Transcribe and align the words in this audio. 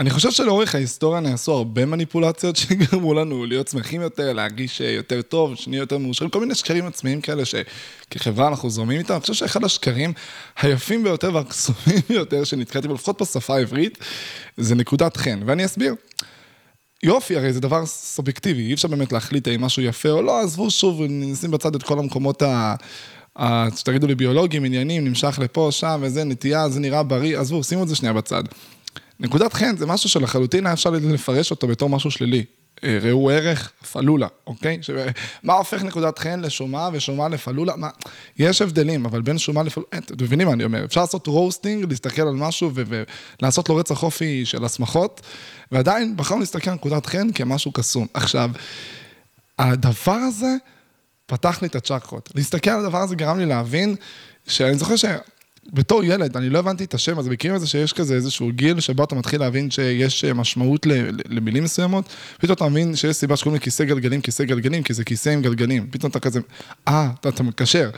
אני 0.00 0.10
חושב 0.10 0.30
שלאורך 0.30 0.74
ההיסטוריה 0.74 1.20
נעשו 1.20 1.52
הרבה 1.52 1.86
מניפולציות 1.86 2.56
שגרמו 2.60 3.14
לנו 3.14 3.46
להיות 3.46 3.68
שמחים 3.68 4.00
יותר, 4.00 4.32
להרגיש 4.32 4.80
יותר 4.80 5.22
טוב, 5.22 5.54
שנהיה 5.54 5.80
יותר 5.80 5.98
מאושרים, 5.98 6.30
כל 6.30 6.40
מיני 6.40 6.54
שקרים 6.54 6.86
עצמיים 6.86 7.20
כאלה 7.20 7.42
שכחברה 7.44 8.48
אנחנו 8.48 8.70
זורמים 8.70 8.98
איתם. 8.98 9.14
אני 9.14 9.20
חושב 9.20 9.34
שאחד 9.34 9.64
השקרים 9.64 10.12
היפים 10.60 11.04
ביותר 11.04 11.34
והקסומים 11.34 12.00
ביותר 12.08 12.44
שנתקעתי 12.44 12.88
בו, 12.88 12.94
לפחות 12.94 13.22
בשפה 13.22 13.56
העברית, 13.56 13.98
זה 14.56 14.74
נקודת 14.74 15.16
חן, 15.16 15.40
ואני 15.46 15.64
אסביר. 15.64 15.94
יופי, 17.02 17.36
הרי 17.36 17.52
זה 17.52 17.60
דבר 17.60 17.86
סובייקטיבי, 17.86 18.62
אי 18.62 18.74
אפשר 18.74 18.88
באמת 18.88 19.12
להחליט 19.12 19.48
האם 19.48 19.60
משהו 19.60 19.82
יפה 19.82 20.10
או 20.10 20.22
לא, 20.22 20.40
עזבו 20.40 20.70
שוב, 20.70 21.00
נשים 21.08 21.50
בצד 21.50 21.74
את 21.74 21.82
כל 21.82 21.98
המקומות 21.98 22.42
ה... 22.42 22.74
שתגידו 23.76 24.06
לי 24.06 24.14
ביולוגים, 24.14 24.64
עניינים, 24.64 25.04
נמשך 25.04 25.38
לפה, 25.42 25.68
שם 25.72 26.00
וזה, 26.02 26.24
נטייה, 26.24 26.68
זה 26.68 26.80
נראה 26.80 27.02
בריא, 27.02 27.38
עזבו, 27.38 27.64
שימו 27.64 27.82
את 27.82 27.88
זה 27.88 27.96
שנייה 27.96 28.12
בצד. 28.12 28.42
נקודת 29.20 29.52
חן 29.52 29.76
זה 29.76 29.86
משהו 29.86 30.08
שלחלוטין 30.08 30.66
היה 30.66 30.72
אפשר 30.72 30.90
לפרש 30.90 31.50
אותו 31.50 31.68
בתור 31.68 31.88
משהו 31.88 32.10
שלילי. 32.10 32.44
אה, 32.84 32.98
ראו 33.02 33.30
ערך 33.30 33.72
פלולה, 33.92 34.26
אוקיי? 34.46 34.78
שמה 34.82 35.00
מה 35.42 35.52
הופך 35.52 35.82
נקודת 35.82 36.18
חן 36.18 36.40
לשומה 36.40 36.88
ושומה 36.92 37.28
לפלולה? 37.28 37.76
מה? 37.76 37.88
יש 38.38 38.62
הבדלים, 38.62 39.06
אבל 39.06 39.22
בין 39.22 39.38
שומה 39.38 39.62
לפלולה, 39.62 39.88
אתם 39.98 40.24
מבינים 40.24 40.46
מה 40.46 40.52
אני 40.52 40.64
אומר? 40.64 40.84
אפשר 40.84 41.00
לעשות 41.00 41.26
רוסטינג, 41.26 41.84
להסתכל 41.88 42.22
על 42.22 42.34
משהו 42.34 42.70
ולעשות 43.40 43.68
לו 43.68 43.76
רצח 43.76 44.02
אופי 44.02 44.44
של 44.44 44.64
הסמכות, 44.64 45.20
ועדיין 45.72 46.16
בחרנו 46.16 46.40
להסתכל 46.40 46.70
על 46.70 46.76
נקודת 46.76 47.06
חן 47.06 47.32
כמשהו 47.32 47.72
קסום. 47.72 48.06
עכשיו, 48.14 48.50
הדבר 49.58 50.12
הזה 50.12 50.56
פתח 51.26 51.62
לי 51.62 51.68
את 51.68 51.76
הצ'קרות. 51.76 52.30
להסתכל 52.34 52.70
על 52.70 52.80
הדבר 52.84 52.98
הזה 52.98 53.16
גרם 53.16 53.38
לי 53.38 53.46
להבין, 53.46 53.96
שאני 54.46 54.74
זוכר 54.74 54.96
ש... 54.96 55.04
בתור 55.72 56.04
ילד, 56.04 56.36
אני 56.36 56.50
לא 56.50 56.58
הבנתי 56.58 56.84
את 56.84 56.94
השם, 56.94 57.18
אז 57.18 57.28
מכירים 57.28 57.56
את 57.56 57.60
זה 57.60 57.66
שיש 57.66 57.92
כזה 57.92 58.14
איזשהו 58.14 58.50
גיל 58.52 58.80
שבו 58.80 59.04
אתה 59.04 59.14
מתחיל 59.14 59.40
להבין 59.40 59.70
שיש 59.70 60.24
משמעות 60.24 60.86
למילים 61.28 61.64
מסוימות, 61.64 62.08
פתאום 62.38 62.52
אתה 62.52 62.68
מבין 62.68 62.96
שיש 62.96 63.16
סיבה 63.16 63.36
שקוראים 63.36 63.60
לכיסא 63.60 63.84
גלגלים, 63.84 64.20
כיסא 64.20 64.44
גלגלים, 64.44 64.82
כי 64.82 64.94
זה 64.94 65.04
כיסא 65.04 65.28
עם 65.28 65.42
גלגלים, 65.42 65.86
פתאום 65.90 66.10
אתה 66.10 66.20
כזה, 66.20 66.40
אה, 66.88 67.10
אתה, 67.20 67.28
אתה 67.28 67.42
מקשר. 67.42 67.90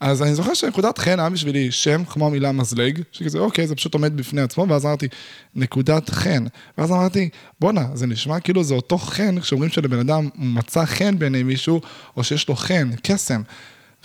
אז 0.00 0.22
אני 0.22 0.34
זוכר 0.34 0.54
שנקודת 0.54 0.98
חן 0.98 1.20
היה 1.20 1.30
בשבילי 1.30 1.70
שם 1.70 2.04
כמו 2.04 2.26
המילה 2.26 2.52
מזלג, 2.52 3.02
שכזה 3.12 3.38
אוקיי, 3.38 3.66
זה 3.66 3.74
פשוט 3.74 3.94
עומד 3.94 4.16
בפני 4.16 4.40
עצמו, 4.40 4.66
ואז 4.68 4.86
אמרתי, 4.86 5.08
נקודת 5.54 6.10
חן. 6.10 6.44
ואז 6.78 6.90
אמרתי, 6.90 7.28
בואנה, 7.60 7.86
זה 7.94 8.06
נשמע 8.06 8.40
כאילו 8.40 8.64
זה 8.64 8.74
אותו 8.74 8.98
חן, 8.98 9.40
כשאומרים 9.40 9.70
שלבן 9.70 9.98
אדם 9.98 10.28
מצא 10.34 10.84
חן 10.84 11.18
בעיני 11.18 11.42
מישהו, 11.42 11.80
או 12.16 12.24
שיש 12.24 12.48
לו 12.48 12.56
חן, 12.56 12.90
קסם. 13.02 13.42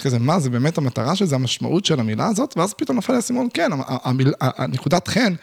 כזה, 0.01 0.19
מה, 0.19 0.39
זה 0.39 0.49
באמת 0.49 0.77
המטרה 0.77 1.15
של 1.15 1.25
זה, 1.25 1.35
המשמעות 1.35 1.85
של 1.85 1.99
המילה 1.99 2.27
הזאת? 2.27 2.57
ואז 2.57 2.73
פתאום 2.73 2.97
נפל 2.97 3.13
לי 3.13 3.15
האסימון, 3.15 3.47
כן, 3.53 3.71
המיל, 3.87 4.33
הנקודת 4.39 5.07
חן 5.07 5.33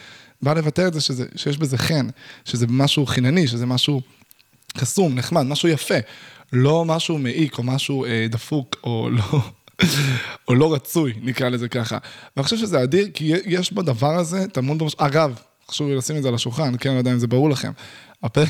באה 0.43 0.55
לבטא 0.55 0.87
את 0.87 0.95
זה 0.95 1.01
שזה, 1.01 1.27
שיש 1.37 1.59
בזה 1.59 1.79
חן, 1.79 2.09
שזה 2.45 2.67
משהו 2.69 3.07
חינני, 3.07 3.47
שזה 3.47 3.67
משהו 3.67 4.01
קסום, 4.79 5.15
נחמד, 5.15 5.43
משהו 5.43 5.69
יפה, 5.69 5.95
לא 6.53 6.85
משהו 6.85 7.19
מעיק 7.19 7.59
או 7.59 7.63
משהו 7.63 8.05
אה, 8.05 8.27
דפוק 8.31 8.77
או 8.85 9.09
לא... 9.19 9.41
או 10.49 10.55
לא 10.55 10.75
רצוי, 10.75 11.13
נקרא 11.23 11.49
לזה 11.49 11.69
ככה. 11.69 11.99
ואני 12.37 12.45
חושב 12.45 12.57
שזה 12.57 12.83
אדיר, 12.83 13.09
כי 13.15 13.33
יש 13.45 13.73
בדבר 13.73 14.15
הזה 14.15 14.49
טמון 14.49 14.79
במש... 14.79 14.95
אגב, 14.99 15.41
חשוב 15.69 15.89
לי 15.89 15.97
לשים 15.97 16.17
את 16.17 16.23
זה 16.23 16.29
על 16.29 16.35
השולחן, 16.35 16.73
כן, 16.81 16.93
לא 16.93 16.99
יודע 16.99 17.13
אם 17.13 17.19
זה 17.19 17.27
ברור 17.27 17.51
לכם. 17.51 17.73
הפרק... 18.23 18.49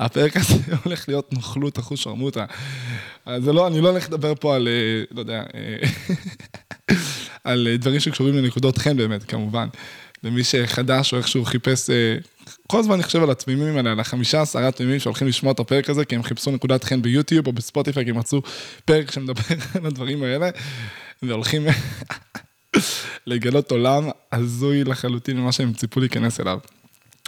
הפרק 0.00 0.36
הזה 0.36 0.54
הולך 0.84 1.08
להיות 1.08 1.32
נוכלות 1.32 1.78
אחוז 1.78 1.98
שרמוטה. 1.98 2.44
אז 3.26 3.44
זה 3.44 3.52
לא, 3.52 3.66
אני 3.66 3.80
לא 3.80 3.88
הולך 3.88 4.08
לדבר 4.08 4.32
פה 4.40 4.56
על, 4.56 4.68
אה, 4.68 5.04
לא 5.10 5.20
יודע, 5.20 5.42
אה, 5.54 5.76
על 7.44 7.68
דברים 7.78 8.00
שקשורים 8.00 8.36
לנקודות 8.36 8.78
חן 8.78 8.96
באמת, 8.96 9.24
כמובן. 9.24 9.68
למי 10.24 10.44
שחדש 10.44 11.12
או 11.12 11.18
איכשהו 11.18 11.44
חיפש, 11.44 11.90
אה, 11.90 12.16
כל 12.66 12.78
הזמן 12.78 12.94
אני 12.94 13.02
חושב 13.02 13.22
על 13.22 13.30
התמימים 13.30 13.76
האלה, 13.76 13.92
על 13.92 14.00
החמישה 14.00 14.42
עשרה 14.42 14.70
תמימים 14.70 14.98
שהולכים 15.00 15.28
לשמוע 15.28 15.52
את 15.52 15.60
הפרק 15.60 15.90
הזה, 15.90 16.04
כי 16.04 16.14
הם 16.14 16.22
חיפשו 16.22 16.50
נקודת 16.50 16.84
חן 16.84 17.02
ביוטיוב 17.02 17.46
או 17.46 17.52
בספוטיפיי, 17.52 18.04
כי 18.04 18.10
הם 18.10 18.18
מצאו 18.18 18.42
פרק 18.84 19.10
שמדבר 19.10 19.42
על 19.74 19.86
הדברים 19.86 20.22
האלה, 20.22 20.50
והולכים 21.22 21.66
לגלות 23.26 23.70
עולם 23.70 24.08
הזוי 24.32 24.84
לחלוטין 24.84 25.36
ממה 25.36 25.52
שהם 25.52 25.72
ציפו 25.72 26.00
להיכנס 26.00 26.40
אליו. 26.40 26.58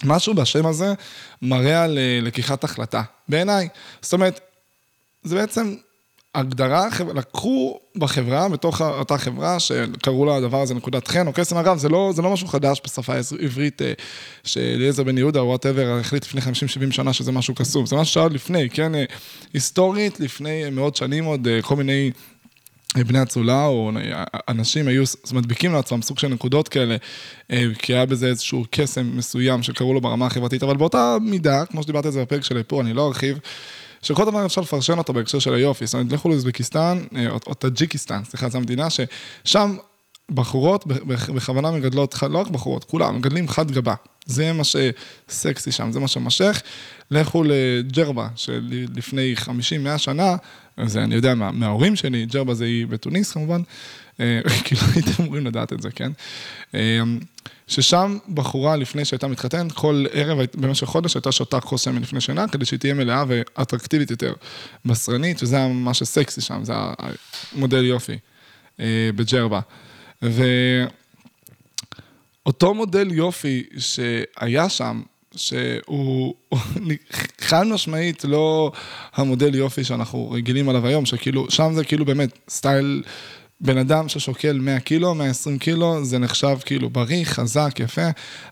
משהו 0.05 0.35
בשם 0.35 0.67
הזה 0.67 0.95
מראה 1.43 1.85
על 1.85 1.99
לקיחת 2.23 2.65
החלטה, 2.65 3.03
בעיניי. 3.29 3.69
זאת 4.03 4.13
אומרת, 4.13 4.41
זה 5.23 5.35
בעצם 5.35 5.75
הגדרה, 6.35 6.89
לקחו 7.15 7.79
בחברה, 7.97 8.49
בתוך 8.49 8.81
אותה 8.83 9.19
חברה, 9.19 9.61
שקראו 9.61 10.25
לה 10.25 10.37
הדבר 10.37 10.61
הזה 10.61 10.75
נקודת 10.75 11.09
חן 11.09 11.27
או 11.27 11.33
קסם, 11.33 11.57
אגב, 11.57 11.79
זה 11.79 11.89
לא, 11.89 12.13
זה 12.15 12.23
לא 12.23 12.31
משהו 12.31 12.49
חדש 12.49 12.81
בשפה 12.85 13.13
העברית, 13.41 13.83
אה, 13.83 13.93
שאליעזר 14.45 15.03
בן 15.03 15.19
יהודה 15.19 15.41
או 15.41 15.47
וואטאבר 15.47 15.99
החליט 16.01 16.25
לפני 16.25 16.41
50-70 16.41 16.93
שנה 16.93 17.13
שזה 17.13 17.33
משהו 17.33 17.55
קסום, 17.55 17.87
זה 17.87 17.97
משהו 17.97 18.15
שהיה 18.15 18.29
לפני, 18.29 18.71
כן, 18.71 18.95
אה, 18.95 19.05
היסטורית, 19.55 20.21
לפני 20.21 20.71
מאות 20.71 20.97
שנים 20.97 21.25
עוד, 21.25 21.49
אה, 21.49 21.63
כל 21.63 21.77
מיני... 21.77 22.11
בני 23.03 23.23
אצולה 23.23 23.67
או 23.67 23.91
אנשים 24.49 24.89
היו 24.89 25.03
מדביקים 25.33 25.73
לעצמם 25.73 26.03
סוג 26.03 26.19
של 26.19 26.29
נקודות 26.29 26.69
כאלה, 26.69 26.97
כי 27.79 27.95
היה 27.95 28.07
בזה 28.07 28.27
איזשהו 28.27 28.65
קסם 28.71 29.17
מסוים 29.17 29.63
שקראו 29.63 29.95
לו 29.95 30.01
ברמה 30.01 30.27
החברתית, 30.27 30.63
אבל 30.63 30.77
באותה 30.77 31.17
מידה, 31.21 31.65
כמו 31.67 31.83
שדיברתי 31.83 32.09
על 32.09 32.13
זה 32.13 32.23
בפרק 32.23 32.45
שלי 32.45 32.63
פה, 32.67 32.81
אני 32.81 32.93
לא 32.93 33.07
ארחיב, 33.07 33.39
שכל 34.03 34.25
דבר 34.25 34.47
אפשר 34.47 34.61
לפרשן 34.61 34.99
אותו 34.99 35.13
בהקשר 35.13 35.39
של 35.39 35.55
היופי. 35.55 35.87
זאת 35.87 35.95
אומרת, 35.95 36.13
לכו 36.13 36.29
לאוזבקיסטן, 36.29 37.05
אה, 37.17 37.31
או 37.47 37.55
טאג'יקיסטן, 37.55 38.25
סליחה, 38.25 38.49
זו 38.49 38.59
המדינה 38.59 38.89
ששם 38.91 39.77
בחורות 40.31 40.87
בכוונה 41.35 41.71
מגדלות, 41.71 42.23
לא 42.23 42.39
רק 42.39 42.49
בחורות, 42.49 42.85
כולם, 42.85 43.17
מגדלים 43.17 43.49
חד 43.49 43.71
גבה. 43.71 43.95
זה 44.27 44.53
מה 44.53 44.63
שסקסי 44.65 45.73
שם, 45.73 45.93
זה 45.93 46.01
מה 46.01 46.09
שמושך. 46.09 46.63
לכו 47.11 47.45
לג'רבה, 47.45 48.29
שלפני 48.37 49.35
50-100 49.95 49.99
שנה, 49.99 50.37
זה 50.85 51.05
אני 51.05 51.15
יודע 51.15 51.35
מה, 51.35 51.51
מההורים 51.51 51.97
שלי, 51.97 52.27
ג'רבה 52.27 52.55
זה 52.55 52.65
היא 52.65 52.87
בתוניס 52.87 53.33
כמובן, 53.33 53.63
כאילו 54.65 54.81
הייתם 54.95 55.23
אמורים 55.23 55.47
לדעת 55.47 55.73
את 55.73 55.83
זה, 55.83 55.91
כן? 55.91 56.13
אה, 56.75 57.01
ששם 57.67 58.19
בחורה 58.35 58.77
לפני 58.77 59.05
שהייתה 59.05 59.29
מתחתנת, 59.29 59.73
כל 59.73 60.07
ערב 60.13 60.39
במשך 60.55 60.87
חודש 60.87 61.15
הייתה 61.15 61.33
שותה 61.33 61.61
כוס 61.61 61.83
שמן 61.85 62.03
לפני 62.03 62.21
שינה, 62.21 62.49
כדי 62.49 62.65
שהיא 62.65 62.81
תהיה 62.81 62.95
מלאה 62.95 63.25
ואטרקטיבית 63.29 64.11
יותר, 64.11 64.33
בשרנית, 64.85 65.43
וזה 65.43 65.69
מה 65.69 65.95
שסקסי 65.95 66.41
שם, 66.41 66.65
זה 66.65 66.73
המודל 67.53 67.85
יופי 67.85 68.19
אה, 68.81 69.11
בג'רבה. 69.17 69.61
ואותו 72.45 72.75
מודל 72.75 73.13
יופי 73.13 73.63
שהיה 73.79 74.69
שם, 74.69 75.03
שהוא 75.37 76.35
חד 77.41 77.67
משמעית 77.67 78.25
לא 78.25 78.73
המודל 79.15 79.55
יופי 79.55 79.85
שאנחנו 79.85 80.31
רגילים 80.31 80.69
עליו 80.69 80.87
היום, 80.87 81.07
שכאילו, 81.07 81.51
שם 81.51 81.73
זה 81.75 81.85
כאילו 81.85 82.05
באמת 82.05 82.39
סטייל 82.49 83.03
בן 83.65 83.79
אדם 83.79 84.09
ששוקל 84.09 84.59
100 84.61 84.81
קילו, 84.81 85.15
120 85.15 85.59
קילו, 85.59 86.05
זה 86.05 86.19
נחשב 86.19 86.57
כאילו 86.65 86.91
בריא, 86.91 87.25
חזק, 87.25 87.81
יפה. 87.81 88.09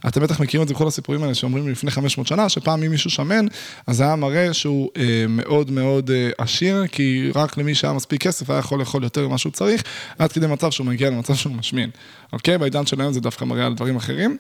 אתם 0.09 0.23
בטח 0.23 0.41
מכירים 0.41 0.63
את 0.63 0.69
זה 0.69 0.75
בכל 0.75 0.87
הסיפורים 0.87 1.23
האלה 1.23 1.35
שאומרים 1.35 1.69
לפני 1.69 1.91
500 1.91 2.27
שנה, 2.27 2.49
שפעם 2.49 2.83
אם 2.83 2.91
מישהו 2.91 3.11
שמן, 3.11 3.47
אז 3.87 4.01
היה 4.01 4.17
מראה 4.17 4.53
שהוא 4.53 4.91
אה, 4.97 5.25
מאוד 5.29 5.71
מאוד 5.71 6.11
אה, 6.11 6.31
עשיר, 6.39 6.87
כי 6.87 7.31
רק 7.35 7.57
למי 7.59 7.75
שהיה 7.75 7.93
מספיק 7.93 8.23
כסף 8.23 8.51
היה 8.51 8.59
יכול 8.59 8.79
לאכול 8.79 9.03
יותר 9.03 9.29
ממה 9.29 9.39
שהוא 9.39 9.53
צריך, 9.53 9.83
עד 10.19 10.33
כדי 10.33 10.47
מצב 10.47 10.71
שהוא 10.71 10.87
מגיע 10.87 11.11
למצב 11.11 11.35
שהוא 11.35 11.53
משמין. 11.57 11.91
אוקיי? 12.33 12.59
בעידן 12.59 12.87
של 12.87 13.01
היום 13.01 13.13
זה 13.13 13.21
דווקא 13.21 13.45
מראה 13.45 13.67
על 13.67 13.75
דברים 13.75 13.97
אחרים. 13.97 14.37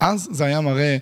אז 0.00 0.28
זה 0.32 0.44
היה 0.44 0.60
מראה 0.60 0.96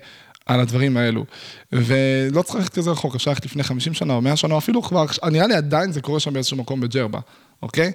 על 0.45 0.59
הדברים 0.59 0.97
האלו. 0.97 1.25
ולא 1.71 2.41
צריך 2.41 2.55
ללכת 2.55 2.73
כזה 2.73 2.91
רחוק, 2.91 3.15
אפשר 3.15 3.31
ללכת 3.31 3.45
לפני 3.45 3.63
50 3.63 3.93
שנה 3.93 4.13
או 4.13 4.21
100 4.21 4.35
שנה, 4.35 4.57
אפילו 4.57 4.81
כבר, 4.81 5.05
נראה 5.31 5.47
לי 5.47 5.53
עדיין 5.53 5.91
זה 5.91 6.01
קורה 6.01 6.19
שם 6.19 6.33
באיזשהו 6.33 6.57
מקום 6.57 6.81
בג'רבה, 6.81 7.19
אוקיי? 7.63 7.91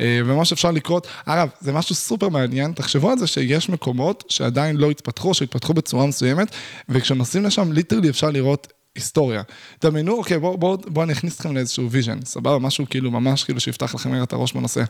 אה, 0.00 0.20
ומה 0.26 0.44
שאפשר 0.44 0.70
לקרות, 0.70 1.06
אגב, 1.26 1.48
זה 1.60 1.72
משהו 1.72 1.94
סופר 1.94 2.28
מעניין, 2.28 2.72
תחשבו 2.72 3.10
על 3.10 3.18
זה 3.18 3.26
שיש 3.26 3.68
מקומות 3.68 4.24
שעדיין 4.28 4.76
לא 4.76 4.90
התפתחו, 4.90 5.34
שהתפתחו 5.34 5.74
בצורה 5.74 6.06
מסוימת, 6.06 6.48
וכשנוסעים 6.88 7.44
לשם, 7.44 7.72
literally 7.72 8.10
אפשר 8.10 8.30
לראות 8.30 8.72
היסטוריה. 8.94 9.42
דמיינו, 9.82 10.18
אוקיי, 10.18 10.38
בואו 10.38 10.58
בוא, 10.58 10.76
בוא 10.86 11.02
אני 11.02 11.12
אכניס 11.12 11.36
אתכם 11.36 11.54
לאיזשהו 11.54 11.90
vision, 11.90 12.18
סבבה? 12.24 12.58
משהו 12.58 12.84
כאילו 12.90 13.10
ממש 13.10 13.44
כאילו 13.44 13.60
שיפתח 13.60 13.94
לכם 13.94 14.22
את 14.22 14.32
הראש 14.32 14.52
בנושא. 14.52 14.84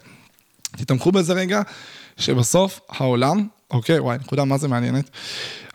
תתמכו 0.77 1.13
בזה 1.13 1.33
רגע, 1.33 1.63
שבסוף 2.17 2.81
העולם 2.89 3.47
אוקיי, 3.71 3.99
וואי, 3.99 4.19
נקודה 4.19 4.45
מה 4.45 4.59
זה 4.59 4.69
מעניינת. 4.69 5.11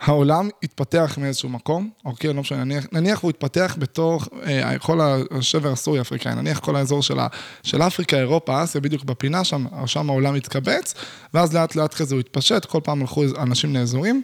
העולם 0.00 0.48
התפתח 0.62 1.18
מאיזשהו 1.20 1.48
מקום, 1.48 1.90
אוקיי, 2.04 2.32
לא 2.32 2.40
משנה, 2.40 2.64
נניח, 2.64 2.86
נניח 2.92 3.20
הוא 3.20 3.30
התפתח 3.30 3.76
בתוך 3.78 4.28
אה, 4.46 4.78
כל 4.78 5.00
השבר 5.30 5.72
הסורי-אפריקאי, 5.72 6.34
נניח 6.34 6.58
כל 6.58 6.76
האזור 6.76 7.02
של, 7.02 7.18
ה, 7.18 7.26
של 7.62 7.82
אפריקה, 7.82 8.16
אירופה, 8.16 8.64
אסיה, 8.64 8.80
בדיוק 8.80 9.04
בפינה, 9.04 9.44
שם, 9.44 9.66
שם 9.86 10.10
העולם 10.10 10.34
התקבץ, 10.34 10.94
ואז 11.34 11.54
לאט 11.54 11.76
לאט 11.76 11.94
כזה 11.94 12.14
הוא 12.14 12.20
התפשט, 12.20 12.64
כל 12.64 12.80
פעם 12.84 13.00
הלכו 13.00 13.24
אנשים 13.38 13.74
לאזורים, 13.74 14.22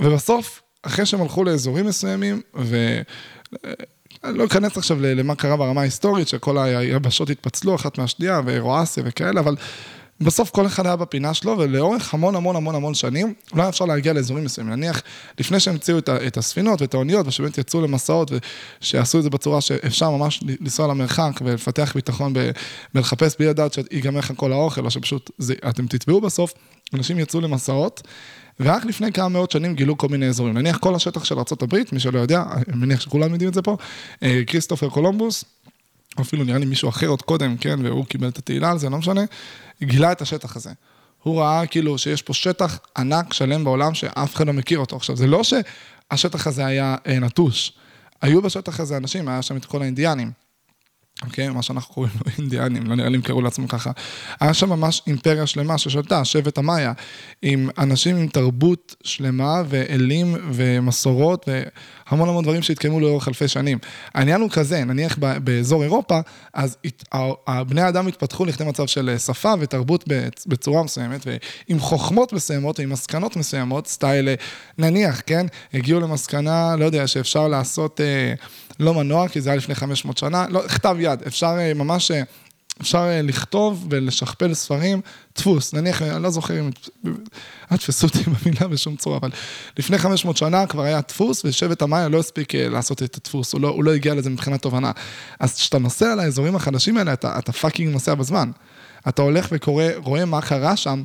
ובסוף, 0.00 0.62
אחרי 0.82 1.06
שהם 1.06 1.22
הלכו 1.22 1.44
לאזורים 1.44 1.86
מסוימים, 1.86 2.40
ו... 2.56 3.00
אני 4.24 4.38
לא 4.38 4.44
אכנס 4.44 4.78
עכשיו 4.78 5.00
למה 5.00 5.34
קרה 5.34 5.56
ברמה 5.56 5.80
ההיסטורית, 5.80 6.28
שכל 6.28 6.58
היבשות 6.58 7.30
התפצלו 7.30 7.74
אחת 7.74 7.98
מהשנייה, 7.98 8.40
ואירואסיה 8.44 9.02
וכאלה, 9.06 9.40
אבל 9.40 9.56
בסוף 10.24 10.50
כל 10.50 10.66
אחד 10.66 10.86
היה 10.86 10.96
בפינה 10.96 11.34
שלו, 11.34 11.58
ולאורך 11.58 12.14
המון 12.14 12.36
המון 12.36 12.56
המון 12.56 12.74
המון 12.74 12.94
שנים, 12.94 13.34
לא 13.54 13.62
היה 13.62 13.68
אפשר 13.68 13.84
להגיע 13.84 14.12
לאזורים 14.12 14.44
מסוימים. 14.44 14.74
נניח, 14.74 15.02
לפני 15.38 15.60
שהמציאו 15.60 15.98
את, 15.98 16.08
את 16.08 16.36
הספינות 16.36 16.80
ואת 16.80 16.94
האוניות, 16.94 17.26
ושבאמת 17.26 17.58
יצאו 17.58 17.80
למסעות, 17.80 18.30
ושיעשו 18.80 19.18
את 19.18 19.22
זה 19.22 19.30
בצורה 19.30 19.60
שאפשר 19.60 20.10
ממש 20.10 20.40
לנסוע 20.60 20.86
למרחק 20.86 21.32
ולפתח 21.44 21.92
ביטחון 21.94 22.32
ולחפש 22.94 23.34
בלי 23.38 23.48
לדעת 23.48 23.72
שיגמר 23.72 24.18
לך 24.18 24.32
כל 24.36 24.52
האוכל, 24.52 24.84
או 24.84 24.90
שפשוט 24.90 25.30
זה, 25.38 25.54
אתם 25.68 25.86
תטבעו 25.86 26.20
בסוף, 26.20 26.54
אנשים 26.94 27.18
יצאו 27.18 27.40
למסעות. 27.40 28.02
ורק 28.60 28.84
לפני 28.84 29.12
כמה 29.12 29.28
מאות 29.28 29.50
שנים 29.50 29.74
גילו 29.74 29.98
כל 29.98 30.08
מיני 30.08 30.28
אזורים. 30.28 30.58
נניח 30.58 30.78
כל 30.78 30.94
השטח 30.94 31.24
של 31.24 31.34
ארה"ב, 31.38 31.76
מי 31.92 32.00
שלא 32.00 32.18
יודע, 32.18 32.44
אני 32.68 32.76
מניח 32.76 33.00
שכולם 33.00 33.32
יודעים 33.32 33.48
את 33.48 33.54
זה 33.54 33.62
פה, 33.62 33.76
אה, 34.22 34.42
כריסטופר 34.46 34.88
קולומבוס, 34.88 35.44
אפילו 36.20 36.44
נראה 36.44 36.58
לי 36.58 36.66
מישהו 36.66 36.88
אחר 36.88 37.06
עוד 37.06 37.22
קודם, 37.22 37.56
כן, 37.56 37.78
והוא 37.84 38.04
קיבל 38.04 38.28
את 38.28 38.38
התהילה 38.38 38.70
על 38.70 38.78
זה, 38.78 38.90
לא 38.90 38.98
משנה, 38.98 39.20
גילה 39.82 40.12
את 40.12 40.22
השטח 40.22 40.56
הזה. 40.56 40.70
הוא 41.22 41.40
ראה 41.40 41.66
כאילו 41.66 41.98
שיש 41.98 42.22
פה 42.22 42.34
שטח 42.34 42.78
ענק 42.96 43.32
שלם 43.32 43.64
בעולם 43.64 43.94
שאף 43.94 44.34
אחד 44.34 44.46
לא 44.46 44.52
מכיר 44.52 44.78
אותו. 44.78 44.96
עכשיו, 44.96 45.16
זה 45.16 45.26
לא 45.26 45.42
שהשטח 45.44 46.46
הזה 46.46 46.66
היה 46.66 46.96
אה, 47.06 47.18
נטוש, 47.18 47.72
היו 48.22 48.42
בשטח 48.42 48.80
הזה 48.80 48.96
אנשים, 48.96 49.28
היה 49.28 49.42
שם 49.42 49.56
את 49.56 49.64
כל 49.64 49.82
האינדיאנים. 49.82 50.41
אוקיי? 51.24 51.48
מה 51.48 51.62
שאנחנו 51.62 51.94
קוראים 51.94 52.12
לו 52.14 52.32
אינדיאנים, 52.38 52.86
לא 52.86 52.94
נראה 52.94 53.08
לי 53.08 53.16
הם 53.16 53.22
קראו 53.22 53.42
לעצמם 53.42 53.66
ככה. 53.66 53.90
היה 54.40 54.54
שם 54.54 54.68
ממש 54.68 55.02
אימפריה 55.06 55.46
שלמה 55.46 55.78
ששלטה, 55.78 56.24
שבט 56.24 56.58
המאיה, 56.58 56.92
עם 57.42 57.68
אנשים 57.78 58.16
עם 58.16 58.28
תרבות 58.28 58.96
שלמה 59.04 59.62
ואלים 59.68 60.36
ומסורות 60.52 61.46
והמון 61.48 62.28
המון 62.28 62.44
דברים 62.44 62.62
שהתקיימו 62.62 63.00
לאורך 63.00 63.28
אלפי 63.28 63.48
שנים. 63.48 63.78
העניין 64.14 64.40
הוא 64.40 64.50
כזה, 64.50 64.84
נניח 64.84 65.18
באזור 65.44 65.82
אירופה, 65.82 66.20
אז 66.54 66.76
בני 67.68 67.80
האדם 67.80 68.06
התפתחו 68.06 68.44
לכדי 68.44 68.64
מצב 68.64 68.86
של 68.86 69.18
שפה 69.18 69.52
ותרבות 69.60 70.04
בצורה 70.46 70.82
מסוימת, 70.82 71.26
ועם 71.26 71.78
חוכמות 71.78 72.32
מסוימות, 72.32 72.78
ועם 72.78 72.90
מסקנות 72.90 73.36
מסוימות, 73.36 73.86
סטייל, 73.86 74.28
נניח, 74.78 75.22
כן? 75.26 75.46
הגיעו 75.74 76.00
למסקנה, 76.00 76.76
לא 76.76 76.84
יודע, 76.84 77.06
שאפשר 77.06 77.48
לעשות... 77.48 78.00
לא 78.80 78.94
מנוע, 78.94 79.28
כי 79.28 79.40
זה 79.40 79.50
היה 79.50 79.56
לפני 79.56 79.74
500 79.74 80.18
שנה, 80.18 80.46
לא, 80.48 80.68
כתב 80.68 80.96
יד, 80.98 81.22
אפשר 81.26 81.56
אה, 81.58 81.74
ממש, 81.74 82.10
אה, 82.10 82.22
אפשר 82.80 82.98
אה, 82.98 83.22
לכתוב 83.22 83.86
ולשכפל 83.90 84.54
ספרים, 84.54 85.00
דפוס, 85.36 85.74
נניח, 85.74 86.02
אני 86.02 86.22
לא 86.22 86.30
זוכר 86.30 86.60
אם, 86.60 86.70
אל 87.72 87.76
תפסו 87.76 88.06
אותי 88.06 88.18
במילה 88.18 88.68
בשום 88.68 88.96
צורה, 88.96 89.16
אבל 89.16 89.30
לפני 89.78 89.98
500 89.98 90.36
שנה 90.36 90.66
כבר 90.66 90.82
היה 90.82 91.00
דפוס, 91.08 91.42
ושבט 91.44 91.82
המאיה 91.82 92.08
לא 92.08 92.18
הספיק 92.18 92.54
לעשות 92.54 93.02
את 93.02 93.16
הדפוס, 93.16 93.52
הוא 93.52 93.60
לא, 93.60 93.68
הוא 93.68 93.84
לא 93.84 93.94
הגיע 93.94 94.14
לזה 94.14 94.30
מבחינת 94.30 94.62
תובנה. 94.62 94.90
אז 95.40 95.54
כשאתה 95.56 95.78
נוסע 95.78 96.14
לאזורים 96.14 96.56
החדשים 96.56 96.96
האלה, 96.96 97.12
אתה, 97.12 97.38
אתה 97.38 97.52
fucking 97.52 97.92
נוסע 97.92 98.14
בזמן. 98.14 98.50
אתה 99.08 99.22
הולך 99.22 99.48
וקורא, 99.52 99.84
רואה 99.96 100.24
מה 100.24 100.42
קרה 100.42 100.76
שם, 100.76 101.02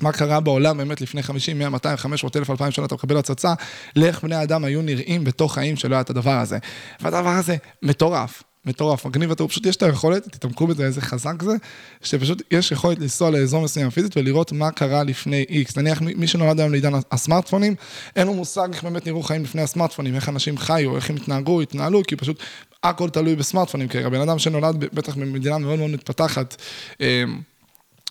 מה 0.00 0.12
קרה 0.12 0.40
בעולם 0.40 0.76
באמת 0.76 1.00
לפני 1.00 1.22
50, 1.22 1.58
100, 1.58 1.68
200, 1.68 1.96
500, 1.96 2.36
1,000, 2.36 2.50
2,000 2.50 2.70
שנה, 2.72 2.84
אתה 2.84 2.94
מקבל 2.94 3.16
הצצה 3.16 3.54
לאיך 3.96 4.22
בני 4.22 4.42
אדם 4.42 4.64
היו 4.64 4.82
נראים 4.82 5.24
בתוך 5.24 5.54
חיים 5.54 5.76
שלא 5.76 5.94
היה 5.94 6.00
את 6.00 6.10
הדבר 6.10 6.38
הזה. 6.38 6.58
והדבר 7.00 7.28
הזה 7.28 7.56
מטורף, 7.82 8.42
מטורף, 8.66 9.06
מגניב 9.06 9.30
אתה, 9.30 9.48
פשוט 9.48 9.66
יש 9.66 9.76
את 9.76 9.82
היכולת, 9.82 10.28
תתעמקו 10.28 10.66
בזה, 10.66 10.84
איזה 10.84 11.00
חזק 11.00 11.42
זה, 11.42 11.52
שפשוט 12.02 12.42
יש 12.50 12.72
יכולת 12.72 12.98
לנסוע 12.98 13.30
לאזור 13.30 13.62
מסוים 13.64 13.90
פיזית 13.90 14.16
ולראות 14.16 14.52
מה 14.52 14.70
קרה 14.70 15.02
לפני 15.02 15.44
איקס. 15.48 15.76
נניח 15.76 16.00
מי 16.00 16.26
שנולד 16.26 16.60
היום 16.60 16.72
לעידן 16.72 16.92
הסמארטפונים, 17.12 17.74
אין 18.16 18.26
לו 18.26 18.34
מושג 18.34 18.68
איך 18.72 18.84
באמת 18.84 19.06
נראו 19.06 19.22
חיים 19.22 19.42
לפני 19.42 19.62
הסמארטפונים, 19.62 20.14
איך 20.14 20.28
אנשים 20.28 20.58
חיו, 20.58 20.96
איך 20.96 21.10
הם 21.10 21.16
התנהגו, 21.16 21.60
התנהלו, 21.60 22.02
כי 22.02 22.16
פשוט 22.16 22.42
הכל 22.82 23.10
תלוי 23.10 23.36
בסמארטפונים 23.36 23.88
כרגע. 23.88 24.08
בן 24.08 24.20
אדם 24.20 24.38
שנולד 24.38 24.84
בטח 24.92 25.16
במדינה 25.16 25.58
מאוד 25.58 25.78
מאוד 25.78 25.90
מתפתחת, 25.90 26.56
אמ, 27.00 27.40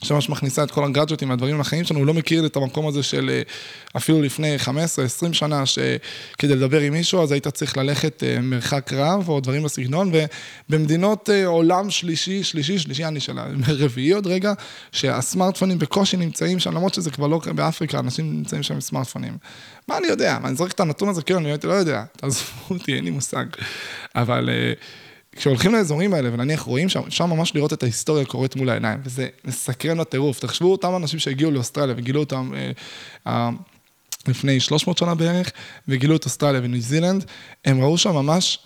שממש 0.03 0.29
מכניסה 0.29 0.63
את 0.63 0.71
כל 0.71 0.85
הגאדג'טים 0.85 1.29
והדברים 1.29 1.59
לחיים 1.59 1.83
שלנו, 1.83 2.00
הוא 2.00 2.07
לא 2.07 2.13
מכיר 2.13 2.45
את 2.45 2.55
המקום 2.55 2.88
הזה 2.88 3.03
של 3.03 3.29
אה, 3.33 3.41
אפילו 3.97 4.21
לפני 4.21 4.55
15-20 4.55 4.69
שנה, 5.33 5.65
שכדי 5.65 6.55
לדבר 6.55 6.79
עם 6.79 6.94
מישהו, 6.94 7.23
אז 7.23 7.31
היית 7.31 7.47
צריך 7.47 7.77
ללכת 7.77 8.23
אה, 8.23 8.41
מרחק 8.41 8.94
רב 8.94 9.29
או 9.29 9.39
דברים 9.39 9.63
בסגנון, 9.63 10.11
ובמדינות 10.69 11.29
אה, 11.29 11.45
עולם 11.45 11.89
שלישי, 11.89 12.44
שלישי, 12.44 12.79
שלישי, 12.79 13.05
אני 13.05 13.19
של 13.19 13.39
רביעי 13.83 14.11
עוד 14.11 14.27
רגע, 14.27 14.53
שהסמארטפונים 14.91 15.79
בקושי 15.79 16.17
נמצאים 16.17 16.59
שם, 16.59 16.71
למרות 16.71 16.94
שזה 16.94 17.11
כבר 17.11 17.27
לא 17.27 17.41
באפריקה, 17.55 18.00
אנשים 18.00 18.33
נמצאים 18.33 18.63
שם 18.63 18.73
עם 18.73 18.81
סמארטפונים. 18.81 19.38
מה 19.88 19.97
אני 19.97 20.07
יודע? 20.07 20.39
מה, 20.41 20.47
אני 20.47 20.55
זורק 20.55 20.71
את 20.71 20.79
הנתון 20.79 21.09
הזה, 21.09 21.21
כאילו, 21.21 21.39
אני 21.39 21.53
לא 21.63 21.73
יודע, 21.73 22.03
תעזבו 22.17 22.45
אותי, 22.69 22.95
אין 22.95 23.03
לי 23.03 23.09
מושג. 23.09 23.45
אבל... 24.15 24.50
כשהולכים 25.35 25.74
לאזורים 25.74 26.13
האלה, 26.13 26.30
ונניח 26.33 26.62
רואים 26.62 26.89
שם, 26.89 27.01
אפשר 27.07 27.25
ממש 27.25 27.56
לראות 27.56 27.74
את 27.74 27.83
ההיסטוריה 27.83 28.25
קורית 28.25 28.56
מול 28.56 28.69
העיניים, 28.69 29.00
וזה 29.03 29.27
מסקרן 29.45 29.97
לטירוף. 29.97 30.39
תחשבו 30.39 30.71
אותם 30.71 30.95
אנשים 30.95 31.19
שהגיעו 31.19 31.51
לאוסטרליה 31.51 31.95
וגילו 31.97 32.19
אותם 32.19 32.51
אה, 32.56 32.71
אה, 33.27 33.50
לפני 34.27 34.59
300 34.59 34.97
שנה 34.97 35.15
בערך, 35.15 35.51
וגילו 35.88 36.15
את 36.15 36.25
אוסטרליה 36.25 36.62
וניו 36.63 36.81
זילנד, 36.81 37.25
הם 37.65 37.81
ראו 37.81 37.97
שם 37.97 38.12
ממש 38.12 38.59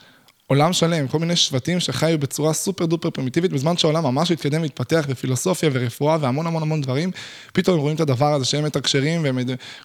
עולם 0.49 0.73
שלם, 0.73 1.07
כל 1.07 1.19
מיני 1.19 1.35
שבטים 1.35 1.79
שחיו 1.79 2.19
בצורה 2.19 2.53
סופר 2.53 2.85
דופר 2.85 3.09
פרימיטיבית, 3.09 3.51
בזמן 3.53 3.77
שהעולם 3.77 4.03
ממש 4.03 4.31
התקדם 4.31 4.61
והתפתח 4.61 5.05
בפילוסופיה 5.09 5.69
ורפואה 5.73 6.17
והמון 6.21 6.47
המון 6.47 6.63
המון 6.63 6.81
דברים, 6.81 7.11
פתאום 7.53 7.75
הם 7.75 7.81
רואים 7.81 7.95
את 7.95 8.01
הדבר 8.01 8.33
הזה 8.33 8.45
שהם 8.45 8.63
מתקשרים, 8.63 9.25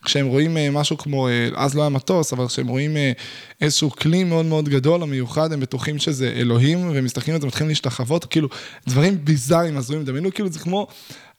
וכשהם 0.00 0.26
רואים 0.26 0.56
אה, 0.56 0.70
משהו 0.70 0.98
כמו, 0.98 1.28
אה, 1.28 1.48
אז 1.56 1.74
לא 1.74 1.80
היה 1.80 1.88
מטוס, 1.88 2.32
אבל 2.32 2.46
כשהם 2.46 2.68
רואים 2.68 2.96
אה, 2.96 3.12
איזשהו 3.60 3.90
כלי 3.90 4.24
מאוד 4.24 4.46
מאוד 4.46 4.68
גדול 4.68 5.02
או 5.02 5.06
מיוחד, 5.06 5.52
הם 5.52 5.60
בטוחים 5.60 5.98
שזה 5.98 6.32
אלוהים, 6.36 6.90
והם 6.90 7.04
מסתכלים 7.04 7.34
על 7.34 7.40
זה, 7.40 7.46
מתחילים 7.46 7.68
להשתחוות, 7.68 8.24
כאילו, 8.24 8.48
דברים 8.88 9.24
ביזאריים, 9.24 9.76
הזויים, 9.76 10.04
דמיינו, 10.04 10.34
כאילו 10.34 10.48
זה 10.48 10.58
כמו... 10.58 10.86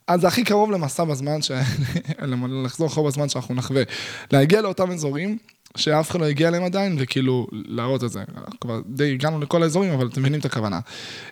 אז 0.08 0.22
זה 0.22 0.28
הכי 0.28 0.44
קרוב 0.44 0.72
למסע 0.72 1.04
בזמן, 1.04 1.42
ש... 1.42 1.52
לחזור 2.64 2.88
אחורה 2.88 3.10
בזמן 3.10 3.30
שאנחנו 3.30 3.56
נחווה. 3.56 3.84
להגיע 4.32 4.62
לאותם 4.62 4.92
אזורים, 4.92 5.38
שאף 5.78 6.12
אחד 6.12 6.20
לא 6.20 6.26
הגיע 6.26 6.48
אליהם 6.48 6.64
עדיין, 6.64 6.96
וכאילו 7.00 7.48
להראות 7.52 8.04
את 8.04 8.12
זה. 8.12 8.24
כבר 8.62 8.82
די 8.86 9.14
הגענו 9.14 9.40
לכל 9.40 9.64
האזורים, 9.64 9.92
אבל 9.94 10.08
אתם 10.08 10.22
מבינים 10.22 10.40
את 10.40 10.46
הכוונה. 10.46 10.80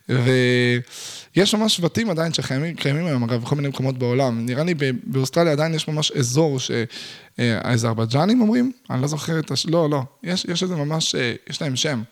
ויש 0.09 1.55
ממש 1.55 1.77
שבטים 1.77 2.09
עדיין 2.09 2.33
שקיימים 2.33 3.05
היום, 3.05 3.23
אגב, 3.23 3.41
בכל 3.41 3.55
מיני 3.55 3.67
מקומות 3.67 3.97
בעולם. 3.97 4.45
נראה 4.45 4.63
לי 4.63 4.73
באוסטרליה 5.03 5.51
עדיין 5.51 5.73
יש 5.73 5.87
ממש 5.87 6.11
אזור 6.11 6.57
שהאזרבייג'נים 6.59 8.41
אומרים, 8.41 8.71
אני 8.89 9.01
לא 9.01 9.07
זוכר 9.07 9.39
את 9.39 9.51
הש... 9.51 9.65
לא, 9.65 9.89
לא, 9.89 10.03
יש, 10.23 10.45
יש 10.45 10.63
איזה 10.63 10.75
ממש, 10.75 11.15
אה, 11.15 11.33
יש 11.49 11.61
להם 11.61 11.75
שם. 11.75 12.03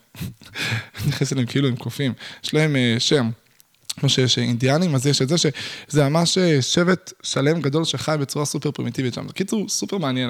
נכנס 1.07 1.33
אליהם 1.33 1.47
כאילו 1.47 1.67
הם 1.67 1.75
קופים, 1.75 2.13
יש 2.43 2.53
להם 2.53 2.75
אה, 2.75 2.95
שם. 2.99 3.29
כמו 3.99 4.09
שיש 4.09 4.37
אינדיאנים, 4.37 4.95
אז 4.95 5.07
יש 5.07 5.21
את 5.21 5.29
זה 5.29 5.37
שזה 5.37 6.09
ממש 6.09 6.37
אה, 6.37 6.61
שבט 6.61 7.13
שלם 7.23 7.61
גדול 7.61 7.85
שחי 7.85 8.15
בצורה 8.19 8.45
סופר 8.45 8.71
פרימיטיבית 8.71 9.13
שם. 9.13 9.27
בקיצור, 9.27 9.69
סופר 9.69 9.97
מעניין 9.97 10.29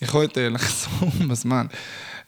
היכולת 0.00 0.38
אה, 0.38 0.48
לחזור 0.48 1.10
בזמן. 1.28 1.66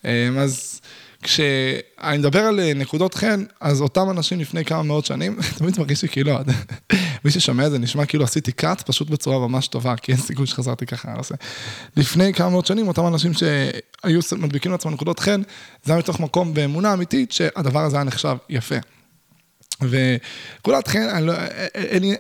אה, 0.05 0.29
אז 0.39 0.81
כשאני 1.23 2.19
מדבר 2.19 2.41
על 2.41 2.73
נקודות 2.75 3.15
חן, 3.15 3.45
אז 3.61 3.81
אותם 3.81 4.11
אנשים 4.11 4.41
לפני 4.41 4.65
כמה 4.65 4.83
מאות 4.83 5.07
שנים, 5.07 5.37
תמיד 5.59 5.79
מרגיש 5.79 6.03
לי 6.03 6.09
כאילו, 6.09 6.39
מי 7.25 7.31
ששומע 7.31 7.67
את 7.67 7.71
זה 7.71 7.79
נשמע 7.79 8.07
כאילו 8.07 8.25
עשיתי 8.25 8.53
קאט, 8.53 8.83
פשוט 8.83 9.11
בצורה 9.11 9.49
ממש 9.49 9.69
טובה, 9.69 9.97
כי 9.97 10.13
אין 10.13 10.21
סיכוי 10.21 10.47
שחזרתי 10.47 10.87
ככה. 10.87 11.15
לפני 11.97 12.35
כמה 12.35 12.49
מאות 12.49 12.67
שנים, 12.67 12.89
אותם 12.89 13.07
אנשים 13.07 13.33
שהיו 13.33 14.21
מדביקים 14.39 14.73
לעצמם 14.73 14.93
נקודות 14.93 15.21
חן, 15.21 15.43
זה 15.85 15.93
היה 15.93 15.99
מתוך 15.99 16.21
מקום 16.21 16.55
באמונה 16.55 16.93
אמיתית 16.93 17.33
שהדבר 17.33 17.81
הזה 17.81 17.97
היה 17.97 18.05
נחשב 18.05 18.37
יפה. 18.49 18.77
וכולת 19.83 20.89
חן, 20.89 21.09
אני 21.13 21.27
לא, 21.27 21.33
אין 21.75 22.03
לי, 22.03 22.15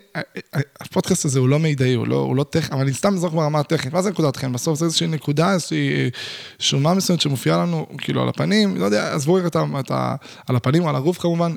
הפודקאסט 0.80 1.24
הזה 1.24 1.38
הוא 1.38 1.48
לא 1.48 1.58
מידעי, 1.58 1.94
הוא 1.94 2.06
לא, 2.06 2.16
הוא 2.16 2.36
לא 2.36 2.44
טכני, 2.44 2.76
אבל 2.76 2.82
אני 2.82 2.92
סתם 2.92 3.16
זוכר 3.16 3.36
ברמה 3.36 3.60
הטכנית, 3.60 3.94
מה 3.94 4.02
זה 4.02 4.10
נקודת 4.10 4.36
חן? 4.36 4.52
בסוף 4.52 4.78
זה 4.78 4.84
איזושהי 4.84 5.06
נקודה, 5.06 5.52
איזושהי 5.52 6.10
שומה 6.58 6.94
מסוימת 6.94 7.20
שמופיעה 7.20 7.58
לנו, 7.58 7.86
כאילו 7.98 8.22
על 8.22 8.28
הפנים, 8.28 8.76
לא 8.76 8.84
יודע, 8.84 9.14
עזבו 9.14 9.34
רגע 9.34 9.48
את 9.80 9.90
ה... 9.90 10.14
על 10.46 10.56
הפנים 10.56 10.82
או 10.82 10.88
על 10.88 10.96
הגוף 10.96 11.18
כמובן, 11.18 11.54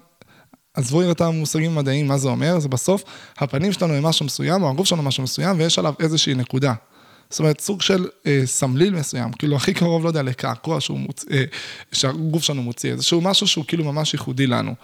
עזבו 0.73 1.11
את 1.11 1.21
המושגים 1.21 1.77
המדעיים, 1.77 2.07
מה 2.07 2.17
זה 2.17 2.27
אומר, 2.27 2.59
זה 2.59 2.67
בסוף, 2.67 3.03
הפנים 3.37 3.71
שלנו 3.71 3.93
הם 3.93 4.03
משהו 4.03 4.25
מסוים, 4.25 4.63
או 4.63 4.69
הגוף 4.69 4.87
שלנו 4.87 5.03
משהו 5.03 5.23
מסוים, 5.23 5.59
ויש 5.59 5.79
עליו 5.79 5.93
איזושהי 5.99 6.35
נקודה. 6.35 6.73
זאת 7.29 7.39
אומרת, 7.39 7.59
סוג 7.59 7.81
של 7.81 8.07
אה, 8.27 8.41
סמליל 8.45 8.95
מסוים, 8.95 9.31
כאילו 9.31 9.55
הכי 9.55 9.73
קרוב, 9.73 10.03
לא 10.03 10.07
יודע, 10.07 10.23
לקעקוע 10.23 10.81
שהוא 10.81 10.99
מוצ... 10.99 11.25
אה, 11.31 11.43
שהגוף 11.91 12.43
שלנו 12.43 12.63
מוציא, 12.63 12.91
איזשהו 12.91 13.21
משהו 13.21 13.47
שהוא 13.47 13.65
כאילו 13.67 13.83
ממש 13.83 14.13
ייחודי 14.13 14.47
לנו. 14.47 14.75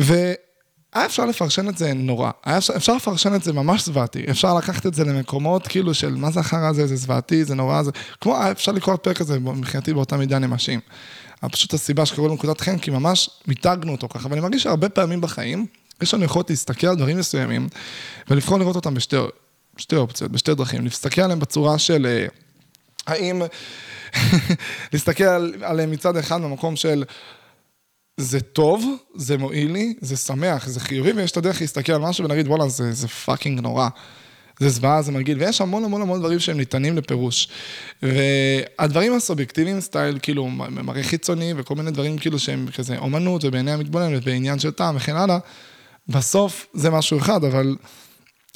והיה 0.00 1.06
אפשר 1.06 1.26
לפרשן 1.26 1.68
את 1.68 1.78
זה 1.78 1.92
נורא, 1.94 2.30
אפשר, 2.40 2.76
אפשר 2.76 2.94
לפרשן 2.96 3.34
את 3.34 3.42
זה 3.42 3.52
ממש 3.52 3.84
זוועתי, 3.84 4.24
אפשר 4.30 4.54
לקחת 4.54 4.86
את 4.86 4.94
זה 4.94 5.04
למקומות 5.04 5.68
כאילו 5.68 5.94
של 5.94 6.14
מה 6.14 6.30
זה 6.30 6.40
החרא 6.40 6.68
הזה, 6.68 6.86
זה 6.86 6.96
זוועתי, 6.96 7.44
זה 7.44 7.54
נורא, 7.54 7.82
זה... 7.82 7.90
כמו, 8.20 8.50
אפשר 8.50 8.72
לקרוא 8.72 8.94
את 8.94 9.00
הפרק 9.00 9.20
הזה 9.20 9.38
מבחינתי 9.38 9.94
באותה 9.94 10.16
מידה 10.16 10.38
נמשים. 10.38 10.80
פשוט 11.52 11.74
הסיבה 11.74 12.06
שקראו 12.06 12.28
לו 12.28 12.34
נקודת 12.34 12.60
חן, 12.60 12.78
כי 12.78 12.90
ממש 12.90 13.30
מיתגנו 13.46 13.92
אותו 13.92 14.08
ככה, 14.08 14.28
ואני 14.30 14.40
מרגיש 14.40 14.62
שהרבה 14.62 14.88
פעמים 14.88 15.20
בחיים, 15.20 15.66
יש 16.02 16.14
לנו 16.14 16.24
יכולת 16.24 16.50
להסתכל 16.50 16.86
על 16.86 16.96
דברים 16.96 17.18
מסוימים, 17.18 17.68
ולבחור 18.30 18.58
לראות 18.58 18.76
אותם 18.76 18.94
בשתי, 18.94 19.16
בשתי 19.76 19.96
אופציות, 19.96 20.32
בשתי 20.32 20.54
דרכים, 20.54 20.84
להסתכל 20.84 21.20
עליהם 21.20 21.40
בצורה 21.40 21.78
של 21.78 22.06
אה, 22.06 22.26
האם, 23.06 23.42
להסתכל 24.92 25.24
עליהם 25.62 25.90
מצד 25.90 26.16
אחד 26.16 26.42
במקום 26.42 26.76
של... 26.76 27.04
זה 28.20 28.40
טוב, 28.40 28.96
זה 29.14 29.38
מועיל 29.38 29.72
לי, 29.72 29.94
זה 30.00 30.16
שמח, 30.16 30.68
זה 30.68 30.80
חיובי, 30.80 31.12
ויש 31.12 31.30
את 31.30 31.36
הדרך 31.36 31.60
להסתכל 31.60 31.92
על 31.92 32.00
משהו 32.00 32.24
ולהגיד, 32.24 32.48
וואלה, 32.48 32.68
זה, 32.68 32.92
זה 32.92 33.08
פאקינג 33.08 33.60
נורא. 33.60 33.88
זה 34.60 34.68
זוועה, 34.68 35.02
זה 35.02 35.12
מגעיל, 35.12 35.38
ויש 35.38 35.60
המון 35.60 35.84
המון 35.84 36.02
המון 36.02 36.18
דברים 36.18 36.38
שהם 36.38 36.56
ניתנים 36.56 36.96
לפירוש. 36.96 37.48
והדברים 38.02 39.16
הסובייקטיביים, 39.16 39.80
סטייל, 39.80 40.18
כאילו, 40.22 40.48
מראה 40.48 41.02
חיצוני, 41.02 41.52
וכל 41.56 41.74
מיני 41.74 41.90
דברים 41.90 42.18
כאילו 42.18 42.38
שהם 42.38 42.66
כזה 42.76 42.98
אומנות, 42.98 43.44
ובעיני 43.44 43.72
המתבונן, 43.72 44.14
ובעניין 44.14 44.58
של 44.58 44.70
טעם 44.70 44.96
וכן 44.96 45.16
הלאה, 45.16 45.38
בסוף 46.08 46.66
זה 46.74 46.90
משהו 46.90 47.18
אחד, 47.18 47.44
אבל 47.44 47.76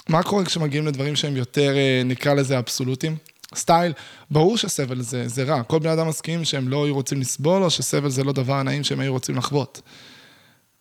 מה 0.08 0.22
קורה 0.22 0.44
כשמגיעים 0.44 0.86
לדברים 0.86 1.16
שהם 1.16 1.36
יותר, 1.36 1.76
אה, 1.76 2.02
נקרא 2.04 2.34
לזה, 2.34 2.58
אבסולוטיים? 2.58 3.16
סטייל, 3.54 3.92
ברור 4.30 4.56
שסבל 4.56 5.02
זה, 5.02 5.28
זה 5.28 5.44
רע, 5.44 5.62
כל 5.62 5.78
בני 5.78 5.92
אדם 5.92 6.08
מסכימים 6.08 6.44
שהם 6.44 6.68
לא 6.68 6.84
היו 6.84 6.94
רוצים 6.94 7.20
לסבול, 7.20 7.62
או 7.62 7.70
שסבל 7.70 8.08
זה 8.08 8.24
לא 8.24 8.32
דבר 8.32 8.62
נעים 8.62 8.84
שהם 8.84 9.00
היו 9.00 9.12
רוצים 9.12 9.36
לחוות. 9.36 9.80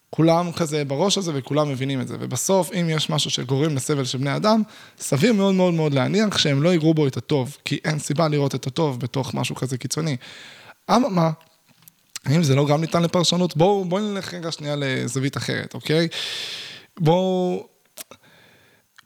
כולם 0.10 0.52
כזה 0.52 0.86
בראש 0.86 1.18
הזה 1.18 1.32
וכולם 1.36 1.70
מבינים 1.70 2.02
את 2.02 2.08
זה. 2.08 2.16
ובסוף, 2.20 2.72
אם 2.74 2.90
יש 2.90 3.10
משהו 3.10 3.30
שגורם 3.30 3.76
לסבל 3.76 4.06
של 4.06 4.18
בני 4.18 4.36
אדם, 4.36 4.62
סביר 5.00 5.34
מאוד 5.34 5.56
מאוד 5.56 5.74
מאוד 5.74 5.94
להניח 5.94 6.38
שהם 6.38 6.64
לא 6.64 6.74
יראו 6.74 6.94
בו 6.94 7.08
את 7.08 7.18
הטוב, 7.18 7.58
כי 7.66 7.80
אין 7.86 8.00
סיבה 8.00 8.28
לראות 8.28 8.56
את 8.56 8.68
הטוב 8.68 9.00
בתוך 9.00 9.34
משהו 9.34 9.56
כזה 9.56 9.78
קיצוני. 9.78 10.18
אממה, 10.92 11.32
האם 12.26 12.44
זה 12.44 12.56
לא 12.56 12.68
גם 12.68 12.82
ניתן 12.82 13.04
לפרשנות? 13.04 13.58
בואו 13.58 13.86
בוא 13.86 14.00
נלך 14.00 14.34
רגע 14.34 14.52
שנייה 14.52 14.76
לזווית 14.78 15.38
אחרת, 15.38 15.74
אוקיי? 15.74 16.08
בואו... 17.00 17.68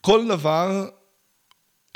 כל 0.01 0.27
דבר 0.27 0.85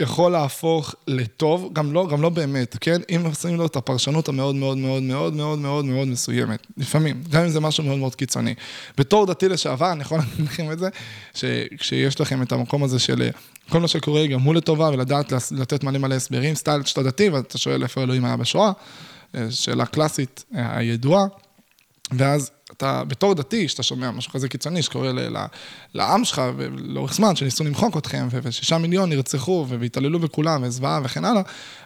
יכול 0.02 0.32
להפוך 0.32 0.96
לטוב, 1.08 1.70
גם 1.74 1.94
לא, 1.94 2.08
גם 2.12 2.22
לא 2.22 2.30
באמת, 2.30 2.78
כן? 2.82 3.02
אם 3.16 3.26
עושים 3.26 3.56
לו 3.56 3.66
את 3.66 3.76
הפרשנות 3.76 4.30
המאוד 4.30 4.56
מאוד 4.56 4.78
מאוד 4.78 5.04
מאוד 5.04 5.34
מאוד 5.34 5.60
מאוד 5.60 5.86
מאוד 5.86 6.08
מסוימת, 6.08 6.68
לפעמים, 6.78 7.24
גם 7.30 7.44
אם 7.44 7.50
זה 7.50 7.60
משהו 7.60 7.84
מאוד 7.84 7.98
מאוד 7.98 8.16
קיצוני. 8.16 8.54
בתור 8.98 9.26
דתי 9.26 9.50
לשעבר, 9.50 9.92
אני 9.92 10.02
יכול 10.02 10.18
להגיד 10.18 10.46
לכם 10.46 10.72
את 10.72 10.80
זה, 10.80 10.90
שכשיש 11.34 12.22
לכם 12.22 12.42
את 12.42 12.52
המקום 12.52 12.84
הזה 12.84 13.00
של 13.00 13.30
כל 13.70 13.80
מה 13.80 13.88
שקורה 13.88 14.28
גם 14.28 14.42
הוא 14.42 14.56
לטובה, 14.56 14.90
ולדעת 14.90 15.34
לתת 15.52 15.84
מלא 15.84 16.00
מלא 16.00 16.16
הסברים, 16.16 16.56
סטייל 16.56 16.84
שאתה 16.86 17.04
דתי, 17.04 17.30
ואתה 17.30 17.58
שואל 17.58 17.84
איפה 17.84 18.04
אלוהים 18.04 18.26
היה 18.26 18.38
בשואה, 18.38 18.72
שאלה 19.50 19.86
קלאסית 19.86 20.46
הידועה, 20.54 21.26
ואז 22.12 22.52
אתה 22.82 23.04
בתור 23.04 23.34
דתי, 23.34 23.68
שאתה 23.68 23.84
שומע 23.84 24.12
משהו 24.12 24.32
כזה 24.32 24.50
קיצוני, 24.50 24.82
שקורה 24.82 25.12
לעם 25.94 26.26
שלך, 26.26 26.42
לאורך 26.78 27.14
זמן, 27.14 27.36
שניסו 27.36 27.64
למחוק 27.64 27.98
אתכם, 27.98 28.28
ושישה 28.44 28.78
מיליון 28.78 29.10
נרצחו, 29.10 29.66
והתעללו 29.70 30.20
בכולם, 30.20 30.64
וזוועה 30.64 31.00
וכן 31.04 31.26
הלאה, 31.26 31.42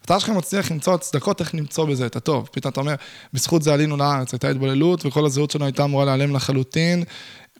אתה 0.05 0.17
אשכרה 0.17 0.35
מצליח 0.35 0.71
למצוא 0.71 0.93
הצדקות 0.93 1.41
איך 1.41 1.55
למצוא 1.55 1.85
בזה 1.85 2.05
את 2.05 2.15
הטוב. 2.15 2.49
פתאום 2.51 2.71
אתה 2.71 2.79
אומר, 2.79 2.95
בזכות 3.33 3.61
זה 3.61 3.73
עלינו 3.73 3.97
לארץ, 3.97 4.33
הייתה 4.33 4.49
התבוללות, 4.49 5.05
וכל 5.05 5.25
הזהות 5.25 5.51
שלנו 5.51 5.65
הייתה 5.65 5.83
אמורה 5.83 6.05
להיעלם 6.05 6.35
לחלוטין. 6.35 7.03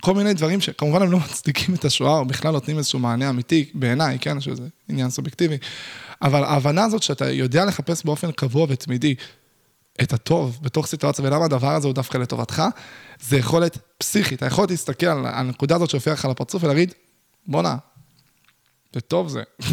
כל 0.02 0.14
מיני 0.14 0.34
דברים 0.34 0.62
שכמובן 0.62 1.02
הם 1.02 1.12
לא 1.12 1.20
מצדיקים 1.20 1.76
את 1.76 1.86
השואה, 1.86 2.18
או 2.18 2.26
בכלל 2.26 2.52
נותנים 2.52 2.78
איזשהו 2.78 3.00
מענה 3.00 3.30
אמיתי, 3.30 3.66
בעיניי, 3.74 4.18
כן, 4.20 4.42
שזה 4.42 4.64
עניין 4.90 5.10
סובייקטיבי. 5.10 5.58
אבל 6.22 6.44
ההבנה 6.44 6.84
הזאת 6.84 7.04
שאתה 7.04 7.32
יודע 7.32 7.66
לחפש 7.66 8.06
באופן 8.06 8.32
קבוע 8.32 8.66
ותמידי 8.70 9.16
את 10.02 10.14
הטוב 10.14 10.60
בתוך 10.62 10.88
סיטואציה, 10.88 11.26
ולמה 11.26 11.46
הדבר 11.46 11.76
הזה 11.76 11.88
הוא 11.88 11.94
דווקא 11.94 12.18
לטובתך, 12.18 12.64
זה 13.22 13.38
יכולת 13.38 13.78
פסיכית. 13.98 14.44
היכולת 14.44 14.72
להסתכל 14.72 15.06
על 15.06 15.26
הנקודה 15.26 15.76
הזאת 15.76 15.90
שהופיעה 15.90 16.14
לך 16.14 16.26
לפרצוף 16.26 16.64
ולהגיד, 16.64 16.94
בואנה, 17.48 17.76
זה 18.94 19.02
טוב 19.02 19.28
זה. 19.28 19.44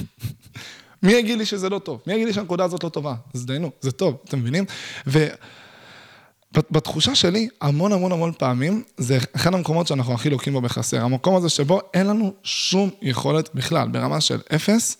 מי 1.02 1.12
יגיד 1.12 1.38
לי 1.38 1.46
שזה 1.46 1.68
לא 1.68 1.78
טוב? 1.78 2.02
מי 2.06 2.12
יגיד 2.12 2.26
לי 2.26 2.32
שהנקודה 2.32 2.64
הזאת 2.64 2.84
לא 2.84 2.88
טובה? 2.88 3.14
אז 3.34 3.46
דיינו, 3.46 3.70
זה 3.80 3.92
טוב, 3.92 4.16
אתם 4.24 4.38
מבינים? 4.38 4.64
ובתחושה 5.06 7.14
שלי, 7.14 7.48
המון 7.60 7.92
המון 7.92 8.12
המון 8.12 8.32
פעמים, 8.38 8.82
זה 8.96 9.18
אחד 9.36 9.54
המקומות 9.54 9.86
שאנחנו 9.86 10.14
הכי 10.14 10.30
לוקים 10.30 10.52
בו 10.52 10.60
בחסר. 10.60 11.04
המקום 11.04 11.36
הזה 11.36 11.48
שבו 11.48 11.80
אין 11.94 12.06
לנו 12.06 12.34
שום 12.42 12.90
יכולת 13.02 13.54
בכלל, 13.54 13.88
ברמה 13.88 14.20
של 14.20 14.40
אפס, 14.54 14.96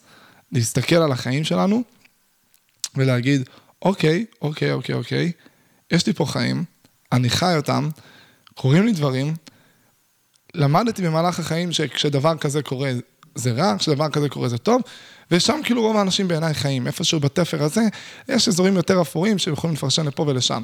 להסתכל 0.53 0.97
על 0.97 1.13
החיים 1.13 1.45
שלנו 1.45 1.83
ולהגיד, 2.97 3.49
אוקיי, 3.83 4.25
אוקיי, 4.43 4.73
אוקיי, 4.73 4.95
אוקיי, 4.95 5.33
יש 5.91 6.07
לי 6.07 6.13
פה 6.13 6.27
חיים, 6.27 6.65
אני 7.13 7.31
חי 7.31 7.57
אותם, 7.57 7.89
קורים 8.55 8.87
לי 8.87 8.93
דברים, 8.93 9.35
למדתי 10.55 11.03
במהלך 11.03 11.39
החיים 11.39 11.73
שכשדבר 11.73 12.37
כזה 12.37 12.63
קורה 12.63 12.91
זה 13.35 13.53
רע, 13.53 13.79
כשדבר 13.79 14.09
כזה 14.09 14.29
קורה 14.29 14.49
זה 14.49 14.59
טוב, 14.59 14.83
ושם 15.31 15.61
כאילו 15.65 15.83
רוב 15.83 15.97
האנשים 15.97 16.29
בעיניי 16.29 16.55
חיים, 16.55 16.87
איפשהו 16.87 17.21
בתפר 17.21 17.63
הזה, 17.63 17.83
יש 18.29 18.49
אזורים 18.49 18.77
יותר 18.77 19.01
אפורים 19.01 19.39
שהם 19.39 19.55
יכולים 19.55 19.75
לפרשן 19.75 20.07
לפה 20.07 20.23
ולשם. 20.23 20.63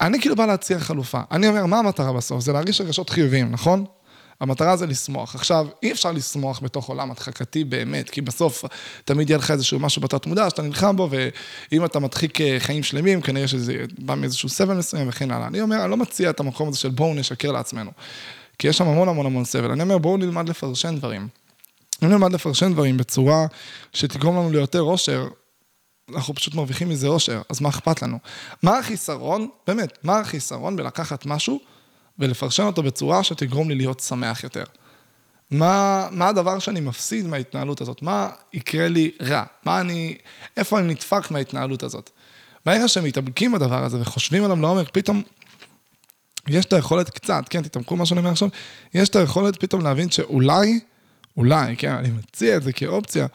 אני 0.00 0.20
כאילו 0.20 0.36
בא 0.36 0.46
להציע 0.46 0.78
חלופה. 0.78 1.20
אני 1.30 1.48
אומר, 1.48 1.66
מה 1.66 1.78
המטרה 1.78 2.12
בסוף? 2.12 2.40
זה 2.40 2.52
להרגיש 2.52 2.80
רגשות 2.80 3.10
חיוביים, 3.10 3.50
נכון? 3.50 3.84
המטרה 4.40 4.76
זה 4.76 4.86
לשמוח. 4.86 5.34
עכשיו, 5.34 5.66
אי 5.82 5.92
אפשר 5.92 6.12
לשמוח 6.12 6.60
בתוך 6.62 6.88
עולם 6.88 7.10
הדחקתי 7.10 7.64
באמת, 7.64 8.10
כי 8.10 8.20
בסוף 8.20 8.64
תמיד 9.04 9.30
יהיה 9.30 9.38
לך 9.38 9.50
איזשהו 9.50 9.78
משהו 9.78 10.02
בתת 10.02 10.26
מודע 10.26 10.50
שאתה 10.50 10.62
נלחם 10.62 10.96
בו, 10.96 11.08
ואם 11.10 11.84
אתה 11.84 11.98
מדחיק 11.98 12.40
אה, 12.40 12.56
חיים 12.58 12.82
שלמים, 12.82 13.20
כנראה 13.20 13.48
שזה 13.48 13.84
בא 13.98 14.14
מאיזשהו 14.14 14.48
סבל 14.48 14.74
מסוים 14.74 15.08
וכן 15.08 15.30
הלאה. 15.30 15.46
אני 15.46 15.60
אומר, 15.60 15.82
אני 15.82 15.90
לא 15.90 15.96
מציע 15.96 16.30
את 16.30 16.40
המקום 16.40 16.68
הזה 16.68 16.78
של 16.78 16.90
בואו 16.90 17.14
נשקר 17.14 17.52
לעצמנו, 17.52 17.90
כי 18.58 18.68
יש 18.68 18.78
שם 18.78 18.88
המון 18.88 19.08
המון 19.08 19.26
המון 19.26 19.44
סבל. 19.44 19.70
אני 19.70 19.82
אומר, 19.82 19.98
בואו 19.98 20.16
נלמד 20.16 20.48
לפרשן 20.48 20.96
דברים. 20.96 21.28
אם 22.04 22.08
נלמד 22.08 22.32
לפרשן 22.32 22.72
דברים 22.72 22.96
בצורה 22.96 23.46
שתגרום 23.92 24.36
לנו 24.36 24.50
ליותר 24.50 24.82
אושר, 24.82 25.28
אנחנו 26.14 26.34
פשוט 26.34 26.54
מרוויחים 26.54 26.88
מזה 26.88 27.08
אושר, 27.08 27.42
אז 27.48 27.60
מה 27.60 27.68
אכפת 27.68 28.02
לנו? 28.02 28.18
מה 28.62 28.78
החיסרון, 28.78 29.48
באמת, 29.66 29.98
מה 30.02 30.18
החיסרון 30.18 30.76
בלקחת 30.76 31.26
משהו 31.26 31.60
ולפרשן 32.18 32.62
אותו 32.62 32.82
בצורה 32.82 33.24
שתגרום 33.24 33.68
לי 33.68 33.74
להיות 33.74 34.00
שמח 34.00 34.44
יותר. 34.44 34.64
מה, 35.50 36.08
מה 36.10 36.28
הדבר 36.28 36.58
שאני 36.58 36.80
מפסיד 36.80 37.26
מההתנהלות 37.26 37.80
הזאת? 37.80 38.02
מה 38.02 38.30
יקרה 38.52 38.88
לי 38.88 39.10
רע? 39.22 39.44
מה 39.64 39.80
אני, 39.80 40.16
איפה 40.56 40.78
אני 40.78 40.88
נדפק 40.88 41.30
מההתנהלות 41.30 41.82
הזאת? 41.82 42.10
ברגע 42.66 42.88
שהם 42.88 43.04
מתאבקים 43.04 43.52
בדבר 43.52 43.84
הזה 43.84 44.00
וחושבים 44.00 44.44
עליו 44.44 44.60
לעומק, 44.60 44.88
פתאום 44.92 45.22
יש 46.48 46.64
את 46.64 46.72
היכולת 46.72 47.10
קצת, 47.10 47.44
כן, 47.50 47.62
תתעמקו 47.62 47.96
מה 47.96 48.06
שאני 48.06 48.20
אומר 48.20 48.30
עכשיו, 48.30 48.48
יש 48.94 49.08
את 49.08 49.16
היכולת 49.16 49.56
פתאום 49.60 49.82
להבין 49.82 50.10
שאולי, 50.10 50.80
אולי, 51.36 51.76
כן, 51.76 51.92
אני 51.92 52.08
מציע 52.08 52.56
את 52.56 52.62
זה 52.62 52.72
כאופציה, 52.72 53.26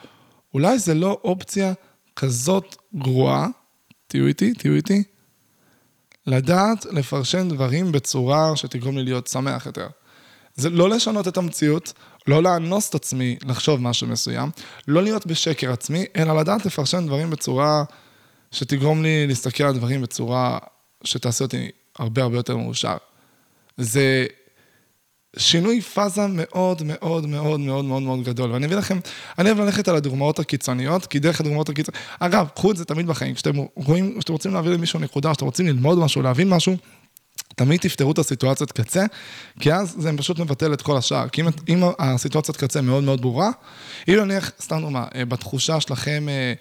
אולי 0.53 0.79
זה 0.79 0.93
לא 0.93 1.19
אופציה 1.24 1.74
כזאת 2.15 2.75
גרועה, 2.95 3.48
תהיו 4.07 4.27
איתי, 4.27 4.53
תהיו 4.53 4.74
איתי, 4.74 5.03
לדעת 6.29 6.86
לפרשן 6.86 7.50
דברים 7.50 7.91
בצורה 7.91 8.55
שתגרום 8.55 8.98
לי 8.98 9.03
להיות 9.03 9.27
שמח 9.27 9.65
יותר. 9.65 9.88
זה 10.55 10.69
לא 10.69 10.89
לשנות 10.89 11.27
את 11.27 11.38
המציאות, 11.38 11.93
לא 12.27 12.43
לאנוס 12.43 12.89
את 12.89 12.95
עצמי 12.95 13.38
לחשוב 13.45 13.81
משהו 13.81 14.07
מסוים, 14.07 14.50
לא 14.88 15.03
להיות 15.03 15.25
בשקר 15.25 15.71
עצמי, 15.71 16.05
אלא 16.15 16.39
לדעת 16.39 16.65
לפרשן 16.65 17.05
דברים 17.07 17.29
בצורה 17.29 17.83
שתגרום 18.51 19.03
לי 19.03 19.27
להסתכל 19.27 19.63
על 19.63 19.74
דברים 19.74 20.01
בצורה 20.01 20.57
שתעשה 21.03 21.45
אותי 21.45 21.69
הרבה 22.00 22.24
הרבה 22.24 22.38
יותר 22.38 22.57
מאושר. 22.57 22.98
זה 23.77 24.25
שינוי 25.38 25.81
פאזה 25.81 26.21
מאוד 26.27 26.83
מאוד 26.83 27.25
מאוד 27.25 27.59
מאוד 27.59 27.86
מאוד 27.86 28.01
מאוד 28.01 28.24
גדול. 28.24 28.51
ואני 28.51 28.65
אביא 28.65 28.75
לכם, 28.75 29.00
אני 29.39 29.50
אוהב 29.50 29.59
ללכת 29.59 29.88
על 29.88 29.95
הדוגמאות 29.95 30.39
הקיצוניות, 30.39 31.05
כי 31.05 31.19
דרך 31.19 31.39
הדוגמאות 31.39 31.69
הקיצוניות, 31.69 32.03
אגב, 32.19 32.48
קחו 32.55 32.71
את 32.71 32.77
זה 32.77 32.86
תמיד 32.86 33.07
בחיים, 33.07 33.36
כשאתם 33.36 33.51
רואים, 33.75 34.15
כשאתם 34.19 34.33
רוצים 34.33 34.53
להביא 34.53 34.71
למישהו 34.71 35.00
נקודה, 35.00 35.31
כשאתם 35.31 35.45
רוצים 35.45 35.67
ללמוד 35.67 35.98
משהו, 35.98 36.21
להבין 36.21 36.50
משהו, 36.50 36.77
תמיד 37.55 37.79
תפתרו 37.79 38.12
את 38.12 38.19
הסיטואציית 38.19 38.71
קצה, 38.71 39.05
כי 39.59 39.74
אז 39.74 39.95
זה 39.98 40.12
פשוט 40.17 40.39
מבטל 40.39 40.74
את 40.74 40.81
כל 40.81 40.98
השאר. 40.98 41.29
כי 41.29 41.41
אם, 41.41 41.48
אם 41.69 41.83
הסיטואציית 42.00 42.57
קצה 42.57 42.81
מאוד 42.81 43.03
מאוד 43.03 43.21
ברורה, 43.21 43.50
אם 44.07 44.13
נניח, 44.13 44.51
סתם 44.62 44.81
דוגמה, 44.81 45.05
אה, 45.15 45.25
בתחושה 45.25 45.81
שלכם, 45.81 46.29
אה, 46.29 46.53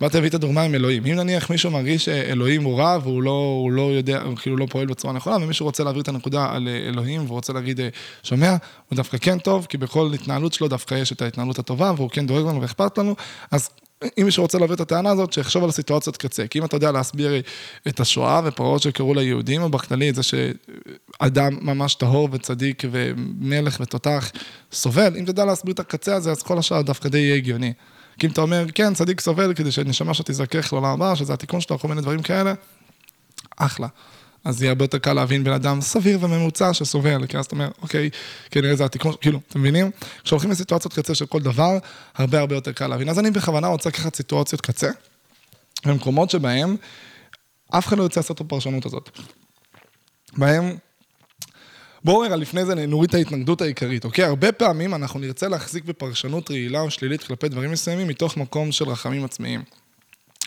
באתי 0.00 0.16
להביא 0.16 0.28
את 0.28 0.34
הדוגמה 0.34 0.62
עם 0.62 0.74
אלוהים. 0.74 1.06
אם 1.06 1.12
נניח 1.12 1.50
מישהו 1.50 1.70
מרגיש 1.70 2.04
שאלוהים 2.04 2.64
הוא 2.64 2.78
רע 2.78 2.98
והוא 3.02 3.22
לא, 3.22 3.68
לא 3.72 3.82
יודע, 3.82 4.22
הוא 4.22 4.36
כאילו 4.36 4.56
לא 4.56 4.66
פועל 4.70 4.86
בצורה 4.86 5.14
נכונה, 5.14 5.44
ומישהו 5.44 5.66
רוצה 5.66 5.84
להעביר 5.84 6.02
את 6.02 6.08
הנקודה 6.08 6.46
על 6.50 6.68
אלוהים 6.68 7.20
והוא 7.20 7.34
רוצה 7.34 7.52
להגיד, 7.52 7.80
שומע, 8.22 8.50
הוא 8.88 8.96
דווקא 8.96 9.18
כן 9.18 9.38
טוב, 9.38 9.66
כי 9.68 9.78
בכל 9.78 10.10
התנהלות 10.14 10.52
שלו 10.52 10.68
דווקא 10.68 10.94
יש 10.94 11.12
את 11.12 11.22
ההתנהלות 11.22 11.58
הטובה, 11.58 11.92
והוא 11.96 12.10
כן 12.10 12.26
דואג 12.26 12.46
לנו 12.46 12.62
ואכפת 12.62 12.98
לנו, 12.98 13.16
אז 13.50 13.70
אם 14.18 14.24
מישהו 14.24 14.42
רוצה 14.42 14.58
להעביר 14.58 14.74
את 14.74 14.80
הטענה 14.80 15.10
הזאת, 15.10 15.32
שיחשוב 15.32 15.62
על 15.62 15.68
הסיטואציות 15.68 16.16
קצה. 16.16 16.46
כי 16.46 16.58
אם 16.58 16.64
אתה 16.64 16.76
יודע 16.76 16.92
להסביר 16.92 17.42
את 17.88 18.00
השואה 18.00 18.40
ופרעות 18.44 18.82
שקרו 18.82 19.14
ליהודים, 19.14 19.62
או 19.62 19.68
בכללי 19.68 20.10
את 20.10 20.14
זה 20.14 20.22
שאדם 20.22 21.58
ממש 21.60 21.94
טהור 21.94 22.28
וצדיק 22.32 22.82
ומלך 22.90 23.76
ותותח 23.80 24.30
סובל, 24.72 25.16
אם 25.16 25.24
תדע 25.24 25.44
להסביר 25.44 25.74
את 25.74 25.80
הקצה 25.80 26.14
הזה, 26.14 26.30
אז 26.30 26.42
כל 26.42 26.58
השאר 26.58 26.82
דווקא 26.82 27.08
די 27.08 27.18
יהיה 27.18 27.34
הגיוני. 27.34 27.72
כי 28.18 28.26
אם 28.26 28.32
אתה 28.32 28.40
אומר, 28.40 28.64
כן, 28.74 28.94
צדיק 28.94 29.20
סובל 29.20 29.54
כדי 29.54 29.72
שנשמה 29.72 30.14
שתזכך 30.14 30.72
לעולם 30.72 30.90
הבא, 30.90 31.14
שזה 31.14 31.32
התיקון 31.32 31.60
שלו, 31.60 31.78
כל 31.78 31.88
מיני 31.88 32.00
דברים 32.00 32.22
כאלה, 32.22 32.54
אחלה. 33.56 33.88
אז 34.44 34.62
יהיה 34.62 34.70
הרבה 34.70 34.84
יותר 34.84 34.98
קל 34.98 35.12
להבין 35.12 35.44
בן 35.44 35.52
אדם 35.52 35.80
סביר 35.80 36.18
וממוצע 36.22 36.74
שסובל, 36.74 37.26
כי 37.26 37.38
אז 37.38 37.46
אתה 37.46 37.56
אומר, 37.56 37.68
אוקיי, 37.82 38.10
כנראה 38.50 38.76
זה 38.76 38.84
התיקון, 38.84 39.14
כאילו, 39.20 39.40
אתם 39.48 39.60
מבינים? 39.60 39.90
כשהולכים 40.24 40.50
לסיטואציות 40.50 40.94
קצה 40.94 41.14
של 41.14 41.26
כל 41.26 41.40
דבר, 41.40 41.78
הרבה 42.14 42.40
הרבה 42.40 42.54
יותר 42.54 42.72
קל 42.72 42.86
להבין. 42.86 43.08
אז 43.08 43.18
אני 43.18 43.30
בכוונה 43.30 43.66
רוצה 43.66 43.88
לקחת 43.88 44.14
סיטואציות 44.14 44.60
קצה, 44.60 44.90
במקומות 45.86 46.30
שבהם 46.30 46.76
אף 47.70 47.86
אחד 47.86 47.98
לא 47.98 48.02
יוצא 48.02 48.20
לעשות 48.20 48.36
את 48.36 48.40
הפרשנות 48.40 48.86
הזאת. 48.86 49.10
בהם 50.36 50.76
בואו 52.08 52.18
רגע 52.18 52.36
לפני 52.36 52.64
זה 52.64 52.74
נוריד 52.74 53.08
את 53.08 53.14
ההתנגדות 53.14 53.60
העיקרית, 53.60 54.04
אוקיי? 54.04 54.24
הרבה 54.24 54.52
פעמים 54.52 54.94
אנחנו 54.94 55.20
נרצה 55.20 55.48
להחזיק 55.48 55.84
בפרשנות 55.84 56.50
רעילה 56.50 56.80
או 56.80 56.90
שלילית 56.90 57.22
כלפי 57.22 57.48
דברים 57.48 57.70
מסוימים 57.70 58.08
מתוך 58.08 58.36
מקום 58.36 58.72
של 58.72 58.88
רחמים 58.88 59.24
עצמיים. 59.24 59.62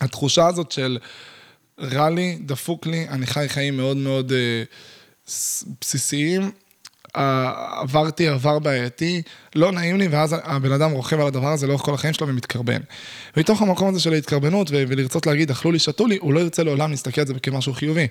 התחושה 0.01 0.48
הזאת 0.48 0.72
של 0.72 0.98
רע 1.80 2.10
לי, 2.10 2.38
דפוק 2.41 2.86
לי, 2.86 3.08
אני 3.10 3.25
חי 3.27 3.50
חיים 3.50 3.77
מאוד 3.77 3.98
מאוד 3.98 4.32
אה, 4.32 4.63
בסיסיים, 5.82 6.51
עברתי 7.13 8.27
עבר 8.27 8.60
בעייתי, 8.60 9.22
לא 9.56 9.72
נעים 9.72 9.98
לי, 9.98 10.08
ואז 10.08 10.36
הבן 10.44 10.72
אדם 10.72 10.91
רוכב 10.91 11.20
על 11.20 11.27
הדבר 11.27 11.51
הזה 11.51 11.68
לאורך 11.68 11.82
כל 11.82 11.94
החיים 11.94 12.13
שלו 12.13 12.27
ומתקרבן. 12.27 12.82
ומתוך 13.38 13.62
המקום 13.62 13.89
הזה 13.89 14.00
של 14.00 14.13
ההתקרבנות 14.13 14.68
ולרצות 14.72 15.27
להגיד, 15.27 15.51
אכלו 15.51 15.72
לי, 15.72 15.80
שתו 15.80 16.08
לי, 16.08 16.18
הוא 16.22 16.34
לא 16.34 16.39
ירצה 16.39 16.63
לעולם 16.63 16.91
להסתכל 16.91 17.22
על 17.22 17.27
זה 17.27 17.34
כמשהו 17.34 17.74
חיובי. 17.74 18.08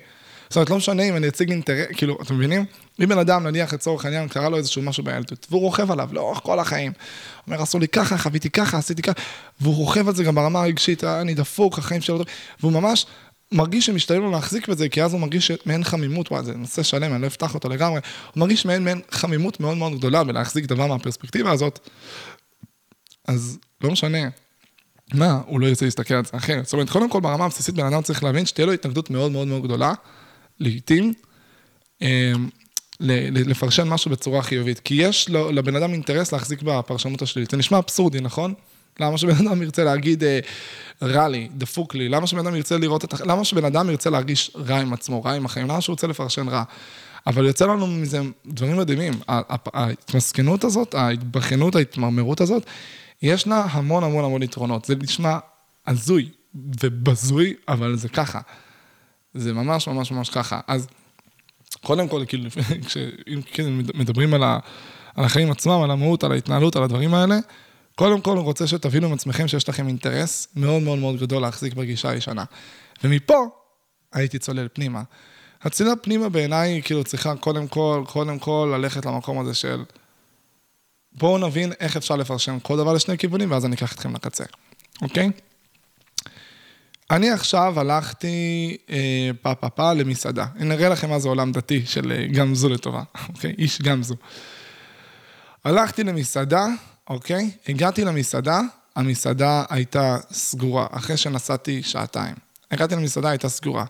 זאת 0.50 0.56
אומרת, 0.56 0.70
לא 0.70 0.76
משנה 0.76 1.02
אם 1.02 1.16
אני 1.16 1.28
אציג 1.28 1.50
אינטרס, 1.50 1.86
כאילו, 1.92 2.18
אתם 2.22 2.34
מבינים? 2.34 2.64
אם 3.02 3.08
בן 3.08 3.18
אדם, 3.18 3.46
נניח 3.46 3.74
לצורך 3.74 4.04
העניין, 4.04 4.28
קרה 4.28 4.48
לו 4.48 4.56
איזשהו 4.56 4.82
משהו 4.82 5.04
בילדות, 5.04 5.46
והוא 5.50 5.60
רוכב 5.60 5.90
עליו 5.90 6.08
לאורך 6.12 6.38
כל 6.42 6.58
החיים. 6.58 6.92
אומר, 7.46 7.62
עשו 7.62 7.78
לי 7.78 7.88
ככה, 7.88 8.18
חוויתי 8.18 8.50
ככה, 8.50 8.78
עשיתי 8.78 9.02
ככה, 9.02 9.22
והוא 9.60 9.76
רוכב 9.76 10.08
על 10.08 10.14
זה 10.14 10.24
גם 10.24 10.34
ברמה 10.34 10.62
הרגשית, 10.62 11.04
אה, 11.04 11.20
אני 11.20 11.34
דפוק, 11.34 11.78
החיים 11.78 12.00
שלו, 12.00 12.24
והוא 12.60 12.72
ממש 12.72 13.06
מרגיש 13.52 13.86
שמשתלם 13.86 14.22
לו 14.22 14.30
להחזיק 14.30 14.68
בזה, 14.68 14.88
כי 14.88 15.02
אז 15.02 15.12
הוא 15.12 15.20
מרגיש 15.20 15.52
מעין 15.66 15.84
חמימות, 15.84 16.30
וואי, 16.30 16.44
זה 16.44 16.54
נושא 16.54 16.82
שלם, 16.82 17.12
אני 17.12 17.22
לא 17.22 17.26
אפתח 17.26 17.54
אותו 17.54 17.68
לגמרי, 17.68 18.00
הוא 18.34 18.40
מרגיש 18.40 18.66
מעין 18.66 18.84
מעין 18.84 19.00
חמימות 19.10 19.60
מאוד 19.60 19.76
מאוד 19.76 19.98
גדולה 19.98 20.24
בלהחזיק 20.24 20.64
דבר 20.64 20.86
מהפרספקטיבה 20.86 21.50
הזאת, 21.50 21.88
אז 23.28 23.58
לא 23.80 23.90
משנה. 23.90 24.28
מה, 25.14 25.40
הוא 25.46 25.60
לא 25.60 25.66
ירצה 25.66 25.84
להסתכל 25.84 26.14
על 26.14 26.24
זה 26.24 26.36
אחרת. 26.36 26.64
זאת 26.64 26.72
אומרת, 26.72 26.90
קודם 26.90 27.10
כל 27.10 27.20
ברמה 27.20 27.44
הבסיסית 27.44 27.74
בן 27.74 27.86
אדם 27.86 28.02
צריך 28.02 28.24
להבין 28.24 28.46
שתהיה 28.46 28.66
לו 28.66 28.72
התנגדות 28.72 29.10
מאוד 29.10 29.32
מאוד 29.32 29.48
מאוד 29.48 29.62
גדולה, 29.62 29.92
לעיתים, 30.60 31.12
אה, 32.02 32.32
לפרשן 33.00 33.88
משהו 33.88 34.10
בצורה 34.10 34.42
חיובית. 34.42 34.80
כי 34.80 34.94
יש 34.94 35.30
לבן 35.30 35.76
אדם 35.76 35.92
אינטרס 35.92 36.32
להחזיק 36.32 36.62
בפרשנות 36.62 37.22
השלילית. 37.22 37.50
זה 37.50 37.56
נשמע 37.56 37.78
אבסורדי, 37.78 38.20
נכון? 38.20 38.54
למה 39.00 39.18
שבן 39.18 39.46
אדם 39.46 39.62
ירצה 39.62 39.84
להגיד 39.84 40.24
אה, 40.24 40.40
רע 41.02 41.28
לי, 41.28 41.48
דפוק 41.54 41.94
לי? 41.94 42.08
למה 42.08 42.26
שבן 42.26 42.46
אדם 42.46 42.56
ירצה 42.56 42.78
לראות 42.78 43.04
את... 43.04 43.20
למה 43.20 43.44
שבן 43.44 43.64
אדם 43.64 43.90
ירצה 43.90 44.10
להרגיש 44.10 44.50
רע 44.56 44.80
עם 44.80 44.92
עצמו, 44.92 45.22
רע 45.22 45.32
עם 45.32 45.46
החיים? 45.46 45.68
למה 45.68 45.80
שהוא 45.80 45.94
רוצה 45.94 46.06
לפרשן 46.06 46.48
רע? 46.48 46.62
אבל 47.26 47.46
יוצא 47.46 47.66
לנו 47.66 47.86
מזה 47.86 48.20
דברים 48.46 48.76
מדהימים. 48.76 49.12
ההתמסכנות 49.74 50.64
הזאת, 50.64 50.94
ההתבכיינות, 50.94 51.76
ההתמרמרות 51.76 52.40
הזאת, 52.40 52.66
יש 53.22 53.46
לה 53.46 53.66
המון 53.70 54.04
המון 54.04 54.24
המון 54.24 54.42
יתרונות. 54.42 54.84
זה 54.84 54.94
נשמע 54.96 55.38
הזוי 55.86 56.28
ובזוי, 56.54 57.54
אבל 57.68 57.96
זה 57.96 58.08
ככה. 58.08 58.40
זה 59.34 59.52
ממש 59.52 59.88
ממש 59.88 60.12
ממש 60.12 60.30
ככה. 60.30 60.60
אז 60.66 60.86
קודם 61.80 62.08
כל, 62.08 62.24
כאילו, 62.28 62.50
אם 63.34 63.40
כן 63.42 63.72
מדברים 63.94 64.34
על, 64.34 64.42
ה, 64.42 64.58
על 65.16 65.24
החיים 65.24 65.50
עצמם, 65.50 65.80
על 65.82 65.90
המהות, 65.90 66.24
על 66.24 66.32
ההתנהלות, 66.32 66.76
על 66.76 66.82
הדברים 66.82 67.14
האלה, 67.14 67.38
קודם 67.94 68.20
כל, 68.20 68.30
אני 68.30 68.40
רוצה 68.40 68.66
שתבינו 68.66 69.06
עם 69.06 69.12
עצמכם 69.12 69.48
שיש 69.48 69.68
לכם 69.68 69.88
אינטרס 69.88 70.48
מאוד 70.56 70.82
מאוד 70.82 70.98
מאוד 70.98 71.20
גדול 71.20 71.42
להחזיק 71.42 71.74
בגישה 71.74 72.10
הישנה. 72.10 72.44
ומפה 73.04 73.44
הייתי 74.12 74.38
צולל 74.38 74.68
פנימה. 74.72 75.02
הצלילה 75.62 75.96
פנימה 75.96 76.28
בעיניי, 76.28 76.82
כאילו, 76.84 77.04
צריכה 77.04 77.36
קודם 77.36 77.68
כל, 77.68 78.04
קודם 78.08 78.38
כל, 78.38 78.72
ללכת 78.76 79.06
למקום 79.06 79.38
הזה 79.38 79.54
של... 79.54 79.84
בואו 81.12 81.38
נבין 81.38 81.72
איך 81.80 81.96
אפשר 81.96 82.16
לפרשן 82.16 82.58
כל 82.62 82.76
דבר 82.76 82.92
לשני 82.92 83.18
כיוונים, 83.18 83.50
ואז 83.50 83.64
אני 83.66 83.76
אקח 83.76 83.92
אתכם 83.92 84.14
לקצה, 84.14 84.44
אוקיי? 85.02 85.30
אני 87.10 87.30
עכשיו 87.30 87.80
הלכתי 87.80 88.76
אה, 88.90 89.30
פה 89.42 89.54
פה 89.54 89.68
פה 89.68 89.92
למסעדה. 89.92 90.46
אני 90.56 90.74
אראה 90.74 90.88
לכם 90.88 91.10
מה 91.10 91.18
זה 91.18 91.28
עולם 91.28 91.52
דתי 91.52 91.86
של 91.86 92.12
אה, 92.12 92.26
גמזו 92.26 92.68
לטובה, 92.68 93.02
אוקיי? 93.28 93.54
איש 93.58 93.82
גמזו. 93.82 94.14
הלכתי 95.64 96.04
למסעדה, 96.04 96.66
אוקיי? 97.08 97.50
הגעתי 97.68 98.04
למסעדה, 98.04 98.60
המסעדה 98.96 99.64
הייתה 99.70 100.16
סגורה, 100.32 100.86
אחרי 100.90 101.16
שנסעתי 101.16 101.82
שעתיים. 101.82 102.34
הגעתי 102.70 102.94
למסעדה, 102.96 103.28
הייתה 103.30 103.48
סגורה. 103.48 103.84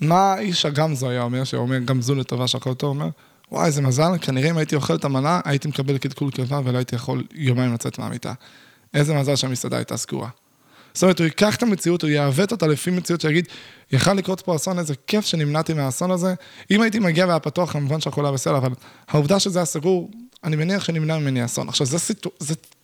מה 0.00 0.38
איש 0.38 0.66
הגמזו 0.66 1.10
היה 1.10 1.22
אומר, 1.22 1.44
שאומר 1.44 1.78
גמזו 1.78 2.14
לטובה 2.14 2.48
שהכל 2.48 2.74
טוב, 2.74 2.90
אומר, 2.90 3.08
וואי, 3.52 3.66
איזה 3.66 3.82
מזל, 3.82 4.12
כנראה 4.20 4.50
אם 4.50 4.56
הייתי 4.56 4.76
אוכל 4.76 4.94
את 4.94 5.04
המנה, 5.04 5.40
הייתי 5.44 5.68
מקבל 5.68 5.98
קלקול 5.98 6.30
קיבה 6.30 6.60
ולא 6.64 6.78
הייתי 6.78 6.96
יכול 6.96 7.24
יומיים 7.34 7.74
לצאת 7.74 7.98
מהמיטה. 7.98 8.32
איזה 8.94 9.14
מזל 9.14 9.36
שהמסעדה 9.36 9.76
הייתה 9.76 9.96
סגורה. 9.96 10.28
זאת 10.96 11.02
אומרת, 11.02 11.18
הוא 11.18 11.24
ייקח 11.24 11.56
את 11.56 11.62
המציאות, 11.62 12.02
הוא 12.02 12.10
יעוות 12.10 12.52
אותה 12.52 12.66
לפי 12.66 12.90
מציאות 12.90 13.20
שיגיד, 13.20 13.48
יכל 13.92 14.14
לקרות 14.14 14.40
פה 14.40 14.56
אסון, 14.56 14.78
איזה 14.78 14.94
כיף 15.06 15.24
שנמנעתי 15.24 15.72
מהאסון 15.72 16.10
הזה. 16.10 16.34
אם 16.70 16.82
הייתי 16.82 16.98
מגיע 16.98 17.26
והיה 17.26 17.38
פתוח, 17.38 17.72
כמובן 17.72 18.00
שהכול 18.00 18.24
היה 18.24 18.32
בסדר, 18.32 18.56
אבל 18.56 18.70
העובדה 19.08 19.40
שזה 19.40 19.58
היה 19.58 19.66
סגור, 19.66 20.10
אני 20.44 20.56
מניח 20.56 20.84
שנמנע 20.84 21.18
ממני 21.18 21.44
אסון. 21.44 21.68
עכשיו, 21.68 21.86
זו 21.86 21.98
סיטו... 21.98 22.30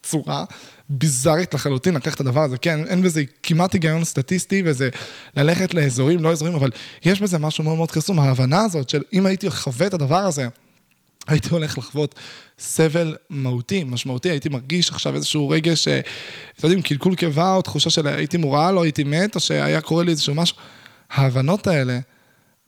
צורה 0.02 0.44
ביזארית 0.88 1.54
לחלוטין 1.54 1.94
לקחת 1.94 2.14
את 2.14 2.20
הדבר 2.20 2.40
הזה, 2.40 2.58
כן, 2.58 2.86
אין 2.86 3.02
בזה 3.02 3.22
כמעט 3.42 3.72
היגיון 3.72 4.04
סטטיסטי, 4.04 4.62
וזה 4.64 4.88
ללכת 5.36 5.74
לאזורים, 5.74 6.22
לא 6.22 6.32
אזורים, 6.32 6.54
אבל 6.54 6.70
יש 7.04 7.20
בזה 7.20 7.38
משהו 7.38 7.64
מאוד 7.64 7.76
מאוד 7.76 7.90
קסום, 7.90 8.18
ההבנה 8.18 8.64
הזאת 8.64 8.88
של 8.88 9.02
אם 9.12 9.26
הייתי 9.26 9.50
חווה 9.50 9.86
את 9.86 9.94
הדבר 9.94 10.16
הזה, 10.16 10.48
הייתי 11.28 11.48
הולך 11.50 11.78
לחוות 11.78 12.14
סבל 12.58 13.16
מהותי, 13.30 13.84
משמעותי, 13.84 14.30
הייתי 14.30 14.48
מרגיש 14.48 14.90
עכשיו 14.90 15.14
איזשהו 15.14 15.48
רגש, 15.48 15.88
אתם 15.88 16.02
יודעים, 16.62 16.82
קלקול 16.82 17.14
קיבה 17.14 17.54
או 17.54 17.62
תחושה 17.62 17.90
של 17.90 18.06
הייתי 18.06 18.36
מורעל 18.36 18.78
או 18.78 18.82
הייתי 18.82 19.04
מת, 19.04 19.34
או 19.34 19.40
שהיה 19.40 19.80
קורה 19.80 20.04
לי 20.04 20.10
איזשהו 20.10 20.34
משהו. 20.34 20.56
ההבנות 21.10 21.66
האלה 21.66 21.98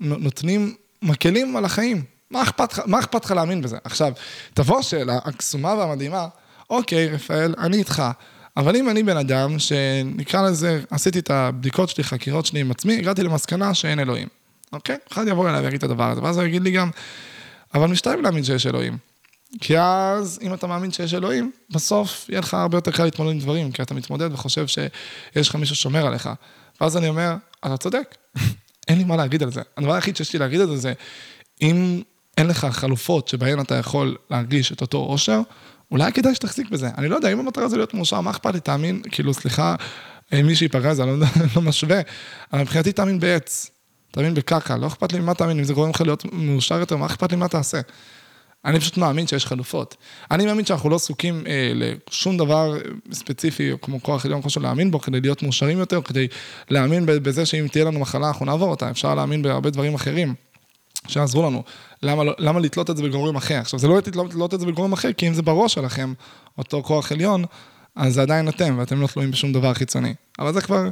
נותנים, 0.00 0.74
מקלים 1.02 1.56
על 1.56 1.64
החיים. 1.64 2.02
מה 2.30 2.42
אכפת, 2.42 2.86
מה 2.86 2.98
אכפת 2.98 3.24
לך 3.24 3.30
להאמין 3.30 3.62
בזה? 3.62 3.76
עכשיו, 3.84 4.12
תבוא 4.54 4.78
השאלה 4.78 5.18
הקסומה 5.24 5.74
והמדהימה, 5.74 6.26
אוקיי, 6.70 7.08
רפאל, 7.08 7.54
אני 7.58 7.76
איתך, 7.76 8.02
אבל 8.56 8.76
אם 8.76 8.88
אני 8.88 9.02
בן 9.02 9.16
אדם 9.16 9.58
שנקרא 9.58 10.42
לזה, 10.42 10.80
עשיתי 10.90 11.18
את 11.18 11.30
הבדיקות 11.30 11.88
שלי, 11.88 12.04
חקירות 12.04 12.46
שלי 12.46 12.60
עם 12.60 12.70
עצמי, 12.70 12.98
הגעתי 12.98 13.22
למסקנה 13.22 13.74
שאין 13.74 14.00
אלוהים. 14.00 14.28
אוקיי? 14.72 14.96
אחד 15.12 15.28
יבוא 15.28 15.48
אליי 15.48 15.60
ויגיד 15.60 15.78
את 15.78 15.90
הדבר 15.90 16.10
הזה, 16.10 16.22
ואז 16.22 16.38
הוא 16.38 16.44
יגיד 16.44 16.62
לי 16.62 16.70
גם, 16.70 16.90
אבל 17.74 17.86
משתלם 17.86 18.22
להאמין 18.22 18.44
שיש 18.44 18.66
אלוהים. 18.66 18.98
כי 19.60 19.78
אז, 19.78 20.38
אם 20.42 20.54
אתה 20.54 20.66
מאמין 20.66 20.92
שיש 20.92 21.14
אלוהים, 21.14 21.52
בסוף 21.70 22.26
יהיה 22.28 22.40
לך 22.40 22.54
הרבה 22.54 22.76
יותר 22.78 22.90
קל 22.90 23.04
להתמודד 23.04 23.30
עם 23.30 23.38
דברים, 23.38 23.72
כי 23.72 23.82
אתה 23.82 23.94
מתמודד 23.94 24.32
וחושב 24.32 24.66
שיש 24.66 25.48
לך 25.48 25.54
מישהו 25.54 25.76
שומר 25.76 26.06
עליך. 26.06 26.30
ואז 26.80 26.96
אני 26.96 27.08
אומר, 27.08 27.34
אתה 27.66 27.76
צודק, 27.76 28.14
אין 28.88 28.98
לי 28.98 29.04
מה 29.04 29.16
להגיד 29.16 29.42
על 29.42 29.50
זה. 29.50 29.62
הדבר 29.76 29.92
היחיד 29.92 30.16
שיש 30.16 30.32
לי 30.32 30.38
להגיד 30.38 30.60
על 30.60 30.76
זה, 30.76 30.92
אם 31.62 32.02
אין 32.36 32.46
לך 32.46 32.64
חלופות 32.64 33.28
שבהן 33.28 33.60
אתה 33.60 33.74
יכול 33.74 34.16
להרגיש 34.30 34.72
את 34.72 34.80
אותו 34.80 34.98
אושר, 34.98 35.40
אולי 35.90 36.12
כדאי 36.12 36.34
שתחזיק 36.34 36.70
בזה. 36.70 36.90
אני 36.98 37.08
לא 37.08 37.16
יודע, 37.16 37.32
אם 37.32 37.40
המטרה 37.40 37.68
זה 37.68 37.76
להיות 37.76 37.94
מאושר, 37.94 38.20
מה 38.20 38.30
אכפת 38.30 38.54
לי? 38.54 38.60
תאמין, 38.60 39.02
כאילו, 39.10 39.34
סליחה, 39.34 39.74
אה, 40.32 40.42
מי 40.42 40.56
שיפגע 40.56 40.94
זה, 40.94 41.02
אני 41.02 41.20
לא, 41.20 41.26
לא 41.56 41.62
משווה, 41.62 42.00
אבל 42.52 42.60
מבחינתי 42.60 42.92
תאמין 42.92 43.20
בעץ. 43.20 43.70
תאמין 44.14 44.34
בקרקע, 44.34 44.76
לא 44.76 44.86
אכפת 44.86 45.12
לי 45.12 45.20
ממה 45.20 45.34
תאמין, 45.34 45.58
אם 45.58 45.64
זה 45.64 45.74
גורם 45.74 45.90
לך 45.90 46.00
להיות 46.00 46.24
מאושר 46.32 46.78
יותר, 46.78 46.96
מה 46.96 47.06
אכפת 47.06 47.30
לי 47.30 47.36
מה 47.36 47.48
תעשה? 47.48 47.80
אני 48.64 48.80
פשוט 48.80 48.96
מאמין 48.96 49.26
שיש 49.26 49.46
חלופות. 49.46 49.96
אני 50.30 50.46
מאמין 50.46 50.64
שאנחנו 50.64 50.90
לא 50.90 50.96
עסוקים 50.96 51.44
אה, 51.46 51.72
לשום 51.74 52.36
דבר 52.36 52.78
ספציפי, 53.12 53.70
כמו 53.82 54.02
כוח 54.02 54.24
עליון, 54.24 54.42
כמו 54.42 54.62
להאמין 54.62 54.90
בו, 54.90 55.00
כדי 55.00 55.20
להיות 55.20 55.42
מאושרים 55.42 55.78
יותר, 55.78 56.02
כדי 56.02 56.28
להאמין 56.70 57.06
בזה 57.06 57.46
שאם 57.46 57.66
תהיה 57.68 57.84
לנו 57.84 58.00
מחלה, 58.00 58.28
אנחנו 58.28 58.46
נעבור 58.46 58.70
אותה. 58.70 58.90
אפשר 58.90 59.14
להאמין 59.14 59.42
בהרבה 59.42 59.70
דברים 59.70 59.94
אחרים 59.94 60.34
שיעזרו 61.06 61.42
לנו. 61.42 61.62
למה, 62.02 62.24
לא, 62.24 62.34
למה 62.38 62.60
לתלות 62.60 62.90
את 62.90 62.96
זה 62.96 63.02
בגורם 63.02 63.36
אחר? 63.36 63.58
עכשיו, 63.58 63.78
זה 63.78 63.88
לא 63.88 63.98
לתלות 63.98 64.54
את 64.54 64.60
זה 64.60 64.66
בגורם 64.66 64.92
אחר, 64.92 65.12
כי 65.12 65.28
אם 65.28 65.34
זה 65.34 65.42
בראש 65.42 65.74
שלכם, 65.74 66.12
אותו 66.58 66.82
כוח 66.82 67.12
עליון, 67.12 67.44
אז 67.96 68.14
זה 68.14 68.22
עדיין 68.22 68.48
אתם, 68.48 68.74
ואתם 68.78 69.00
לא 69.00 69.06
תלויים 69.06 69.30
בשום 69.30 69.52
דבר 69.52 69.74
חיצוני. 69.74 70.14
אבל 70.38 70.52
זה 70.52 70.60
כבר 70.60 70.88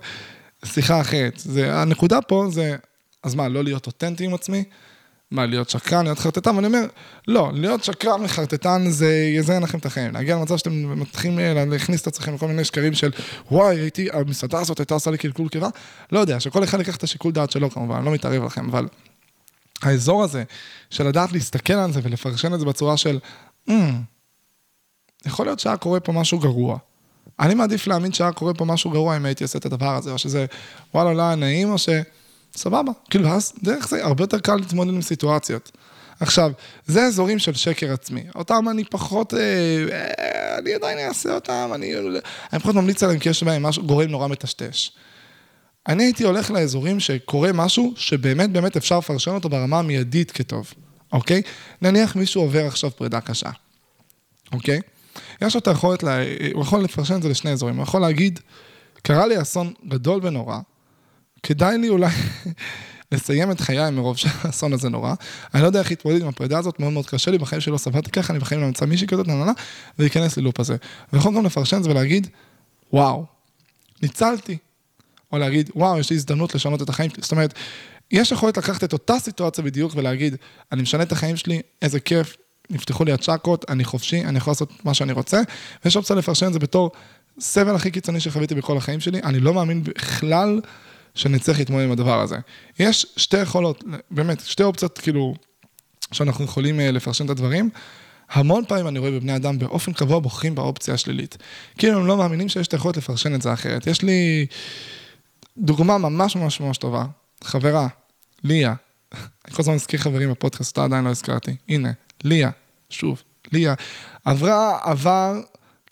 שיחה 0.64 1.00
אחרת. 1.00 1.32
זה, 1.36 1.80
הנקודה 1.80 2.20
פה 2.20 2.46
זה 2.50 2.76
אז 3.22 3.34
מה, 3.34 3.48
לא 3.48 3.64
להיות 3.64 3.86
אותנטי 3.86 4.24
עם 4.24 4.34
עצמי? 4.34 4.64
מה, 5.32 5.46
להיות 5.46 5.70
שקרן, 5.70 6.04
להיות 6.04 6.18
חרטטן? 6.18 6.56
ואני 6.56 6.66
אומר, 6.66 6.86
לא, 7.28 7.50
להיות 7.54 7.84
שקרן 7.84 8.24
וחרטטן 8.24 8.90
זה 8.90 9.14
יזיין 9.14 9.62
לכם 9.62 9.78
את 9.78 9.86
החיים. 9.86 10.12
להגיע 10.12 10.36
למצב 10.36 10.56
שאתם 10.56 11.00
מתחילים 11.00 11.38
אה, 11.38 11.64
להכניס 11.64 12.02
את 12.02 12.06
עצמכם 12.06 12.34
לכל 12.34 12.46
מיני 12.46 12.64
שקרים 12.64 12.94
של, 12.94 13.10
וואי, 13.50 13.80
הייתי, 13.80 14.08
המסעדה 14.12 14.60
הזאת 14.60 14.78
הייתה 14.78 14.94
עושה 14.94 15.10
לי 15.10 15.18
קלקול 15.18 15.48
קיבה. 15.48 15.68
לא 16.12 16.18
יודע, 16.18 16.40
שכל 16.40 16.64
אחד 16.64 16.78
ייקח 16.78 16.96
את 16.96 17.02
השיקול 17.02 17.32
דעת 17.32 17.50
שלו 17.50 17.70
כמובן, 17.70 17.96
אני 17.96 18.06
לא 18.06 18.12
מתערב 18.12 18.44
לכם, 18.44 18.68
אבל 18.68 18.88
האזור 19.82 20.24
הזה 20.24 20.44
של 20.90 21.06
לדעת 21.06 21.32
להסתכל 21.32 21.72
על 21.72 21.92
זה 21.92 22.00
ולפרשן 22.02 22.54
את 22.54 22.60
זה 22.60 22.66
בצורה 22.66 22.96
של, 22.96 23.18
mm, 23.68 23.72
יכול 25.26 25.46
להיות 25.46 25.58
שהיה 25.58 25.76
קורה 25.76 26.00
פה 26.00 26.12
משהו 26.12 26.38
גרוע. 26.38 26.78
אני 27.40 27.54
מעדיף 27.54 27.86
להאמין 27.86 28.12
שהיה 28.12 28.32
קורה 28.32 28.54
פה 28.54 28.64
משהו 28.64 28.90
גרוע 28.90 29.16
אם 29.16 29.24
הייתי 29.24 29.44
עושה 29.44 29.58
את 29.58 29.66
הדבר 29.66 29.94
הזה, 29.96 30.12
או 30.12 30.18
שזה, 30.18 30.46
וואלה, 30.94 31.14
לא 31.14 31.22
היה 31.22 31.34
נעים, 31.34 31.70
או 31.70 31.78
ש... 31.78 31.88
סבבה. 32.56 32.92
כאילו, 33.10 33.28
אז 33.28 33.52
דרך 33.62 33.88
זה 33.88 34.04
הרבה 34.04 34.22
יותר 34.22 34.38
קל 34.38 34.56
להתמודד 34.56 34.94
עם 34.94 35.02
סיטואציות. 35.02 35.72
עכשיו, 36.20 36.52
זה 36.86 37.02
אזורים 37.02 37.38
של 37.38 37.54
שקר 37.54 37.92
עצמי. 37.92 38.24
אותם 38.34 38.68
אני 38.70 38.84
פחות, 38.84 39.34
אה, 39.34 39.38
אה, 39.92 40.58
אני 40.58 40.74
עדיין 40.74 40.98
אעשה 40.98 41.34
אותם, 41.34 41.70
אני, 41.74 41.94
אני 42.52 42.60
פחות 42.60 42.74
ממליץ 42.74 43.02
עליהם 43.02 43.18
כי 43.18 43.28
יש 43.28 43.42
בהם 43.42 43.62
משהו, 43.62 43.82
גורם 43.82 44.08
נורא 44.10 44.28
מטשטש. 44.28 44.90
אני 45.88 46.04
הייתי 46.04 46.24
הולך 46.24 46.50
לאזורים 46.50 47.00
שקורה 47.00 47.52
משהו 47.52 47.92
שבאמת 47.96 48.50
באמת 48.50 48.76
אפשר 48.76 48.98
לפרשן 48.98 49.30
אותו 49.30 49.48
ברמה 49.48 49.78
המיידית 49.78 50.30
כטוב, 50.30 50.72
אוקיי? 51.12 51.42
נניח 51.82 52.16
מישהו 52.16 52.42
עובר 52.42 52.66
עכשיו 52.66 52.90
פרידה 52.90 53.20
קשה, 53.20 53.50
אוקיי? 54.52 54.80
יש 55.42 55.54
לו 55.54 55.60
את 55.60 55.68
היכולת, 55.68 56.02
לה... 56.02 56.18
הוא 56.52 56.62
יכול 56.62 56.80
לפרשן 56.84 57.14
את 57.14 57.22
זה 57.22 57.28
לשני 57.28 57.50
אזורים, 57.50 57.76
הוא 57.76 57.82
יכול 57.82 58.00
להגיד, 58.00 58.40
קרה 59.02 59.26
לי 59.26 59.42
אסון 59.42 59.72
גדול 59.88 60.20
ונורא, 60.22 60.58
כדאי 61.42 61.78
לי 61.78 61.88
אולי 61.88 62.10
לסיים 63.12 63.50
את 63.50 63.60
חיי 63.60 63.90
מרוב 63.90 64.16
שהאסון 64.16 64.72
הזה 64.72 64.88
נורא. 64.88 65.14
אני 65.54 65.62
לא 65.62 65.66
יודע 65.66 65.78
איך 65.78 65.90
להתמודד 65.90 66.22
עם 66.22 66.28
הפרידה 66.28 66.58
הזאת, 66.58 66.80
מאוד 66.80 66.92
מאוד 66.92 67.06
קשה 67.06 67.30
לי, 67.30 67.38
בחיים 67.38 67.60
שלא 67.60 67.78
סבלתי 67.78 68.10
ככה, 68.10 68.32
אני 68.32 68.40
בחיים 68.40 68.60
לא 68.60 68.66
אמצא 68.66 68.86
מישהי 68.86 69.06
כזאת, 69.06 69.28
נהנה, 69.28 69.52
ולהיכנס 69.98 70.36
ללופ 70.36 70.60
הזה. 70.60 70.76
ויכול 71.12 71.34
גם 71.34 71.44
לפרשן 71.44 71.76
את 71.76 71.84
זה 71.84 71.90
ולהגיד, 71.90 72.26
וואו, 72.92 73.26
ניצלתי. 74.02 74.58
או 75.32 75.38
להגיד, 75.38 75.70
וואו, 75.74 75.98
יש 75.98 76.10
לי 76.10 76.16
הזדמנות 76.16 76.54
לשנות 76.54 76.82
את 76.82 76.88
החיים 76.88 77.10
שלי. 77.10 77.22
זאת 77.22 77.32
אומרת, 77.32 77.54
יש 78.10 78.32
יכולת 78.32 78.56
לקחת 78.56 78.84
את 78.84 78.92
אותה 78.92 79.18
סיטואציה 79.18 79.64
בדיוק 79.64 79.92
ולהגיד, 79.96 80.36
אני 80.72 80.82
משנה 80.82 81.02
את 81.02 81.12
החיים 81.12 81.36
שלי, 81.36 81.60
איזה 81.82 82.00
כיף, 82.00 82.36
נפתחו 82.70 83.04
לי 83.04 83.12
הצ'קות, 83.12 83.64
אני 83.68 83.84
חופשי, 83.84 84.24
אני 84.24 84.38
יכול 84.38 84.50
לעשות 84.50 84.84
מה 84.84 84.94
שאני 84.94 85.12
רוצה, 85.12 85.40
ויש 85.84 85.96
אופציה 85.96 86.16
לפרשן 86.16 86.46
את 86.46 86.52
זה 86.52 86.58
בתור 86.58 86.90
סבל 87.40 87.74
הכי 87.74 87.90
קיצוני 87.90 88.20
שחוויתי 88.20 88.54
בכל 88.54 88.76
החיים 88.76 89.00
שלי, 89.00 89.22
אני 89.22 89.40
לא 89.40 89.54
מאמין 89.54 89.82
בכלל 89.84 90.60
שנצטרך 91.14 91.58
להתמודד 91.58 91.84
עם 91.84 91.92
הדבר 91.92 92.20
הזה. 92.20 92.36
יש 92.78 93.06
שתי 93.16 93.38
יכולות, 93.38 93.84
באמת, 94.10 94.40
שתי 94.40 94.62
אופציות 94.62 94.98
כאילו, 94.98 95.34
שאנחנו 96.12 96.44
יכולים 96.44 96.80
אה, 96.80 96.90
לפרשן 96.90 97.24
את 97.24 97.30
הדברים. 97.30 97.70
המון 98.30 98.64
פעמים 98.68 98.88
אני 98.88 98.98
רואה 98.98 99.10
בבני 99.10 99.36
אדם 99.36 99.58
באופן 99.58 99.92
קבוע 99.92 100.18
בוחרים 100.18 100.54
באופציה 100.54 100.94
השלילית. 100.94 101.36
כאילו 101.78 102.00
הם 102.00 102.06
לא 102.06 102.16
מאמינים 102.16 102.48
שיש 102.48 102.66
את 102.66 102.72
היכולת 102.72 102.96
לפרשן 102.96 103.34
את 103.34 103.42
זה 103.42 103.52
אחרת. 103.52 103.86
יש 103.86 104.02
לי 104.02 104.46
דוגמה 105.58 105.98
ממש 105.98 106.36
ממש 106.36 106.60
ממש 106.60 106.78
טובה. 106.78 107.04
חברה, 107.44 107.88
ליה, 108.44 108.74
אני 109.14 109.54
כל 109.54 109.62
הזמן 109.62 109.74
מזכיר 109.74 110.00
חברים 110.00 110.30
בפודקאסט, 110.30 110.70
אותה 110.70 110.84
עדיין 110.84 111.04
לא 111.04 111.10
הזכרתי. 111.10 111.56
הנה, 111.68 111.92
ליה, 112.24 112.50
שוב, 112.90 113.22
ליה, 113.52 113.74
עברה 114.24 114.78
עבר 114.82 115.40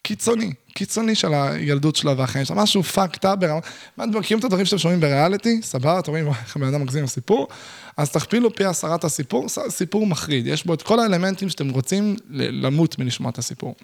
קיצוני, 0.03 0.53
קיצוני 0.75 1.15
של 1.15 1.35
הילדות 1.35 1.97
שלה 1.97 2.15
והחיים 2.17 2.45
שלה, 2.45 2.63
משהו 2.63 2.83
פאקד 2.83 3.27
אפ 3.27 3.39
ברמה, 3.39 3.61
מכירים 3.99 4.39
את 4.39 4.45
הדברים 4.45 4.65
שאתם 4.67 4.79
שומעים 4.79 5.01
בריאליטי? 5.01 5.63
סבבה, 5.63 5.99
אתם 5.99 6.11
רואים 6.11 6.29
איך 6.29 6.57
הבן 6.57 6.67
אדם 6.67 6.83
מגזים 6.83 7.05
בסיפור? 7.05 7.49
אז 7.97 8.11
תכפילו 8.11 8.55
פי 8.55 8.65
עשרת 8.65 9.05
הסיפור, 9.05 9.47
סיפור 9.69 10.07
מחריד, 10.07 10.47
יש 10.47 10.67
בו 10.67 10.75
את 10.75 10.83
כל 10.83 11.01
האלמנטים 11.01 11.49
שאתם 11.49 11.71
רוצים 11.71 12.17
למות 12.31 12.99
מלשמוע 12.99 13.31
את 13.31 13.39
הסיפור. 13.39 13.75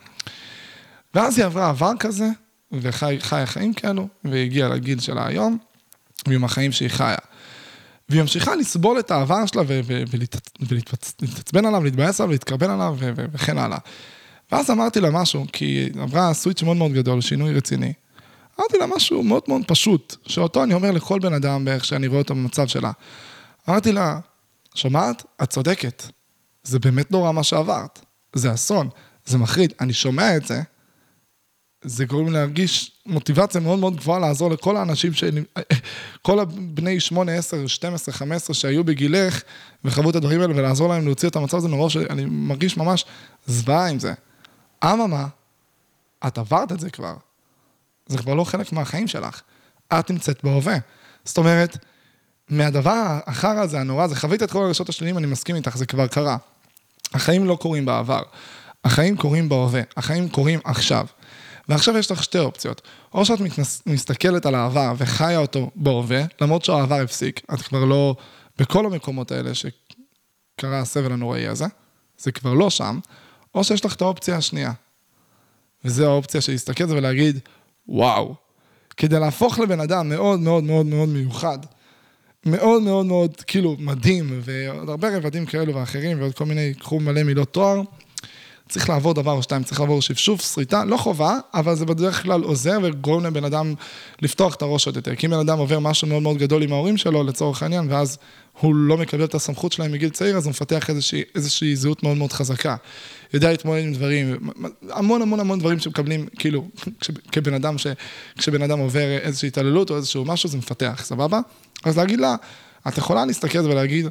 ואז 1.14 1.38
היא 1.38 1.46
עברה 1.46 1.68
עבר 1.68 1.92
כזה, 1.99 2.29
וחיה 2.72 3.46
חיים 3.46 3.75
כאלו, 3.75 4.09
והגיעה 4.25 4.68
לגיל 4.68 5.01
שלה 5.01 5.27
היום, 5.27 5.59
ועם 6.29 6.44
החיים 6.44 6.72
שהיא 6.72 6.88
חיה. 6.88 7.16
והיא 8.09 8.20
ממשיכה 8.20 8.57
לסבול 8.57 8.99
את 8.99 9.11
העבר 9.11 9.46
שלה 9.46 9.62
ולהתעצבן 10.68 11.66
עליו, 11.66 11.85
להתבאס 11.85 12.20
עליו, 12.20 12.33
להתקרבן 12.33 12.70
עליו 12.70 12.96
וכן 13.33 13.59
הלאה. 13.59 13.79
ואז 14.52 14.70
אמרתי 14.70 15.00
לה 15.00 15.11
משהו, 15.11 15.44
כי 15.52 15.88
עברה 16.00 16.35
סוויץ' 16.35 16.62
מאוד 16.62 16.76
מאוד 16.76 16.92
גדול, 16.92 17.20
שינוי 17.20 17.54
רציני. 17.54 17.92
אמרתי 18.61 18.78
לה 18.78 18.87
משהו 18.87 19.22
מאוד 19.22 19.42
מאוד 19.48 19.62
פשוט, 19.66 20.16
שאותו 20.26 20.64
אני 20.64 20.74
אומר 20.74 20.90
לכל 20.90 21.18
בן 21.18 21.32
אדם 21.32 21.64
באיך 21.64 21.85
שאני 21.85 22.06
רואה 22.06 22.18
אותו 22.18 22.35
במצב 22.35 22.66
שלה. 22.66 22.92
אמרתי 23.68 23.92
לה, 23.92 24.18
שומעת? 24.74 25.24
את 25.42 25.50
צודקת. 25.50 26.02
זה 26.62 26.78
באמת 26.78 27.11
נורא 27.11 27.32
מה 27.32 27.42
שעברת. 27.42 28.00
זה 28.32 28.54
אסון, 28.54 28.88
זה 29.24 29.38
מחריד. 29.38 29.72
אני 29.80 29.92
שומע 29.92 30.37
את 30.37 30.46
זה, 30.46 30.62
זה 31.85 32.04
גורם 32.04 32.32
להרגיש 32.32 32.92
מוטיבציה 33.06 33.61
מאוד 33.61 33.78
מאוד 33.78 33.96
גבוהה 33.96 34.20
לעזור 34.20 34.50
לכל 34.50 34.76
האנשים, 34.76 35.12
ש... 35.14 35.24
כל 36.22 36.40
הבני 36.40 37.00
8, 37.00 37.32
10, 37.32 37.66
12, 37.66 38.14
15 38.14 38.54
שהיו 38.54 38.85
בגילך 38.85 39.42
וחוו 39.85 40.11
את 40.11 40.16
הדברים 40.16 40.40
האלה 40.40 40.54
ולעזור 40.56 40.88
להם 40.88 41.04
להוציא 41.04 41.28
את 41.28 41.37
המצב 41.37 41.56
הזה 41.56 41.68
מראש, 41.68 41.92
שאני 41.92 42.24
מרגיש 42.24 42.76
ממש 42.76 43.04
זוועה 43.46 43.88
עם 43.88 43.98
זה. 43.98 44.14
אממה, 44.84 45.26
את 46.26 46.38
עברת 46.38 46.72
את 46.72 46.80
זה 46.80 46.90
כבר. 46.90 47.14
זה 48.06 48.18
כבר 48.18 48.34
לא 48.34 48.44
חלק 48.44 48.72
מהחיים 48.72 49.08
שלך. 49.08 49.42
את 49.92 50.10
נמצאת 50.10 50.44
בהווה. 50.44 50.76
זאת 51.24 51.38
אומרת, 51.38 51.76
מהדבר 52.48 53.18
החרא 53.26 53.60
הזה, 53.60 53.80
הנורא 53.80 54.04
הזה, 54.04 54.16
חווית 54.16 54.42
את 54.42 54.50
כל 54.50 54.64
הרגשות 54.64 54.88
השליליים, 54.88 55.18
אני 55.18 55.26
מסכים 55.26 55.56
איתך, 55.56 55.76
זה 55.76 55.86
כבר 55.86 56.06
קרה. 56.06 56.36
החיים 57.14 57.44
לא 57.44 57.58
קורים 57.60 57.84
בעבר. 57.84 58.22
החיים 58.84 59.16
קורים 59.16 59.48
בהווה. 59.48 59.82
החיים 59.96 60.28
קורים 60.28 60.60
עכשיו. 60.64 61.06
ועכשיו 61.68 61.96
יש 61.96 62.10
לך 62.10 62.22
שתי 62.22 62.38
אופציות. 62.38 62.82
או 63.14 63.24
שאת 63.24 63.40
מתנס, 63.40 63.82
מסתכלת 63.86 64.46
על 64.46 64.54
העבר 64.54 64.92
וחיה 64.98 65.38
אותו 65.38 65.70
בהווה, 65.74 66.22
למרות 66.40 66.64
שהעבר 66.64 67.00
הפסיק, 67.00 67.40
את 67.54 67.62
כבר 67.62 67.84
לא 67.84 68.14
בכל 68.58 68.86
המקומות 68.86 69.32
האלה 69.32 69.50
שקרה 69.54 70.78
הסבל 70.80 71.12
הנוראי 71.12 71.46
הזה, 71.46 71.66
זה 72.18 72.32
כבר 72.32 72.54
לא 72.54 72.70
שם, 72.70 72.98
או 73.57 73.64
שיש 73.64 73.85
לך 73.85 73.95
את 73.95 74.03
האופציה 74.03 74.37
השנייה. 74.37 74.73
וזו 75.85 76.07
האופציה 76.07 76.40
של 76.40 76.53
להסתכל 76.53 76.85
על 76.85 76.88
זה 76.88 76.97
ולהגיד, 76.97 77.38
וואו, 77.88 78.35
כדי 78.97 79.21
להפוך 79.21 79.59
לבן 79.59 79.81
אדם 79.81 80.09
מאוד 80.09 80.40
מאוד 80.40 80.64
מאוד 80.64 80.87
מאוד 80.87 81.09
מיוחד, 81.09 81.59
מאוד 82.47 82.83
מאוד 82.83 83.07
מאוד 83.07 83.40
כאילו 83.47 83.77
מדהים, 83.79 84.40
ועוד 84.45 84.88
הרבה 84.88 85.16
רבדים 85.16 85.47
כאלו 85.47 85.75
ואחרים, 85.75 86.21
ועוד 86.21 86.35
כל 86.35 86.45
מיני, 86.45 86.75
קחו 86.75 87.01
מלא 87.01 87.23
מילות 87.23 87.53
תואר, 87.53 87.83
צריך 88.68 88.88
לעבור 88.88 89.14
דבר 89.14 89.33
או 89.33 89.42
שתיים, 89.42 89.62
צריך 89.62 89.81
לעבור 89.81 90.02
שפשוף, 90.02 90.55
שריטה, 90.55 90.85
לא 90.85 90.96
חובה, 90.96 91.38
אבל 91.55 91.74
זה 91.74 91.87
בדרך 91.87 92.22
כלל 92.22 92.42
עוזר 92.42 92.79
וגורם 92.83 93.26
לבן 93.26 93.44
אדם 93.44 93.74
לפתוח 94.22 94.55
את 94.55 94.62
הראש 94.62 94.87
עוד 94.87 94.96
יותר. 94.96 95.14
כי 95.14 95.26
אם 95.26 95.31
בן 95.31 95.38
אדם 95.38 95.59
עובר 95.59 95.79
משהו 95.79 96.09
מאוד 96.09 96.22
מאוד 96.22 96.37
גדול 96.37 96.62
עם 96.62 96.72
ההורים 96.72 96.96
שלו, 96.96 97.22
לצורך 97.22 97.62
העניין, 97.62 97.87
ואז 97.90 98.18
הוא 98.61 98.74
לא 98.74 98.96
מקבל 98.96 99.24
את 99.24 99.35
הסמכות 99.35 99.72
שלהם 99.72 99.92
מגיל 99.92 100.09
צעיר, 100.09 100.37
אז 100.37 100.46
הוא 100.46 100.50
מפתח 100.50 100.90
איזושהי, 100.90 101.22
איזושהי 101.35 101.76
זהות 101.76 102.02
מאוד 102.02 102.16
מאוד 102.16 102.33
חזקה. 102.33 102.76
יודע 103.35 103.50
להתמודד 103.50 103.83
עם 103.83 103.92
דברים, 103.92 104.37
המון 104.90 105.22
המון 105.22 105.40
המון 105.40 105.59
דברים 105.59 105.79
שמקבלים, 105.79 106.26
כאילו, 106.38 106.68
כבן 107.33 107.55
אדם, 107.55 107.79
ש, 107.79 107.87
כשבן 108.38 108.62
אדם 108.62 108.79
עובר 108.79 109.18
איזושהי 109.18 109.46
התעללות 109.46 109.90
או 109.90 109.96
איזשהו 109.96 110.24
משהו, 110.24 110.48
זה 110.48 110.59
מפתח, 110.59 111.00
סבבה? 111.05 111.40
אז 111.85 111.98
להגיד 111.98 112.20
לה, 112.20 112.37
את 112.88 112.98
יכולה 112.98 113.24
להסתכל 113.24 113.59
ולהגיד, 113.59 114.07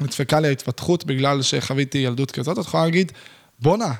נדפקה 0.00 0.40
לי 0.40 0.48
ההתפתחות 0.48 1.04
בגלל 1.04 1.42
שחוויתי 1.42 1.98
ילדות 1.98 2.30
כזאת, 2.30 2.58
את 2.58 2.64
יכולה 2.64 2.84
להגיד, 2.84 3.12
בואנה, 3.62 3.94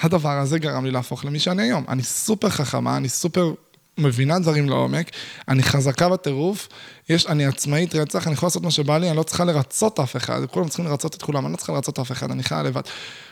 הדבר 0.00 0.38
הזה 0.38 0.58
גרם 0.58 0.84
לי 0.84 0.90
להפוך 0.90 1.24
למי 1.24 1.38
שאני 1.38 1.62
היום. 1.62 1.84
אני 1.88 2.02
סופר 2.02 2.48
חכמה, 2.48 2.96
אני 2.96 3.08
סופר 3.08 3.52
מבינה 3.98 4.38
דברים 4.38 4.68
לעומק, 4.68 5.10
אני 5.48 5.62
חזקה 5.62 6.08
בטירוף, 6.08 6.68
יש, 7.08 7.26
אני 7.26 7.46
עצמאית 7.46 7.94
רצח, 7.94 8.26
אני 8.26 8.34
יכולה 8.34 8.48
לעשות 8.48 8.62
מה 8.62 8.70
שבא 8.70 8.98
לי, 8.98 9.08
אני 9.08 9.16
לא 9.16 9.22
צריכה 9.22 9.44
לרצות 9.44 10.00
אף 10.00 10.16
אחד, 10.16 10.40
כולם 10.50 10.68
צריכים 10.68 10.86
לרצות 10.86 11.14
את 11.14 11.22
כולם, 11.22 11.46
אני 11.46 11.52
לא 11.52 11.56
צריכה 11.56 11.72
לרצות 11.72 11.98
אף 11.98 12.12
אחד, 12.12 12.30
אני 12.30 12.42
חיה 12.42 12.62
לבד. 12.62 12.82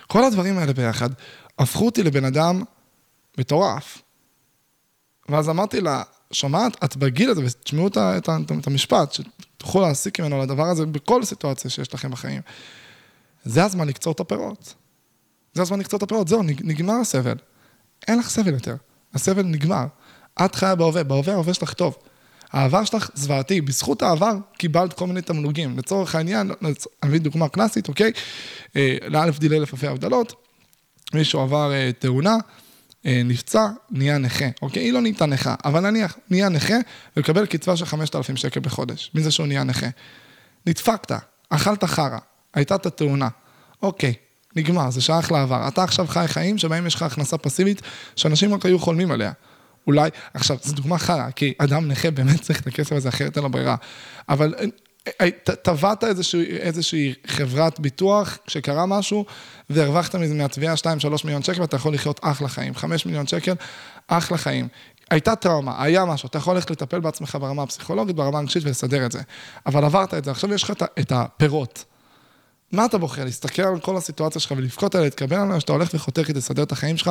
כל 0.07 0.25
הדברים 0.25 0.59
האלה 0.59 0.73
ביחד 0.73 1.11
הפכו 1.59 1.87
אותי 1.87 2.03
לבן 2.03 2.25
אדם 2.25 2.63
מטורף. 3.39 4.03
ואז 5.29 5.49
אמרתי 5.49 5.81
לה, 5.81 6.03
שומעת, 6.33 6.85
את 6.85 6.97
בגיל 6.97 7.31
הזה, 7.31 7.43
ותשמעו 7.45 7.87
את, 7.87 7.97
את, 7.99 8.29
את, 8.29 8.53
את 8.61 8.67
המשפט, 8.67 9.13
שתוכלו 9.13 9.81
להסיק 9.81 10.21
ממנו 10.21 10.43
לדבר 10.43 10.67
הזה 10.67 10.87
בכל 10.87 11.25
סיטואציה 11.25 11.71
שיש 11.71 11.95
לכם 11.95 12.11
בחיים. 12.11 12.43
זה 13.45 13.65
הזמן 13.65 13.89
לקצור 13.89 14.13
את 14.13 14.21
הפירות. 14.21 14.75
זה 15.55 15.63
הזמן 15.63 15.81
לקצור 15.81 15.99
את 15.99 16.03
הפירות, 16.03 16.29
זהו, 16.29 16.43
נגמר 16.43 16.95
הסבל. 16.95 17.37
אין 18.09 18.19
לך 18.19 18.29
סבל 18.29 18.53
יותר, 18.53 18.77
הסבל 19.15 19.43
נגמר. 19.43 19.87
את 20.45 20.55
חיה 20.55 20.75
בהווה, 20.75 21.05
בהווה 21.05 21.35
ההווה 21.35 21.55
שלך 21.55 21.73
טוב. 21.73 21.97
העבר 22.53 22.85
שלך 22.85 23.11
זוועתי, 23.15 23.61
בזכות 23.61 24.03
העבר 24.03 24.37
קיבלת 24.59 24.93
כל 24.93 25.07
מיני 25.07 25.23
תמלוגים. 25.23 25.79
לצורך 25.79 26.15
העניין, 26.15 26.51
אני 26.63 26.75
מביא 27.05 27.21
דוגמה 27.21 27.49
קלאסית, 27.49 27.89
אוקיי? 27.89 28.13
אה, 28.77 28.97
לאלף 29.09 29.39
דילי 29.39 29.59
אלף 29.59 29.75
אלפי 29.75 29.87
הבדלות, 29.87 30.35
מישהו 31.15 31.41
עבר 31.41 31.73
אה, 31.73 31.91
תאונה, 31.99 32.37
אה, 33.07 33.23
נפצע, 33.25 33.67
נהיה 33.91 34.19
נכה, 34.19 34.45
אוקיי? 34.63 34.83
היא 34.83 34.93
לא 34.93 35.01
נהייתה 35.01 35.27
נכה, 35.27 35.55
אבל 35.65 35.91
נניח, 35.91 36.17
נהיה 36.31 36.49
נכה 36.49 36.75
ולקבל 37.17 37.47
קצבה 37.47 37.77
של 37.77 37.85
5,000 37.85 38.37
שקל 38.37 38.61
בחודש, 38.61 39.11
מזה 39.15 39.31
שהוא 39.31 39.47
נהיה 39.47 39.65
נכה. 39.65 39.87
נדפקת, 40.67 41.13
אכלת 41.49 41.85
חרא, 41.85 42.19
הייתה 42.55 42.75
את 42.75 42.87
התאונה, 42.87 43.29
אוקיי, 43.83 44.15
נגמר, 44.57 44.91
זה 44.91 45.01
שייך 45.01 45.33
לעבר. 45.33 45.69
אתה 45.69 45.83
עכשיו 45.83 46.07
חי 46.07 46.25
חיים 46.27 46.59
שבהם 46.59 46.87
יש 46.87 46.95
לך 46.95 47.03
הכנסה 47.03 47.39
פסיבית 47.39 47.83
שאנשים 48.17 48.55
רק 48.55 48.67
היו 48.67 48.79
חולמים 48.79 49.11
עליה. 49.11 49.33
אולי, 49.87 50.11
עכשיו, 50.35 50.57
זו 50.63 50.75
דוגמה 50.75 50.99
חרא, 50.99 51.31
כי 51.37 51.55
אדם 51.59 51.89
נכה 51.89 52.11
באמת 52.11 52.41
צריך 52.41 52.61
את 52.61 52.67
הכסף 52.67 52.93
הזה, 52.93 53.09
אחרת 53.09 53.37
אין 53.37 53.45
לו 53.45 53.51
ברירה. 53.51 53.77
אבל 54.29 54.55
טבעת 55.63 56.05
איזושהי, 56.05 56.57
איזושהי 56.57 57.15
חברת 57.27 57.81
ביטוח, 57.81 58.39
כשקרה 58.47 58.87
משהו, 58.87 59.25
והרווחת 59.71 60.15
מזה 60.15 60.35
מהתביעה 60.35 60.75
2-3 60.75 60.87
מיליון 61.25 61.43
שקל, 61.43 61.61
ואתה 61.61 61.77
יכול 61.77 61.95
לחיות 61.95 62.21
אחלה 62.23 62.49
חיים. 62.49 62.75
5 62.75 63.07
מיליון 63.07 63.27
שקל, 63.27 63.55
אחלה 64.09 64.39
חיים. 64.39 64.69
הייתה 65.11 65.37
טראומה, 65.37 65.83
היה 65.83 66.05
משהו, 66.05 66.27
אתה 66.27 66.39
יכול 66.39 66.55
ללכת 66.55 66.71
לטפל 66.71 67.01
בעצמך 67.01 67.39
ברמה 67.41 67.63
הפסיכולוגית, 67.63 68.17
ברמה 68.17 68.39
הרגשית 68.39 68.65
ולסדר 68.65 69.07
את 69.07 69.13
זה. 69.13 69.21
אבל 69.67 69.85
עברת 69.85 70.15
את 70.15 70.25
זה, 70.25 70.31
עכשיו 70.31 70.55
יש 70.55 70.63
לך 70.63 70.73
את 71.01 71.13
הפירות. 71.13 71.85
מה 72.75 72.85
אתה 72.85 72.99
בוחר? 72.99 73.25
להסתכל 73.25 73.63
על 73.63 73.81
כל 73.81 73.97
הסיטואציה 73.97 74.41
שלך 74.41 74.53
ולבכות 74.57 74.95
עליה, 74.95 75.05
להתקבל 75.05 75.37
עליה, 75.37 75.61
שאתה 75.61 75.73
הולך 75.73 75.91
וחותר 75.95 76.25
כדי 76.25 76.39
לסדר 76.39 76.63
את 76.63 76.73
החיים 76.73 76.97
שלך, 76.97 77.11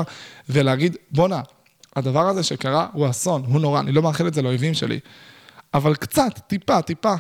ולהגיד, 0.50 0.98
בואנה, 1.12 1.42
הדבר 1.96 2.28
הזה 2.28 2.44
שקרה 2.44 2.88
הוא 2.94 3.10
אסון, 3.10 3.44
הוא 3.46 3.62
נורא, 3.62 3.80
אני 3.80 3.92
לא 3.92 4.02
מאחל 4.02 4.28
את 4.28 4.34
זה 4.34 4.42
לאויבים 4.42 4.74
שלי. 4.74 5.00
אבל 5.74 5.96
קצת, 5.96 6.40
טיפה, 6.48 6.82
טיפה, 6.82 7.14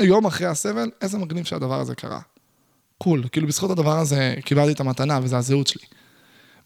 יום 0.00 0.26
אחרי 0.26 0.46
הסבל, 0.46 0.90
איזה 1.02 1.18
מגניב 1.18 1.44
שהדבר 1.44 1.80
הזה 1.80 1.94
קרה. 1.94 2.20
cool. 2.98 3.24
כאילו, 3.32 3.46
בזכות 3.46 3.70
הדבר 3.70 3.98
הזה 3.98 4.34
קיבלתי 4.44 4.72
את 4.72 4.80
המתנה, 4.80 5.20
וזה 5.22 5.36
הזהות 5.36 5.66
שלי. 5.66 5.84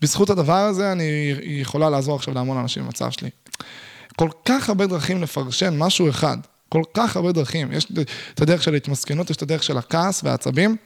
בזכות 0.00 0.30
הדבר 0.30 0.52
הזה 0.52 0.92
אני 0.92 1.34
יכולה 1.40 1.90
לעזור 1.90 2.16
עכשיו 2.16 2.34
להמון 2.34 2.58
אנשים 2.58 2.84
במצב 2.84 3.10
שלי. 3.10 3.30
כל 4.16 4.28
כך 4.44 4.68
הרבה 4.68 4.86
דרכים 4.86 5.22
לפרשן 5.22 5.78
משהו 5.78 6.08
אחד, 6.08 6.38
כל 6.72 6.82
כך 6.94 7.16
הרבה 7.16 7.32
דרכים. 7.32 7.72
יש 7.72 7.86
את 8.34 8.40
הדרך 8.40 8.62
של 8.62 8.74
ההתמסכנות, 8.74 9.30
יש 9.30 9.36
את 9.36 9.42
הדרך 9.42 9.62
של 9.62 9.78
הכעס 9.78 10.24
והעצבים. 10.24 10.76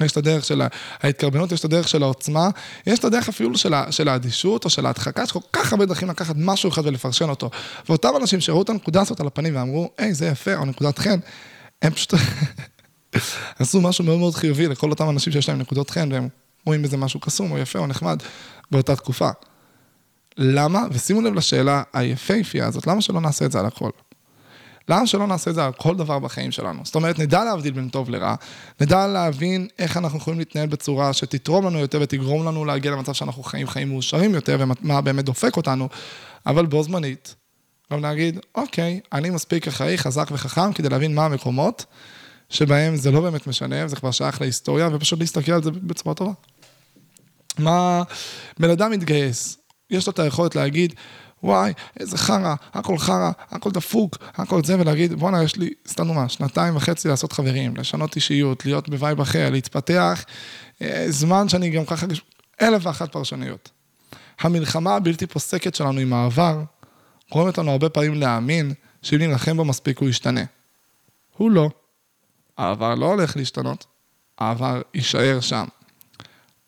יש 0.00 0.12
את 0.12 0.16
הדרך 0.16 0.44
של 0.44 0.62
ההתקרבנות, 1.00 1.52
יש 1.52 1.60
את 1.60 1.64
הדרך 1.64 1.88
של 1.88 2.02
העוצמה, 2.02 2.48
יש 2.86 2.98
את 2.98 3.04
הדרך 3.04 3.28
אפילו 3.28 3.58
של, 3.58 3.72
של 3.90 4.08
האדישות 4.08 4.64
או 4.64 4.70
של 4.70 4.86
ההדחקה, 4.86 5.22
יש 5.22 5.32
כל 5.32 5.38
כך 5.52 5.72
הרבה 5.72 5.86
דרכים 5.86 6.08
לקחת 6.08 6.34
משהו 6.38 6.70
אחד 6.70 6.86
ולפרשן 6.86 7.28
אותו. 7.28 7.50
ואותם 7.88 8.08
אנשים 8.20 8.40
שראו 8.40 8.62
את 8.62 8.70
הנקודה 8.70 9.00
הזאת 9.00 9.20
על 9.20 9.26
הפנים 9.26 9.56
ואמרו, 9.56 9.90
היי, 9.98 10.14
זה 10.14 10.26
יפה, 10.26 10.54
או 10.54 10.64
נקודת 10.64 10.98
חן, 10.98 11.18
הם 11.82 11.92
פשוט 11.92 12.14
עשו 13.58 13.80
משהו 13.80 14.04
מאוד 14.04 14.18
מאוד 14.18 14.34
חיובי 14.34 14.68
לכל 14.68 14.90
אותם 14.90 15.10
אנשים 15.10 15.32
שיש 15.32 15.48
להם 15.48 15.58
נקודות 15.58 15.90
חן, 15.90 16.12
והם 16.12 16.28
רואים 16.66 16.82
בזה 16.82 16.96
משהו 16.96 17.20
קסום 17.20 17.50
או 17.50 17.58
יפה 17.58 17.78
או 17.78 17.86
נחמד 17.86 18.22
באותה 18.70 18.96
תקופה. 18.96 19.30
למה? 20.36 20.82
ושימו 20.92 21.20
לב 21.20 21.34
לשאלה 21.34 21.82
היפהפייה 21.92 22.66
הזאת, 22.66 22.86
למה 22.86 23.00
שלא 23.00 23.20
נעשה 23.20 23.44
את 23.44 23.52
זה 23.52 23.60
על 23.60 23.66
הכל? 23.66 23.90
למה 24.88 25.06
שלא 25.06 25.26
נעשה 25.26 25.50
את 25.50 25.54
זה 25.54 25.64
על 25.64 25.72
כל 25.72 25.96
דבר 25.96 26.18
בחיים 26.18 26.52
שלנו? 26.52 26.80
זאת 26.84 26.94
אומרת, 26.94 27.18
נדע 27.18 27.44
להבדיל 27.44 27.72
בין 27.72 27.88
טוב 27.88 28.10
לרע, 28.10 28.34
נדע 28.80 29.06
להבין 29.06 29.68
איך 29.78 29.96
אנחנו 29.96 30.18
יכולים 30.18 30.38
להתנהל 30.38 30.66
בצורה 30.66 31.12
שתתרום 31.12 31.66
לנו 31.66 31.78
יותר 31.78 31.98
ותגרום 32.02 32.46
לנו 32.46 32.64
להגיע 32.64 32.90
למצב 32.90 33.12
שאנחנו 33.12 33.42
חיים 33.42 33.66
חיים 33.66 33.88
מאושרים 33.88 34.34
יותר 34.34 34.56
ומה 34.60 35.00
באמת 35.00 35.24
דופק 35.24 35.56
אותנו, 35.56 35.88
אבל 36.46 36.66
בו 36.66 36.82
זמנית, 36.82 37.34
גם 37.92 38.02
להגיד, 38.02 38.38
אוקיי, 38.54 39.00
אני 39.12 39.30
מספיק 39.30 39.68
אחראי, 39.68 39.98
חזק 39.98 40.28
וחכם 40.32 40.72
כדי 40.72 40.88
להבין 40.88 41.14
מה 41.14 41.24
המקומות 41.24 41.84
שבהם 42.48 42.96
זה 42.96 43.10
לא 43.10 43.20
באמת 43.20 43.46
משנה, 43.46 43.88
זה 43.88 43.96
כבר 43.96 44.10
שייך 44.10 44.40
להיסטוריה, 44.40 44.88
ופשוט 44.92 45.18
להסתכל 45.18 45.52
על 45.52 45.62
זה 45.62 45.70
בצורה 45.70 46.14
טובה. 46.14 46.32
מה, 47.58 48.02
בן 48.58 48.70
אדם 48.70 48.90
מתגייס, 48.90 49.58
יש 49.90 50.06
לו 50.06 50.12
את 50.12 50.18
היכולת 50.18 50.56
להגיד, 50.56 50.94
וואי, 51.42 51.72
איזה 52.00 52.18
חרא, 52.18 52.54
הכל 52.74 52.98
חרא, 52.98 53.30
הכל 53.50 53.70
דפוק, 53.70 54.16
הכל 54.34 54.64
זה, 54.64 54.80
ולהגיד, 54.80 55.12
בואנה, 55.12 55.42
יש 55.42 55.56
לי, 55.56 55.70
סתם 55.88 56.06
דוגמה, 56.06 56.28
שנתיים 56.28 56.76
וחצי 56.76 57.08
לעשות 57.08 57.32
חברים, 57.32 57.76
לשנות 57.76 58.16
אישיות, 58.16 58.64
להיות 58.64 58.88
ב 58.88 58.94
vibe 58.94 59.20
אחר, 59.20 59.50
להתפתח, 59.50 60.24
אה, 60.82 61.04
זמן 61.08 61.48
שאני 61.48 61.70
גם 61.70 61.84
ככה, 61.84 62.06
אלף 62.62 62.86
ואחת 62.86 63.12
פרשנויות. 63.12 63.70
המלחמה 64.40 64.96
הבלתי 64.96 65.26
פוסקת 65.26 65.74
שלנו 65.74 66.00
עם 66.00 66.12
העבר, 66.12 66.62
גורמת 67.32 67.58
לנו 67.58 67.70
הרבה 67.70 67.88
פעמים 67.88 68.14
להאמין 68.14 68.72
שאם 69.02 69.18
נילחם 69.18 69.56
בו 69.56 69.64
מספיק 69.64 69.98
הוא 69.98 70.08
ישתנה. 70.08 70.44
הוא 71.36 71.50
לא. 71.50 71.70
העבר 72.58 72.94
לא 72.94 73.06
הולך 73.06 73.36
להשתנות, 73.36 73.86
העבר 74.38 74.82
יישאר 74.94 75.40
שם. 75.40 75.64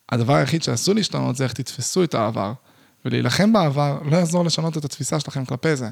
הדבר 0.09 0.33
היחיד 0.33 0.63
שאסור 0.63 0.95
להשתנות 0.95 1.35
זה 1.35 1.43
איך 1.43 1.53
תתפסו 1.53 2.03
את 2.03 2.13
העבר, 2.13 2.53
ולהילחם 3.05 3.53
בעבר 3.53 3.99
לא 4.05 4.17
יעזור 4.17 4.45
לשנות 4.45 4.77
את 4.77 4.85
התפיסה 4.85 5.19
שלכם 5.19 5.45
כלפי 5.45 5.75
זה. 5.75 5.89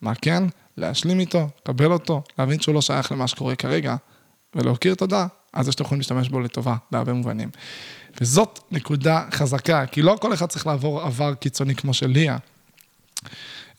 מה 0.00 0.14
כן? 0.14 0.42
להשלים 0.76 1.20
איתו, 1.20 1.48
לקבל 1.62 1.92
אותו, 1.92 2.22
להבין 2.38 2.60
שהוא 2.60 2.74
לא 2.74 2.82
שייך 2.82 3.12
למה 3.12 3.28
שקורה 3.28 3.56
כרגע, 3.56 3.96
ולהכיר 4.54 4.94
תודה, 4.94 5.26
אז 5.52 5.70
שאתם 5.70 5.84
יכולים 5.84 6.00
להשתמש 6.00 6.28
בו 6.28 6.40
לטובה, 6.40 6.76
בהרבה 6.90 7.12
מובנים. 7.12 7.50
וזאת 8.20 8.60
נקודה 8.70 9.22
חזקה, 9.32 9.86
כי 9.86 10.02
לא 10.02 10.16
כל 10.20 10.34
אחד 10.34 10.46
צריך 10.46 10.66
לעבור 10.66 11.00
עבר 11.00 11.34
קיצוני 11.34 11.74
כמו 11.74 11.94
של 11.94 12.06
ליה. 12.06 12.36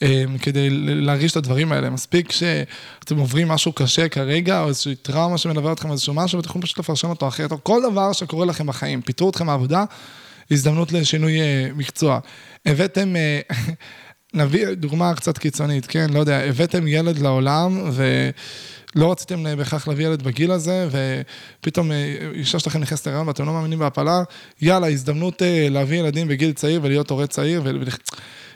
אמ, 0.02 0.38
כדי 0.38 0.70
להרגיש 0.70 1.32
את 1.32 1.38
הדברים 1.38 1.72
האלה. 1.72 1.90
מספיק 1.90 2.32
שאתם 2.32 3.18
עוברים 3.18 3.48
משהו 3.48 3.74
קשה 3.74 4.10
כרגע, 4.10 4.62
או 4.62 4.68
איזושהי 4.68 4.96
טראומה 4.96 5.38
שמלווה 5.38 5.72
אתכם, 5.72 5.92
איזשהו 5.92 6.14
משהו, 6.14 6.38
ואתם 6.38 6.50
יכולים 6.50 6.64
פשוט 6.64 6.80
לפרשן 6.80 7.08
אותו 7.08 7.28
אחרת, 7.28 7.52
או 7.52 7.64
כל 7.64 7.82
דבר 7.92 8.14
שקורה 8.14 8.46
לכם 8.46 8.68
בחיים, 8.68 9.02
פיטרו 9.02 9.30
אתכם 9.30 9.46
מהעבודה, 9.46 9.84
הזדמנות 10.52 10.92
לשינוי 10.92 11.42
אה, 11.42 11.68
מקצוע. 11.76 12.20
הבאתם, 12.66 13.16
אה, 13.16 13.40
נביא 14.34 14.68
דוגמה 14.74 15.16
קצת 15.16 15.38
קיצונית, 15.38 15.86
כן? 15.86 16.10
לא 16.10 16.20
יודע, 16.20 16.38
הבאתם 16.38 16.88
ילד 16.88 17.20
לעולם, 17.20 17.90
ו... 17.92 18.30
לא 18.96 19.12
רציתם 19.12 19.48
אה, 19.48 19.56
בהכרח 19.56 19.88
להביא 19.88 20.06
ילד 20.06 20.24
בגיל 20.24 20.52
הזה, 20.52 20.88
ופתאום 20.92 21.92
אישה 22.34 22.60
שלכם 22.60 22.80
נכנסת 22.80 23.08
להיריון 23.08 23.28
ואתם 23.28 23.46
לא 23.46 23.54
מאמינים 23.54 23.80
בהפלה, 23.80 24.24
יאללה, 24.62 24.88
הזדמנות 24.88 25.42
להביא 25.70 26.00
ילדים 26.00 26.28
בגיל 26.28 26.52
צעיר 26.54 26.80
ולהיות 26.84 27.10
הורה 27.10 27.28
צעיר. 27.28 27.62
ו... 27.66 27.70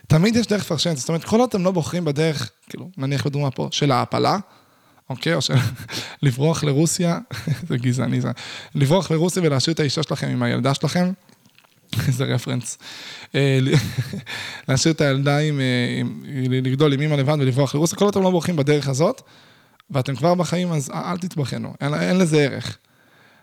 תמיד 0.10 0.36
יש 0.36 0.48
דרך 0.48 0.62
לפרשן, 0.62 0.96
זאת 0.96 1.10
אומרת, 1.10 1.24
כל 1.24 1.40
עוד 1.40 1.50
אתם 1.50 1.64
לא 1.64 1.72
בוחרים 1.72 2.06
בדרך, 2.06 2.52
כאילו, 2.70 2.90
נניח 2.98 3.26
בדוגמה 3.26 3.52
פה, 3.52 3.68
של 3.72 3.92
ההעפלה, 3.92 4.38
אוקיי? 5.10 5.34
או 5.34 5.42
של 5.42 5.54
לברוח 6.24 6.64
לרוסיה, 6.64 7.20
זה 7.70 7.78
גזעני 7.78 8.22
זה, 8.22 8.32
לברוח 8.76 9.12
לרוסיה 9.12 9.44
ולהשאיר 9.44 9.74
את 9.74 9.80
האישה 9.80 10.04
שלכם 10.04 10.28
עם 10.28 10.44
הילדה 10.44 10.74
שלכם, 10.74 11.12
איזה 12.08 12.24
רפרנס. 12.24 12.78
אה, 13.36 13.60
להשאיר 14.68 14.94
את 14.94 15.02
הילדה 15.02 15.38
עם, 15.38 15.60
אה, 15.60 16.02
לגדול 16.50 16.94
עם 16.94 17.02
אימא 17.02 17.16
לבד 17.16 17.38
ולברוח 17.40 17.76
לרוסיה, 17.76 17.98
כל 17.98 18.10
אתם 18.10 18.22
לא 18.22 18.30
בורחים 18.30 18.56
בדרך 18.56 18.88
הזאת, 18.88 19.22
ואתם 19.92 20.16
כבר 20.16 20.36
בחיים, 20.36 20.72
אז 20.72 20.90
אל 20.90 21.18
תתבחנו, 21.18 21.74
אין, 21.82 21.94
אין 21.94 22.18
לזה 22.18 22.42
ערך. 22.42 22.78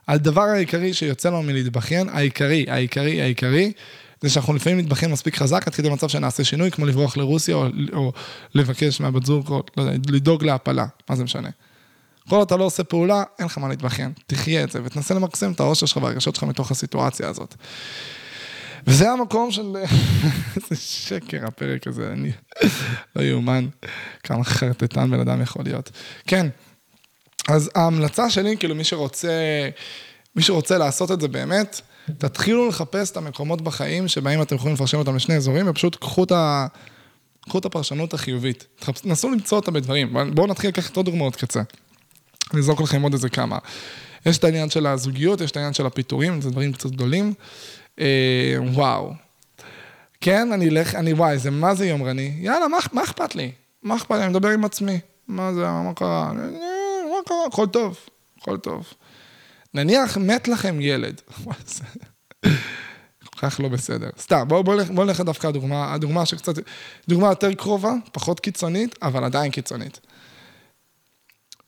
הדבר 0.08 0.42
העיקרי 0.42 0.94
שיוצא 0.94 1.28
לנו 1.28 1.42
מלהתבחן, 1.42 2.08
העיקרי, 2.08 2.64
העיקרי, 2.68 3.22
העיקרי, 3.22 3.72
זה 4.20 4.30
שאנחנו 4.30 4.54
לפעמים 4.54 4.78
נתבחן 4.78 5.10
מספיק 5.10 5.36
חזק 5.36 5.66
עד 5.66 5.74
כדי 5.74 5.88
מצב 5.88 6.08
שנעשה 6.08 6.44
שינוי, 6.44 6.70
כמו 6.70 6.86
לברוח 6.86 7.16
לרוסיה 7.16 7.54
או, 7.54 7.66
או 7.92 8.12
לבקש 8.54 9.00
מהבת 9.00 9.26
זוג, 9.26 9.48
או 9.48 9.62
לא 9.76 9.82
יודע, 9.82 10.12
לדאוג 10.12 10.44
להפלה, 10.44 10.86
מה 11.10 11.16
זה 11.16 11.24
משנה. 11.24 11.48
כל 12.28 12.42
אתה 12.42 12.56
לא 12.56 12.64
עושה 12.64 12.84
פעולה, 12.84 13.22
אין 13.38 13.46
לך 13.46 13.58
מה 13.58 13.68
להתבחן. 13.68 14.10
תחיה 14.26 14.64
את 14.64 14.72
זה 14.72 14.80
ותנסה 14.84 15.14
למקסם 15.14 15.52
את 15.52 15.60
האושר 15.60 15.86
שלך 15.86 15.96
והרגשות 15.96 16.34
שלך 16.34 16.44
מתוך 16.44 16.70
הסיטואציה 16.70 17.28
הזאת. 17.28 17.54
וזה 18.86 19.10
המקום 19.10 19.50
של... 19.50 19.76
איזה 20.56 20.82
שקר 20.82 21.46
הפרק 21.46 21.86
הזה, 21.86 22.12
אני... 22.12 22.32
לא 23.16 23.22
יאומן 23.22 23.66
כמה 24.22 24.44
חרטטן 24.44 25.10
בן 25.10 25.20
אדם 25.20 25.42
יכול 25.42 25.64
להיות. 25.64 25.90
כן, 26.26 26.46
אז 27.48 27.70
ההמלצה 27.74 28.30
שלי, 28.30 28.56
כאילו 28.56 28.74
מי 28.74 28.84
שרוצה, 28.84 29.68
מי 30.36 30.42
שרוצה 30.42 30.78
לעשות 30.78 31.10
את 31.10 31.20
זה 31.20 31.28
באמת, 31.28 31.80
תתחילו 32.18 32.68
לחפש 32.68 33.10
את 33.10 33.16
המקומות 33.16 33.62
בחיים 33.62 34.08
שבהם 34.08 34.42
אתם 34.42 34.56
יכולים 34.56 34.74
לפרשן 34.74 34.98
אותם 34.98 35.16
לשני 35.16 35.36
אזורים, 35.36 35.68
ופשוט 35.68 35.96
קחו 35.96 36.24
את, 36.24 36.32
ה... 36.32 36.66
קחו 37.48 37.58
את 37.58 37.64
הפרשנות 37.64 38.14
החיובית. 38.14 38.66
נסו 39.04 39.30
למצוא 39.30 39.58
אותה 39.58 39.70
בדברים. 39.70 40.14
בואו 40.34 40.46
נתחיל 40.46 40.70
לקחת 40.70 40.96
עוד 40.96 41.06
דוגמאות 41.06 41.36
קצה. 41.36 41.62
אני 42.52 42.60
אזרוק 42.60 42.80
לכם 42.80 43.02
עוד 43.02 43.12
איזה 43.12 43.28
כמה. 43.28 43.58
יש 44.26 44.38
את 44.38 44.44
העניין 44.44 44.70
של 44.70 44.86
הזוגיות, 44.86 45.40
יש 45.40 45.50
את 45.50 45.56
העניין 45.56 45.74
של 45.74 45.86
הפיטורים, 45.86 46.40
זה 46.40 46.50
דברים 46.50 46.72
קצת 46.72 46.90
גדולים. 46.90 47.34
אה, 48.00 48.56
וואו. 48.72 49.12
כן, 50.20 50.52
אני 50.52 50.68
אלך, 50.68 50.94
אני 50.94 51.12
וואי, 51.12 51.38
זה 51.38 51.50
מה 51.50 51.74
זה 51.74 51.86
יומרני? 51.86 52.32
יאללה, 52.38 52.68
מה, 52.68 52.78
מה 52.92 53.04
אכפת 53.04 53.34
לי? 53.34 53.52
מה 53.82 53.96
אכפת 53.96 54.14
לי? 54.16 54.22
אני 54.22 54.28
מדבר 54.28 54.48
עם 54.48 54.64
עצמי. 54.64 54.98
מה 55.28 55.52
זה, 55.54 55.60
מה 55.60 55.92
קרה? 55.96 56.32
מה 56.32 57.18
קרה? 57.26 57.46
הכל 57.46 57.66
טוב, 57.66 57.98
הכל 58.40 58.56
טוב. 58.56 58.92
נניח 59.74 60.16
מת 60.16 60.48
לכם 60.48 60.80
ילד. 60.80 61.20
כל 63.36 63.48
כך 63.50 63.60
לא 63.60 63.68
בסדר. 63.68 64.10
סתם, 64.18 64.48
בואו 64.48 64.64
בוא, 64.64 64.82
בוא 64.94 65.04
נלך 65.04 65.20
דווקא 65.20 65.46
הדוגמה, 65.46 65.94
הדוגמה 65.94 66.26
שקצת, 66.26 66.52
דוגמה 67.08 67.28
יותר 67.28 67.54
קרובה, 67.54 67.92
פחות 68.12 68.40
קיצונית, 68.40 68.94
אבל 69.02 69.24
עדיין 69.24 69.50
קיצונית. 69.50 70.00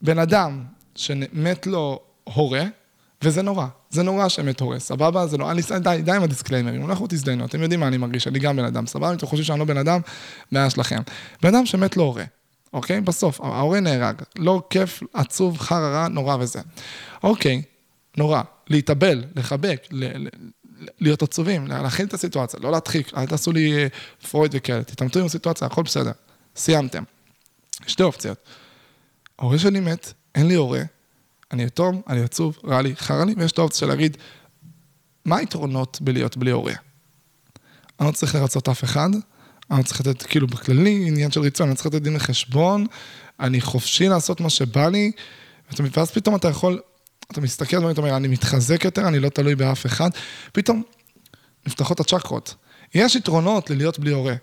בן 0.00 0.18
אדם 0.18 0.64
שמת 0.94 1.66
לו 1.66 2.00
הורה, 2.24 2.64
וזה 3.22 3.42
נורא, 3.42 3.66
זה 3.90 4.02
נורא 4.02 4.28
שמת 4.28 4.60
הורה, 4.60 4.78
סבבה? 4.78 5.26
זה 5.26 5.38
נורא, 5.38 5.50
אני, 5.50 5.62
די, 5.80 5.98
די 6.04 6.12
עם 6.12 6.22
הדיסקליימרים, 6.22 6.90
אנחנו 6.90 7.06
תזדיינו, 7.08 7.44
אתם 7.44 7.62
יודעים 7.62 7.80
מה 7.80 7.88
אני 7.88 7.96
מרגיש, 7.96 8.28
אני 8.28 8.38
גם 8.38 8.56
בן 8.56 8.64
אדם, 8.64 8.86
סבבה? 8.86 9.10
אם 9.10 9.16
אתם 9.16 9.26
חושבים 9.26 9.44
שאני 9.44 9.58
לא 9.58 9.64
בן 9.64 9.76
אדם, 9.76 10.00
בעיה 10.52 10.70
שלכם. 10.70 11.02
בן 11.42 11.54
אדם 11.54 11.66
שמת 11.66 11.96
לו 11.96 12.02
הורה, 12.02 12.24
אוקיי? 12.72 13.00
בסוף, 13.00 13.40
ההורה 13.40 13.80
נהרג, 13.80 14.14
לא 14.36 14.62
כיף, 14.70 15.02
עצוב, 15.14 15.58
חרא 15.58 15.88
רע, 15.88 16.08
נורא 16.08 16.36
וזה. 16.40 16.60
אוקיי, 17.22 17.62
נורא, 18.16 18.42
להתאבל, 18.68 19.24
לחבק, 19.36 19.86
ל- 19.90 20.26
ל- 20.26 20.28
להיות 21.00 21.22
עצובים, 21.22 21.66
להכין 21.66 22.06
את 22.06 22.14
הסיטואציה, 22.14 22.60
לא 22.62 22.72
להדחיק, 22.72 23.14
אל 23.16 23.26
תעשו 23.26 23.52
לי 23.52 23.76
אה, 23.76 23.86
פרויד 24.30 24.52
וכאלה, 24.54 24.84
תתאמתו 24.84 25.18
עם 25.20 25.26
הסיטואציה, 25.26 25.66
הכל 25.66 25.82
בסדר, 25.82 26.12
סיימתם. 26.56 27.02
שתי 27.86 28.02
אופציות. 28.02 28.38
ההורה 29.38 29.58
שלי 29.58 29.80
מת, 29.80 30.12
אין 30.34 30.46
לי 30.46 30.54
הורה, 30.54 30.82
אני 31.52 31.62
יתום, 31.62 32.02
אני 32.08 32.20
עצוב, 32.20 32.58
רע 32.64 32.82
לי, 32.82 32.96
חרא 32.96 33.24
לי, 33.24 33.34
ויש 33.36 33.52
את 33.52 33.58
האופציה 33.58 33.88
להגיד, 33.88 34.16
מה 35.24 35.36
היתרונות 35.36 35.98
בלהיות 36.00 36.36
בלי 36.36 36.50
הורה? 36.50 36.74
אני 38.00 38.06
לא 38.06 38.12
צריך 38.12 38.34
לרצות 38.34 38.68
אף 38.68 38.84
אחד, 38.84 39.08
אני 39.70 39.78
לא 39.78 39.82
צריך 39.82 40.00
לתת, 40.00 40.22
כאילו 40.22 40.46
בכללי, 40.46 41.04
עניין 41.06 41.30
של 41.30 41.40
ריצון, 41.40 41.68
אני 41.68 41.76
צריך 41.76 41.86
לתת 41.86 42.02
דין 42.02 42.14
לחשבון, 42.14 42.86
אני 43.40 43.60
חופשי 43.60 44.08
לעשות 44.08 44.40
מה 44.40 44.50
שבא 44.50 44.88
לי, 44.88 45.12
ואז 45.78 46.10
פתאום 46.10 46.36
אתה 46.36 46.48
יכול 46.48 46.80
אתה 47.32 47.40
מסתכל 47.40 47.84
ואתה 47.84 48.00
אומר, 48.00 48.16
אני 48.16 48.28
מתחזק 48.28 48.84
יותר, 48.84 49.08
אני 49.08 49.18
לא 49.20 49.28
תלוי 49.28 49.54
באף 49.54 49.86
אחד, 49.86 50.10
פתאום 50.52 50.82
נפתחות 51.66 52.00
הצ'קרות. 52.00 52.54
יש 52.94 53.14
יתרונות 53.14 53.70
ללהיות 53.70 53.98
בלי 53.98 54.10
הורה. 54.10 54.34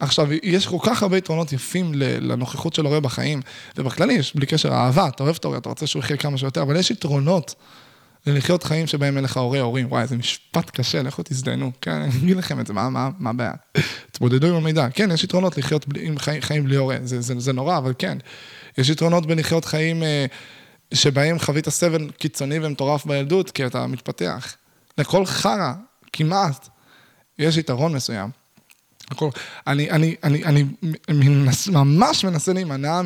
עכשיו, 0.00 0.28
יש 0.42 0.66
כל 0.66 0.78
כך 0.82 1.02
הרבה 1.02 1.18
יתרונות 1.18 1.52
יפים 1.52 1.92
לנוכחות 1.94 2.74
של 2.74 2.84
הורה 2.84 3.00
בחיים, 3.00 3.40
ובכללי 3.76 4.12
יש 4.12 4.36
בלי 4.36 4.46
קשר 4.46 4.72
אהבה, 4.72 5.08
אתה 5.08 5.22
אוהב 5.22 5.36
את 5.36 5.44
ההורה, 5.44 5.58
אתה 5.58 5.68
רוצה 5.68 5.86
שהוא 5.86 6.00
יחיה 6.00 6.16
כמה 6.16 6.38
שיותר, 6.38 6.62
אבל 6.62 6.76
יש 6.76 6.90
יתרונות 6.90 7.54
ללחיות 8.26 8.62
חיים 8.62 8.86
שבהם 8.86 9.16
אין 9.16 9.24
לך 9.24 9.36
הורי 9.36 9.58
הורים. 9.58 9.86
וואי, 9.86 10.06
זה 10.06 10.16
משפט 10.16 10.70
קשה, 10.70 11.02
לכו 11.02 11.22
תזדיינו. 11.24 11.72
כן, 11.80 11.90
אני 11.90 12.10
אגיד 12.24 12.36
לכם 12.36 12.60
את 12.60 12.66
זה, 12.66 12.72
מה 12.72 13.10
הבעיה? 13.26 13.52
תתמודדו 14.10 14.46
עם 14.46 14.54
המידע. 14.54 14.88
כן, 14.90 15.10
יש 15.10 15.24
יתרונות 15.24 15.58
לחיות 15.58 15.88
בלי, 15.88 16.06
עם 16.06 16.18
חיים, 16.18 16.42
חיים 16.42 16.64
בלי 16.64 16.76
הורה, 16.76 16.96
זה, 17.04 17.20
זה, 17.20 17.34
זה 17.38 17.52
נורא, 17.52 17.78
אבל 17.78 17.92
כן. 17.98 18.18
יש 18.78 18.88
יתרונות 18.88 19.26
בלחיות 19.26 19.64
חיים 19.64 20.02
אה, 20.02 20.26
שבהם 20.94 21.38
חווית 21.38 21.68
סבל 21.68 22.10
קיצוני 22.10 22.58
ומטורף 22.62 23.06
בילדות, 23.06 23.50
כי 23.50 23.66
אתה 23.66 23.86
מתפתח. 23.86 24.56
לכל 24.98 25.26
חרא, 25.26 25.72
כמעט, 26.12 26.68
יש 27.38 27.56
יתרון 27.56 27.92
מסוים. 27.92 28.37
הכל, 29.10 29.28
אני, 29.66 29.90
אני, 29.90 30.16
אני, 30.24 30.42
אני 30.44 31.28
מנס, 31.28 31.68
ממש 31.68 32.24
מנסה 32.24 32.52
להימנע 32.52 33.00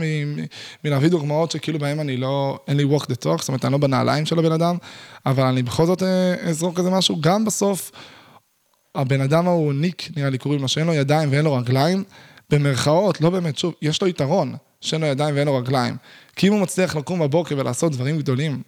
מלהביא 0.84 1.08
דוגמאות 1.08 1.50
שכאילו 1.50 1.78
בהם 1.78 2.00
אני 2.00 2.16
לא, 2.16 2.58
אין 2.68 2.76
לי 2.76 2.84
walk 2.84 3.02
the 3.02 3.24
talk, 3.24 3.38
זאת 3.38 3.48
אומרת, 3.48 3.64
אני 3.64 3.72
לא 3.72 3.78
בנעליים 3.78 4.26
של 4.26 4.38
הבן 4.38 4.52
אדם, 4.52 4.76
אבל 5.26 5.44
אני 5.44 5.62
בכל 5.62 5.86
זאת 5.86 6.02
אה, 6.02 6.34
אזרוק 6.48 6.78
כזה 6.78 6.90
משהו, 6.90 7.20
גם 7.20 7.44
בסוף, 7.44 7.90
הבן 8.94 9.20
אדם 9.20 9.48
ההוא 9.48 9.72
ניק, 9.72 10.08
נראה 10.16 10.30
לי 10.30 10.38
קוראים 10.38 10.62
לו, 10.62 10.68
שאין 10.68 10.86
לו 10.86 10.94
ידיים 10.94 11.32
ואין 11.32 11.44
לו 11.44 11.54
רגליים, 11.54 12.04
במרכאות, 12.50 13.20
לא 13.20 13.30
באמת, 13.30 13.58
שוב, 13.58 13.74
יש 13.82 14.02
לו 14.02 14.08
יתרון, 14.08 14.54
שאין 14.80 15.00
לו 15.00 15.06
ידיים 15.06 15.34
ואין 15.34 15.46
לו 15.46 15.56
רגליים. 15.56 15.96
כי 16.36 16.48
אם 16.48 16.52
הוא 16.52 16.60
מצליח 16.60 16.96
לקום 16.96 17.20
בבוקר 17.20 17.54
ולעשות 17.58 17.92
דברים 17.92 18.18
גדולים, 18.18 18.62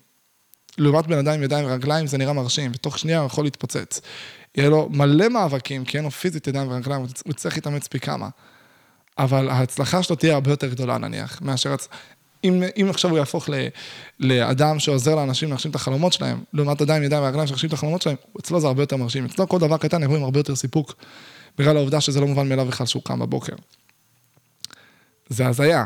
לעומת 0.79 1.07
בן 1.07 1.19
אדם 1.19 1.33
עם 1.33 1.43
ידיים 1.43 1.67
ורגליים 1.67 2.07
זה 2.07 2.19
נראה 2.19 2.33
מרשים, 2.33 2.71
ותוך 2.75 2.99
שנייה 2.99 3.19
הוא 3.19 3.27
יכול 3.27 3.45
להתפוצץ. 3.45 4.01
יהיה 4.57 4.71
לו 4.71 4.89
מלא 4.91 5.29
מאבקים, 5.29 5.85
כי 5.85 5.97
אין 5.97 6.05
לו 6.05 6.11
פיזית 6.11 6.47
ידיים 6.47 6.71
ורגליים, 6.71 7.01
הוא 7.01 7.09
יצטרך 7.31 7.55
להתאמץ 7.55 7.87
פי 7.87 8.01
כמה. 8.01 8.29
אבל 9.19 9.49
ההצלחה 9.49 10.03
שלו 10.03 10.17
תהיה 10.17 10.35
הרבה 10.35 10.51
יותר 10.51 10.69
גדולה 10.69 10.99
נניח, 10.99 11.43
מאשר... 11.43 11.75
אם, 12.45 12.63
אם 12.81 12.87
עכשיו 12.91 13.11
הוא 13.11 13.19
יהפוך 13.19 13.49
ל, 13.49 13.55
לאדם 14.21 14.79
שעוזר 14.79 15.15
לאנשים 15.15 15.51
להגשים 15.51 15.71
את 15.71 15.77
החלומות 15.77 16.13
שלהם, 16.13 16.45
לעומת 16.53 16.83
אדם 16.83 16.97
עם 16.97 17.03
ידיים 17.03 17.23
ורגליים 17.23 17.47
שיגשים 17.47 17.69
את 17.69 17.73
החלומות 17.73 18.03
שלהם, 18.03 18.17
אצלו 18.41 18.61
זה 18.61 18.67
הרבה 18.67 18.83
יותר 18.83 18.97
מרשים. 18.97 19.25
אצלו 19.25 19.49
כל 19.49 19.59
דבר 19.59 19.77
קטן 19.77 20.03
יבוא 20.03 20.17
עם 20.17 20.23
הרבה 20.23 20.39
יותר 20.39 20.57
סיפוק, 20.57 20.95
בגלל 21.59 21.77
העובדה 21.77 22.01
שזה 22.01 22.21
לא 22.21 22.27
מובן 22.27 22.49
מאליו 22.49 22.67
בכלל 22.67 22.87
שהוא 22.87 23.03
קם 23.03 23.19
בבוקר. 23.19 23.55
זה 25.29 25.47
הזיה. 25.47 25.85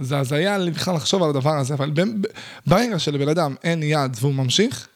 זה 0.00 0.18
הזיה 0.18 0.58
בכלל 0.58 0.94
לחשוב 0.94 1.22
על 1.22 1.30
הדבר 1.30 1.58
הזה, 1.58 1.74
אבל 1.74 1.90
ברגע 2.66 2.98
שלבן 2.98 3.28
אדם 3.28 3.54
אין 3.64 3.82
יד 3.82 4.16
והוא 4.20 4.34
ממשיך, 4.34 4.88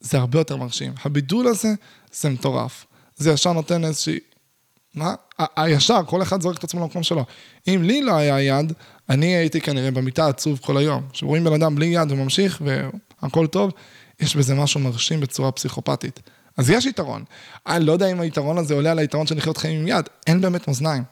זה 0.00 0.18
הרבה 0.18 0.38
יותר 0.38 0.56
מרשים. 0.56 0.92
הבידול 1.04 1.46
הזה, 1.46 1.68
זה 2.12 2.30
מטורף. 2.30 2.86
זה 3.16 3.30
ישר 3.30 3.52
נותן 3.52 3.84
איזושהי... 3.84 4.18
מה? 4.94 5.14
הישר, 5.56 6.00
כל 6.06 6.22
אחד 6.22 6.42
זורק 6.42 6.58
את 6.58 6.64
עצמו 6.64 6.80
למקום 6.80 7.02
שלו. 7.02 7.24
אם 7.68 7.82
לי 7.82 8.02
לא 8.02 8.12
היה 8.16 8.42
יד, 8.42 8.72
אני 9.08 9.26
הייתי 9.26 9.60
כנראה 9.60 9.90
במיטה 9.90 10.28
עצוב 10.28 10.58
כל 10.62 10.76
היום. 10.76 11.02
כשרואים 11.12 11.44
בן 11.44 11.52
אדם 11.52 11.74
בלי 11.74 11.86
יד 11.86 12.12
וממשיך 12.12 12.62
והכל 13.22 13.46
טוב, 13.46 13.72
יש 14.20 14.36
בזה 14.36 14.54
משהו 14.54 14.80
מרשים 14.80 15.20
בצורה 15.20 15.52
פסיכופתית. 15.52 16.20
אז 16.56 16.70
יש 16.70 16.86
יתרון. 16.86 17.24
אני 17.66 17.84
לא 17.84 17.92
יודע 17.92 18.06
אם 18.12 18.20
היתרון 18.20 18.58
הזה 18.58 18.74
עולה 18.74 18.90
על 18.90 18.98
היתרון 18.98 19.26
של 19.26 19.36
לחיות 19.36 19.56
חיים 19.56 19.80
עם 19.80 19.88
יד, 19.88 20.08
אין 20.26 20.40
באמת 20.40 20.68
מאזניים. 20.68 21.02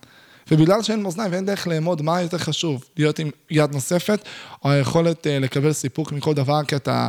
ובגלל 0.50 0.82
שאין 0.82 1.02
מאזניים 1.02 1.32
ואין 1.32 1.46
דרך 1.46 1.66
לאמוד 1.66 2.02
מה 2.02 2.22
יותר 2.22 2.38
חשוב, 2.38 2.84
להיות 2.96 3.18
עם 3.18 3.30
יד 3.50 3.72
נוספת, 3.72 4.24
או 4.64 4.70
היכולת 4.70 5.26
uh, 5.26 5.28
לקבל 5.42 5.72
סיפוק 5.72 6.12
מכל 6.12 6.34
דבר, 6.34 6.64
כי 6.64 6.76
אתה... 6.76 7.08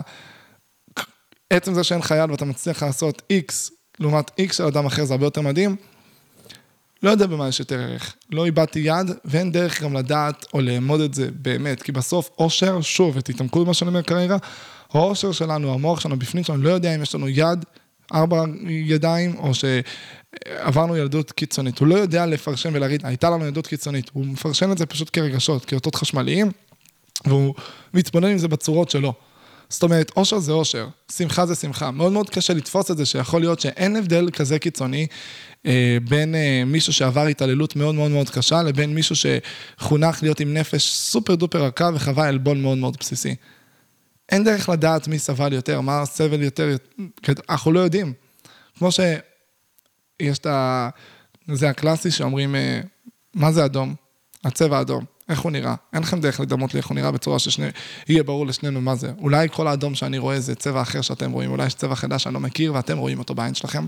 עצם 1.50 1.74
זה 1.74 1.84
שאין 1.84 2.02
יד 2.18 2.32
ואתה 2.32 2.46
מצליח 2.46 2.84
לעשות 2.84 3.22
X 3.34 3.72
לעומת 4.00 4.32
X 4.42 4.54
של 4.54 4.64
אדם 4.64 4.86
אחר 4.86 5.06
זה 5.06 5.14
הרבה 5.14 5.26
יותר 5.26 5.42
מדהים, 5.42 5.76
לא 7.04 7.10
יודע 7.10 7.28
במה 7.28 7.48
יש 7.48 7.60
יותר 7.60 7.80
ערך. 7.80 8.16
לא 8.32 8.46
איבדתי 8.46 8.80
יד, 8.80 9.12
ואין 9.26 9.52
דרך 9.52 9.84
גם 9.84 9.94
לדעת 9.94 10.46
או 10.54 10.62
לאמוד 10.62 11.02
את 11.02 11.14
זה 11.14 11.30
באמת, 11.32 11.84
כי 11.84 11.92
בסוף 11.92 12.30
אושר, 12.38 12.82
שוב, 12.82 13.18
ותתעמקו 13.18 13.66
במה 13.66 13.74
שאני 13.74 13.90
אומר 13.90 14.04
כרגע, 14.04 14.38
האושר 14.94 15.32
שלנו, 15.32 15.74
המוח 15.74 16.00
שלנו, 16.00 16.20
בפנים 16.20 16.44
שלנו, 16.44 16.64
לא 16.64 16.70
יודע 16.70 16.96
אם 16.96 17.02
יש 17.02 17.16
לנו 17.16 17.30
יד, 17.30 17.66
ארבע 18.14 18.44
ידיים, 18.68 19.36
או 19.38 19.52
שעברנו 19.54 20.98
ילדות 20.98 21.32
קיצונית. 21.32 21.80
הוא 21.80 21.88
לא 21.88 21.96
יודע 21.96 22.26
לפרשן 22.26 22.70
ולהגיד, 22.74 23.06
הייתה 23.06 23.30
לנו 23.30 23.46
ילדות 23.46 23.68
קיצונית. 23.68 24.10
הוא 24.14 24.26
מפרשן 24.26 24.72
את 24.72 24.78
זה 24.78 24.86
פשוט 24.86 25.10
כרגשות, 25.14 25.66
כאותות 25.66 25.96
חשמליים, 25.96 26.52
והוא 27.26 27.54
מתבונן 27.94 28.28
עם 28.28 28.38
זה 28.38 28.48
בצורות 28.48 28.90
שלו. 28.90 29.14
זאת 29.70 29.84
אומרת, 29.84 30.12
אושר 30.16 30.40
זה 30.40 30.52
אושר, 30.52 30.88
שמחה 31.12 31.46
זה 31.46 31.56
שמחה. 31.56 31.92
מאוד 31.92 32.12
מאוד 32.12 32.30
קשה 32.30 32.54
לתפוס 32.54 32.92
את 32.92 32.98
זה, 32.98 33.06
שיכול 33.06 33.42
להיות 33.42 33.60
שאין 33.60 33.96
הבדל 33.96 34.30
כזה 34.30 34.60
קיצוני 34.60 35.08
אה, 35.66 35.98
בין 36.10 36.36
אה, 36.36 36.64
מישהו 36.66 36.94
שעבר 36.94 37.26
התעללות 37.26 37.76
מאוד 37.76 37.96
מאוד 37.96 38.12
מאוד 38.12 38.30
קשה, 38.30 38.64
לבין 38.64 38.96
מישהו 38.96 39.16
שחונך 39.16 40.24
להיות 40.24 40.40
עם 40.40 40.54
נפש 40.54 40.92
סופר 40.92 41.36
דופר 41.36 41.64
רכה 41.64 41.90
וחווה 41.94 42.28
עלבון 42.28 42.62
מאוד 42.62 42.78
מאוד 42.78 42.98
בסיסי. 43.00 43.36
אין 44.30 44.44
דרך 44.44 44.70
לדעת 44.70 45.08
מי 45.08 45.20
סבל 45.20 45.54
יותר, 45.54 45.82
מה 45.82 46.02
הסבל 46.02 46.44
יותר, 46.44 46.76
אנחנו 47.50 47.72
לא 47.72 47.80
יודעים. 47.80 48.14
כמו 48.78 48.90
שיש 48.92 50.38
את 50.40 50.46
ה... 50.46 50.90
זה 51.54 51.70
הקלאסי 51.70 52.12
שאומרים, 52.12 52.56
אה, 52.56 52.82
מה 53.34 53.52
זה 53.52 53.66
אדום? 53.66 53.96
הצבע 54.44 54.82
אדום. 54.82 55.17
איך 55.30 55.40
הוא 55.40 55.52
נראה. 55.52 55.76
אין 55.94 56.04
לכם 56.04 56.22
דרך 56.22 56.40
לדמות 56.40 56.74
לי 56.74 56.78
איך 56.78 56.88
הוא 56.88 56.96
נראה 56.96 57.12
בצורה 57.12 57.38
שיהיה 57.40 58.24
ברור 58.24 58.48
לשנינו 58.48 58.82
מה 58.82 58.96
זה. 58.96 59.12
אולי 59.18 59.48
כל 59.52 59.68
האדום 59.68 59.96
שאני 59.96 60.18
רואה 60.18 60.40
זה 60.40 60.56
צבע 60.56 60.82
אחר 60.82 61.02
שאתם 61.02 61.32
רואים, 61.32 61.52
אולי 61.52 61.66
יש 61.66 61.74
צבע 61.74 61.96
חדש 61.96 62.24
שאני 62.24 62.34
לא 62.34 62.40
מכיר 62.40 62.74
ואתם 62.74 62.98
רואים 62.98 63.20
אותו 63.20 63.36
בעין 63.36 63.54
שלכם. 63.54 63.86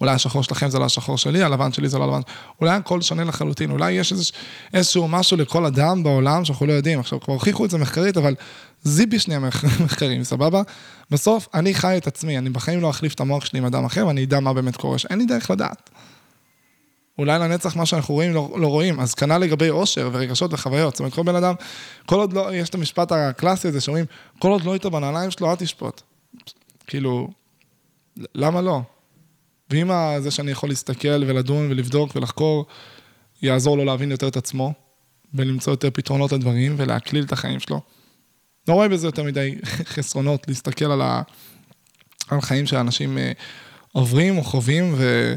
אולי 0.00 0.14
השחור 0.14 0.42
שלכם 0.42 0.70
זה 0.70 0.78
לא 0.78 0.84
השחור 0.84 1.18
שלי, 1.18 1.42
הלבן 1.42 1.72
שלי 1.72 1.88
זה 1.88 1.98
לא 1.98 2.04
הלבן, 2.04 2.20
אולי 2.60 2.70
הכל 2.70 3.00
שונה 3.00 3.24
לחלוטין, 3.24 3.70
אולי 3.70 3.92
יש 3.92 4.12
איזוש, 4.12 4.32
איזשהו 4.74 5.08
משהו 5.08 5.36
לכל 5.36 5.66
אדם 5.66 6.02
בעולם 6.02 6.44
שאנחנו 6.44 6.66
לא 6.66 6.72
יודעים. 6.72 7.00
עכשיו, 7.00 7.20
כבר 7.20 7.34
הוכיחו 7.34 7.64
את 7.64 7.70
זה 7.70 7.78
מחקרית, 7.78 8.16
אבל 8.16 8.34
זיבי 8.82 9.18
שנייה 9.18 9.40
מחקרים, 9.84 10.24
סבבה? 10.24 10.62
בסוף, 11.10 11.48
אני 11.54 11.74
חי 11.74 11.96
את 11.96 12.06
עצמי, 12.06 12.38
אני 12.38 12.50
בחיים 12.50 12.80
לא 12.80 12.90
אחליף 12.90 13.14
את 13.14 13.20
המוח 13.20 13.44
שלי 13.44 13.58
עם 13.58 13.64
אדם 13.64 13.84
אחר, 13.84 14.06
ואני 14.06 14.24
אדע 14.24 14.40
מה 14.40 14.52
באמת 14.52 14.76
קורה, 14.76 14.98
שאין 14.98 15.18
לי 15.18 15.26
דרך 15.26 15.50
לדעת. 15.50 15.90
אולי 17.18 17.38
לנצח 17.38 17.76
מה 17.76 17.86
שאנחנו 17.86 18.14
רואים, 18.14 18.34
לא, 18.34 18.54
לא 18.58 18.66
רואים. 18.66 19.00
אז 19.00 19.14
כנ"ל 19.14 19.38
לגבי 19.38 19.70
אושר 19.70 20.10
ורגשות 20.12 20.52
וחוויות. 20.52 20.94
זאת 20.94 21.00
אומרת, 21.00 21.14
כל 21.14 21.22
בן 21.22 21.34
אדם, 21.34 21.54
כל 22.06 22.16
עוד 22.16 22.32
לא, 22.32 22.54
יש 22.54 22.68
את 22.68 22.74
המשפט 22.74 23.12
הקלאסי 23.12 23.68
הזה 23.68 23.80
שאומרים, 23.80 24.04
כל 24.38 24.48
עוד 24.48 24.64
לא 24.64 24.72
היית 24.72 24.86
בנעליים 24.86 25.30
שלו, 25.30 25.50
אל 25.50 25.56
תשפוט. 25.56 26.00
כאילו, 26.86 27.28
למה 28.34 28.60
לא? 28.60 28.80
ואם 29.70 29.90
זה 30.20 30.30
שאני 30.30 30.50
יכול 30.50 30.68
להסתכל 30.68 31.24
ולדון 31.26 31.70
ולבדוק 31.70 32.16
ולחקור, 32.16 32.66
יעזור 33.42 33.76
לו 33.76 33.84
להבין 33.84 34.10
יותר 34.10 34.28
את 34.28 34.36
עצמו, 34.36 34.72
ולמצוא 35.34 35.72
יותר 35.72 35.90
פתרונות 35.90 36.32
לדברים, 36.32 36.74
ולהקליל 36.78 37.24
את 37.24 37.32
החיים 37.32 37.60
שלו. 37.60 37.80
לא 38.68 38.74
רואה 38.74 38.88
בזה 38.88 39.06
יותר 39.06 39.22
מדי 39.22 39.54
חסרונות, 39.94 40.48
להסתכל 40.48 40.84
על, 40.84 41.02
ה... 41.02 41.22
על 42.28 42.40
חיים 42.40 42.66
שאנשים 42.66 43.18
אה, 43.18 43.32
עוברים 43.92 44.38
או 44.38 44.44
חווים, 44.44 44.94
ו... 44.96 45.34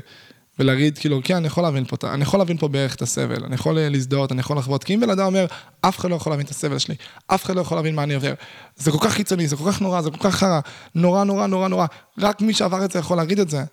ולהגיד, 0.59 0.97
כאילו, 0.97 1.21
כן, 1.23 1.35
אני 1.35 1.47
יכול 1.47 1.63
להבין 1.63 1.85
פה, 1.85 2.13
אני 2.13 2.23
יכול 2.23 2.39
להבין 2.39 2.57
פה 2.57 2.67
בערך 2.67 2.95
את 2.95 3.01
הסבל, 3.01 3.45
אני 3.45 3.55
יכול 3.55 3.79
להזדהות, 3.79 4.31
אני 4.31 4.39
יכול 4.39 4.57
לחוות, 4.57 4.83
כי 4.83 4.95
אם 4.95 4.99
בן 4.99 5.09
אדם 5.09 5.25
אומר, 5.25 5.45
אף 5.81 5.99
אחד 5.99 6.09
לא 6.09 6.15
יכול 6.15 6.31
להבין 6.31 6.45
את 6.45 6.51
הסבל 6.51 6.77
שלי, 6.77 6.95
אף 7.27 7.45
אחד 7.45 7.55
לא 7.55 7.61
יכול 7.61 7.77
להבין 7.77 7.95
מה 7.95 8.03
אני 8.03 8.13
עובר, 8.13 8.33
זה 8.75 8.91
כל 8.91 8.97
כך 9.01 9.13
חיצוני, 9.13 9.47
זה 9.47 9.55
כל 9.55 9.71
כך 9.71 9.81
נורא, 9.81 10.01
זה 10.01 10.11
כל 10.11 10.17
כך 10.17 10.35
חרא, 10.35 10.59
נורא, 10.95 11.23
נורא, 11.23 11.47
נורא, 11.47 11.67
נורא, 11.67 11.85
רק 12.17 12.41
מי 12.41 12.53
שעבר 12.53 12.85
את 12.85 12.91
זה 12.91 12.99
יכול 12.99 13.17
להגיד 13.17 13.39
את 13.39 13.49
זה. 13.49 13.63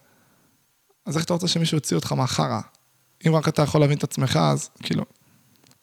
אז 1.06 1.16
איך 1.16 1.24
אתה 1.24 1.32
רוצה 1.32 1.48
שמישהו 1.48 1.76
יוציא 1.76 1.96
אותך 1.96 2.12
מהחרא? 2.12 2.60
אם 3.26 3.34
רק 3.34 3.48
אתה 3.48 3.62
יכול 3.62 3.80
להבין 3.80 3.98
את 3.98 4.04
עצמך, 4.04 4.36
אז 4.36 4.70
כאילו, 4.82 5.04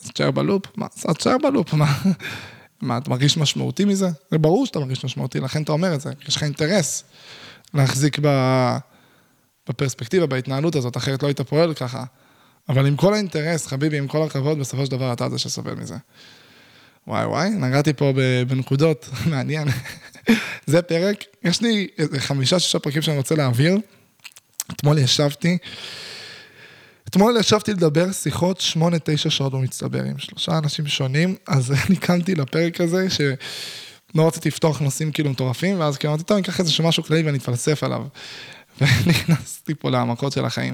אז 0.03 0.09
תשאר 0.11 0.31
בלופ, 0.31 0.65
מה, 0.77 0.87
אז 1.07 1.15
תשאר 1.15 1.37
בלופ, 1.43 1.73
מה, 1.73 1.93
מה, 2.81 2.97
אתה 2.97 3.09
מרגיש 3.09 3.37
משמעותי 3.37 3.85
מזה? 3.85 4.09
זה 4.31 4.37
ברור 4.37 4.65
שאתה 4.65 4.79
מרגיש 4.79 5.05
משמעותי, 5.05 5.39
לכן 5.39 5.63
אתה 5.63 5.71
אומר 5.71 5.95
את 5.95 6.01
זה, 6.01 6.11
יש 6.27 6.35
לך 6.35 6.43
אינטרס 6.43 7.03
להחזיק 7.73 8.19
ב... 8.21 8.27
בפרספקטיבה, 9.69 10.25
בהתנהלות 10.25 10.75
הזאת, 10.75 10.97
אחרת 10.97 11.23
לא 11.23 11.27
היית 11.27 11.41
פועל 11.41 11.73
ככה. 11.73 12.03
אבל 12.69 12.87
עם 12.87 12.95
כל 12.95 13.13
האינטרס, 13.13 13.67
חביבי, 13.67 13.97
עם 13.97 14.07
כל 14.07 14.23
הכבוד, 14.23 14.59
בסופו 14.59 14.85
של 14.85 14.91
דבר 14.91 15.13
אתה 15.13 15.29
זה 15.29 15.39
שסובל 15.39 15.73
מזה. 15.73 15.95
וואי 17.07 17.25
וואי, 17.25 17.49
נגעתי 17.49 17.93
פה 17.93 18.13
בנקודות, 18.47 19.09
מעניין. 19.31 19.67
זה 20.65 20.81
פרק, 20.81 21.23
יש 21.43 21.61
לי 21.61 21.87
איזה 21.97 22.19
חמישה, 22.19 22.59
שישה 22.59 22.79
פרקים 22.79 23.01
שאני 23.01 23.17
רוצה 23.17 23.35
להעביר. 23.35 23.77
אתמול 24.71 24.97
ישבתי, 24.97 25.57
אתמול 27.09 27.37
ישבתי 27.39 27.73
לדבר 27.73 28.11
שיחות 28.11 28.61
שמונה, 28.61 28.97
תשע 29.03 29.29
שעות 29.29 29.53
במצטבר 29.53 30.03
עם 30.03 30.17
שלושה 30.17 30.57
אנשים 30.57 30.87
שונים, 30.87 31.35
אז 31.47 31.71
אני 31.87 31.95
קמתי 31.95 32.35
לפרק 32.35 32.81
הזה, 32.81 33.07
שלא 33.09 34.27
רציתי 34.27 34.49
לפתוח 34.49 34.79
נושאים 34.79 35.11
כאילו 35.11 35.29
מטורפים, 35.29 35.79
ואז 35.79 35.97
כאילו 35.97 36.13
אמרתי, 36.13 36.23
טוב, 36.23 36.35
אני 36.35 36.43
אקח 36.43 36.59
איזה 36.59 36.71
משהו 36.83 37.03
כללי 37.03 37.23
ואני 37.23 37.37
אתפלסף 37.37 37.83
עליו. 37.83 38.01
ונכנסתי 38.81 39.75
פה 39.75 39.89
להעמקות 39.89 40.33
של 40.33 40.45
החיים. 40.45 40.73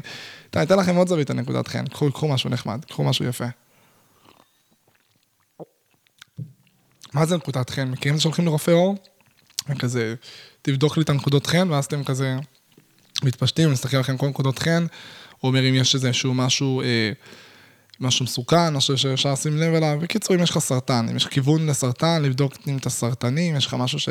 אני 0.56 0.64
אתן 0.64 0.80
לכם 0.80 0.96
עוד 0.96 1.08
זווית 1.08 1.30
הנקודת 1.30 1.68
חן, 1.68 1.88
קחו, 1.88 2.12
קחו 2.12 2.28
משהו 2.28 2.50
נחמד, 2.50 2.86
קחו 2.86 3.04
משהו 3.04 3.26
יפה. 3.26 3.46
מה 7.14 7.26
זה 7.26 7.38
נקודת 7.38 7.70
חן? 7.70 7.92
מכירים 7.92 8.20
שהולכים 8.20 8.46
לרופא 8.46 8.72
עור? 8.72 8.96
וכזה, 9.70 10.16
תבדוק 10.62 10.98
לי 10.98 11.04
את 11.04 11.10
הנקודות 11.10 11.48
חן, 11.48 11.72
ואז 11.72 11.86
אתם 11.86 12.04
כזה 12.04 12.36
מתפשטים, 13.24 13.72
נסתכל 13.72 13.98
לכם 13.98 14.18
כל 14.18 14.28
נקודות 14.28 14.60
חן, 14.60 14.86
הוא 15.40 15.50
אומר 15.50 15.70
אם 15.70 15.76
יש 15.76 15.96
איזשהו 15.96 16.34
משהו, 16.34 16.82
אה, 16.82 17.12
משהו 18.00 18.26
מסוכן, 18.26 18.74
משהו 18.74 18.98
שאפשר 18.98 19.34
לשים 19.34 19.58
לב 19.58 19.74
אליו. 19.74 19.98
בקיצור, 20.02 20.36
אם 20.36 20.44
יש 20.44 20.50
לך 20.50 20.60
סרטן, 20.60 21.10
אם 21.10 21.16
יש 21.16 21.28
כיוון 21.28 21.68
לסרטן, 21.68 22.22
לבדוק 22.22 22.54
אם 22.68 22.78
אתה 22.78 22.90
סרטני, 22.90 23.52
אם 23.52 23.56
יש 23.56 23.66
לך 23.66 23.74
משהו 23.74 24.00
ש... 24.00 24.10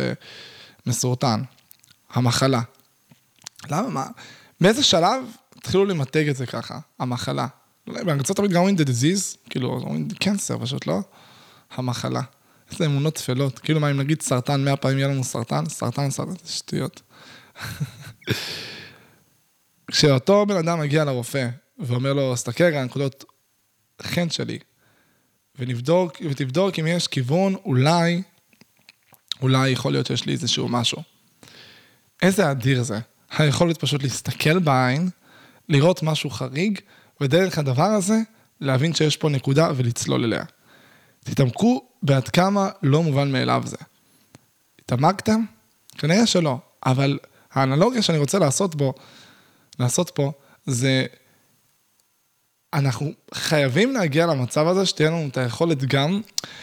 מסורטן, 0.86 1.42
המחלה. 2.12 2.61
למה, 3.71 3.89
מה? 3.89 4.07
באיזה 4.61 4.83
שלב 4.83 5.25
התחילו 5.57 5.85
למתג 5.85 6.29
את 6.29 6.37
זה 6.37 6.47
ככה, 6.47 6.79
המחלה? 6.99 7.47
בארצות 7.87 8.39
הברית 8.39 8.53
גם 8.53 8.59
אומרים 8.59 8.77
the 8.77 8.85
disease, 8.89 9.51
כאילו, 9.51 9.69
אומרים 9.69 10.09
cancer 10.25 10.59
פשוט, 10.61 10.87
לא? 10.87 11.01
המחלה. 11.71 12.23
איזה 12.73 12.87
אמונות 12.87 13.15
טפלות. 13.15 13.59
כאילו, 13.59 13.81
מה 13.81 13.91
אם 13.91 13.97
נגיד 13.97 14.23
סרטן, 14.23 14.65
מאה 14.65 14.77
פעמים 14.77 14.99
יהיה 14.99 15.09
לנו 15.09 15.25
סרטן? 15.25 15.69
סרטן, 15.69 16.11
סרטן, 16.11 16.35
זה 16.45 16.53
שטויות. 16.53 17.03
כשאותו 19.91 20.47
בן 20.47 20.57
אדם 20.57 20.81
מגיע 20.81 21.05
לרופא 21.05 21.49
ואומר 21.79 22.12
לו, 22.12 22.37
סתכל 22.37 22.65
רגע, 22.65 22.85
נקודות 22.85 23.25
חן 24.03 24.31
שלי, 24.31 24.59
ונבדוק, 25.59 26.17
ותבדוק 26.31 26.79
אם 26.79 26.87
יש 26.87 27.09
כיוון, 27.09 27.55
אולי, 27.55 28.23
אולי 29.43 29.69
יכול 29.69 29.93
להיות 29.93 30.07
שיש 30.07 30.27
לי 30.27 30.33
איזשהו 30.33 30.69
משהו. 30.69 31.03
איזה 32.23 32.51
אדיר 32.51 32.83
זה. 32.83 32.99
היכולת 33.39 33.78
פשוט 33.78 34.03
להסתכל 34.03 34.59
בעין, 34.59 35.11
לראות 35.68 36.03
משהו 36.03 36.30
חריג, 36.30 36.80
ודרך 37.20 37.59
הדבר 37.59 37.82
הזה, 37.82 38.18
להבין 38.61 38.95
שיש 38.95 39.16
פה 39.16 39.28
נקודה 39.28 39.70
ולצלול 39.76 40.24
אליה. 40.24 40.45
תתעמקו 41.24 41.85
בעד 42.03 42.28
כמה 42.28 42.68
לא 42.82 43.03
מובן 43.03 43.32
מאליו 43.32 43.62
זה. 43.66 43.76
התעמקתם? 44.85 45.45
כנראה 45.99 46.26
שלא, 46.26 46.59
אבל 46.87 47.18
האנלוגיה 47.53 48.03
שאני 48.03 48.18
רוצה 48.18 48.39
לעשות 48.39 48.74
בו, 48.74 48.95
לעשות 49.78 50.11
פה, 50.14 50.32
זה 50.66 51.07
אנחנו 52.75 53.12
חייבים 53.35 53.93
להגיע 53.93 54.27
למצב 54.27 54.66
הזה 54.66 54.87
שתהיה 54.87 55.11
לנו 55.11 55.29
את 55.31 55.37
היכולת 55.37 55.85
גם, 55.85 56.20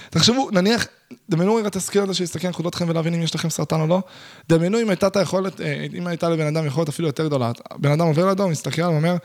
תחשבו, 0.10 0.50
נניח, 0.52 0.88
דמיינו 1.30 1.56
רגע 1.56 1.68
את 1.68 1.76
הסקיל 1.76 2.02
הזה 2.02 2.14
שיסתכל 2.14 2.48
על 2.48 2.54
לכם 2.76 2.90
ולהבין 2.90 3.14
אם 3.14 3.22
יש 3.22 3.36
לכם 3.36 3.50
סרטן 3.50 3.80
או 3.82 3.88
לא, 3.88 4.02
דמיינו 4.50 4.82
אם 4.82 4.90
הייתה 4.90 5.08
את 5.08 5.16
היכולת, 5.16 5.62
אה, 5.62 5.86
אם 5.94 6.08
הייתה 6.08 6.30
לבן 6.30 6.56
אדם 6.56 6.66
יכולת 6.66 6.90
אפילו 6.90 7.08
יותר 7.08 7.28
גדולה, 7.28 7.52
בן 7.76 7.92
אדם 7.92 8.08
עובר 8.08 8.30
לידו, 8.30 8.48
מסתכל 8.48 8.82
ואומר, 8.82 9.16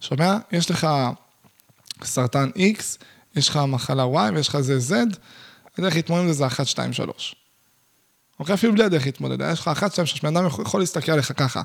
שומע, 0.00 0.36
יש 0.52 0.70
לך 0.70 0.86
סרטן 2.04 2.50
X, 2.56 2.82
יש 3.36 3.48
לך 3.48 3.56
מחלה 3.68 4.04
Y 4.04 4.34
ויש 4.34 4.48
לך 4.48 4.60
זה 4.60 4.78
Z, 4.78 5.16
הדרך 5.78 5.96
להתמודד 5.96 6.22
עם 6.22 6.28
זה 6.28 6.32
זה 6.32 6.46
1, 6.46 6.66
2, 6.66 6.92
3. 6.92 7.36
אוקיי? 8.40 8.54
אפילו 8.54 8.72
בלי 8.72 8.84
הדרך 8.84 9.06
להתמודד, 9.06 9.52
יש 9.52 9.60
לך 9.60 9.68
1, 9.68 9.92
2, 9.92 10.06
3, 10.06 10.22
בן 10.22 10.36
אדם 10.36 10.46
יכול 10.46 10.80
להסתכל 10.80 11.12
עליך 11.12 11.32
ככה. 11.36 11.62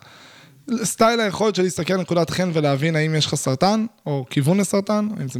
סטייל 0.83 1.19
היכולת 1.19 1.55
של 1.55 1.63
להסתכל 1.63 1.93
על 1.93 2.01
נקודת 2.01 2.29
חן 2.29 2.49
ולהבין 2.53 2.95
האם 2.95 3.15
יש 3.15 3.25
לך 3.25 3.35
סרטן, 3.35 3.85
או 4.05 4.25
כיוון 4.29 4.57
לסרטן, 4.57 5.09
אם 5.21 5.29
זה 5.29 5.39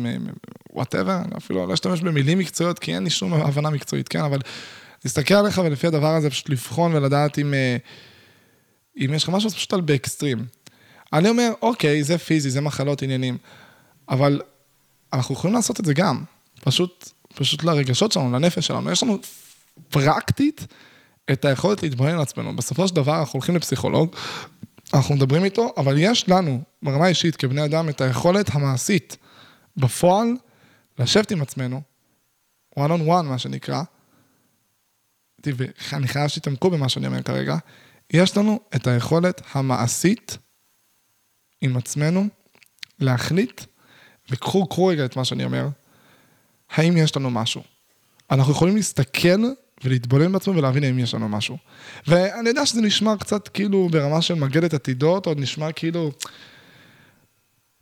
whatever, 0.73 1.19
אפילו 1.37 1.67
לא 1.67 1.73
אשתמש 1.73 2.01
במילים 2.01 2.39
מקצועיות, 2.39 2.79
כי 2.79 2.95
אין 2.95 3.03
לי 3.03 3.09
שום 3.09 3.33
הבנה 3.33 3.69
מקצועית, 3.69 4.07
כן, 4.07 4.19
אבל 4.19 4.39
להסתכל 5.05 5.33
עליך 5.33 5.61
ולפי 5.65 5.87
הדבר 5.87 6.15
הזה 6.15 6.29
פשוט 6.29 6.49
לבחון 6.49 6.95
ולדעת 6.95 7.39
אם, 7.39 7.53
אה, 7.53 7.77
אם 8.97 9.13
יש 9.13 9.23
לך 9.23 9.29
משהו, 9.29 9.49
זה 9.49 9.55
פשוט 9.55 9.73
על 9.73 9.81
באקסטרים. 9.81 10.45
אני 11.13 11.29
אומר, 11.29 11.51
אוקיי, 11.61 12.03
זה 12.03 12.17
פיזי, 12.17 12.49
זה 12.49 12.61
מחלות, 12.61 13.01
עניינים, 13.01 13.37
אבל 14.09 14.41
אנחנו 15.13 15.35
יכולים 15.35 15.55
לעשות 15.55 15.79
את 15.79 15.85
זה 15.85 15.93
גם, 15.93 16.23
פשוט, 16.61 17.09
פשוט 17.35 17.63
לרגשות 17.63 18.11
שלנו, 18.11 18.31
לנפש 18.31 18.67
שלנו. 18.67 18.91
יש 18.91 19.03
לנו 19.03 19.17
פרקטית 19.89 20.67
את 21.31 21.45
היכולת 21.45 21.83
להתבונן 21.83 22.13
על 22.13 22.21
עצמנו. 22.21 22.55
בסופו 22.55 22.87
של 22.87 22.95
דבר 22.95 23.19
אנחנו 23.19 23.37
הולכים 23.37 23.55
לפסיכולוג, 23.55 24.15
אנחנו 24.93 25.15
מדברים 25.15 25.43
איתו, 25.43 25.73
אבל 25.77 25.95
יש 25.97 26.29
לנו, 26.29 26.61
ברמה 26.83 27.05
האישית, 27.05 27.35
כבני 27.35 27.65
אדם, 27.65 27.89
את 27.89 28.01
היכולת 28.01 28.55
המעשית, 28.55 29.17
בפועל, 29.77 30.27
לשבת 30.99 31.31
עם 31.31 31.41
עצמנו, 31.41 31.81
one 32.79 32.89
on 32.89 33.07
one, 33.07 33.23
מה 33.23 33.37
שנקרא, 33.37 33.83
ואני 35.45 36.07
חייב 36.07 36.27
שתתעמקו 36.27 36.69
במה 36.69 36.89
שאני 36.89 37.07
אומר 37.07 37.21
כרגע, 37.21 37.57
יש 38.13 38.37
לנו 38.37 38.59
את 38.75 38.87
היכולת 38.87 39.41
המעשית 39.51 40.37
עם 41.61 41.77
עצמנו 41.77 42.27
להחליט, 42.99 43.61
וקחו, 44.29 44.67
קחו 44.67 44.85
רגע 44.85 45.05
את 45.05 45.15
מה 45.15 45.25
שאני 45.25 45.45
אומר, 45.45 45.67
האם 46.71 46.97
יש 46.97 47.17
לנו 47.17 47.29
משהו. 47.29 47.63
אנחנו 48.31 48.51
יכולים 48.53 48.75
להסתכל 48.75 49.43
ולהתבונן 49.83 50.31
בעצמו 50.31 50.55
ולהבין 50.55 50.83
אם 50.83 50.99
יש 50.99 51.13
לנו 51.13 51.29
משהו. 51.29 51.57
ואני 52.07 52.49
יודע 52.49 52.65
שזה 52.65 52.81
נשמע 52.81 53.15
קצת 53.19 53.47
כאילו 53.47 53.89
ברמה 53.91 54.21
של 54.21 54.33
מגדת 54.33 54.73
עתידות, 54.73 55.27
או 55.27 55.33
נשמע 55.37 55.71
כאילו... 55.71 56.11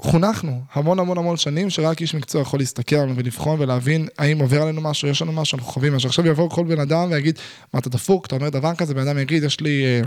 חונכנו 0.02 0.62
המון 0.74 1.00
המון 1.00 1.18
המון 1.18 1.38
שנים 1.38 1.70
שרק 1.70 2.02
איש 2.02 2.16
מקצוע 2.16 2.42
יכול 2.42 2.60
להסתכל 2.60 2.96
עלינו 2.96 3.16
ולבחון 3.16 3.62
ולהבין 3.62 4.08
האם 4.18 4.40
עובר 4.40 4.62
עלינו 4.62 4.82
משהו, 4.82 5.08
יש 5.08 5.22
לנו 5.22 5.32
משהו, 5.32 5.58
אנחנו 5.58 5.72
חווים 5.72 5.96
משהו. 5.96 6.10
עכשיו 6.10 6.28
יבוא 6.28 6.50
כל 6.50 6.64
בן 6.64 6.80
אדם 6.80 7.08
ויגיד, 7.12 7.40
מה 7.74 7.80
אתה 7.80 7.90
דפוק, 7.90 8.26
אתה 8.26 8.36
אומר 8.36 8.50
דבר 8.50 8.76
כזה, 8.76 8.94
בן 8.94 9.08
אדם 9.08 9.18
יגיד, 9.18 9.44
יש 9.44 9.62
לי... 9.62 9.86
אה, 9.86 10.02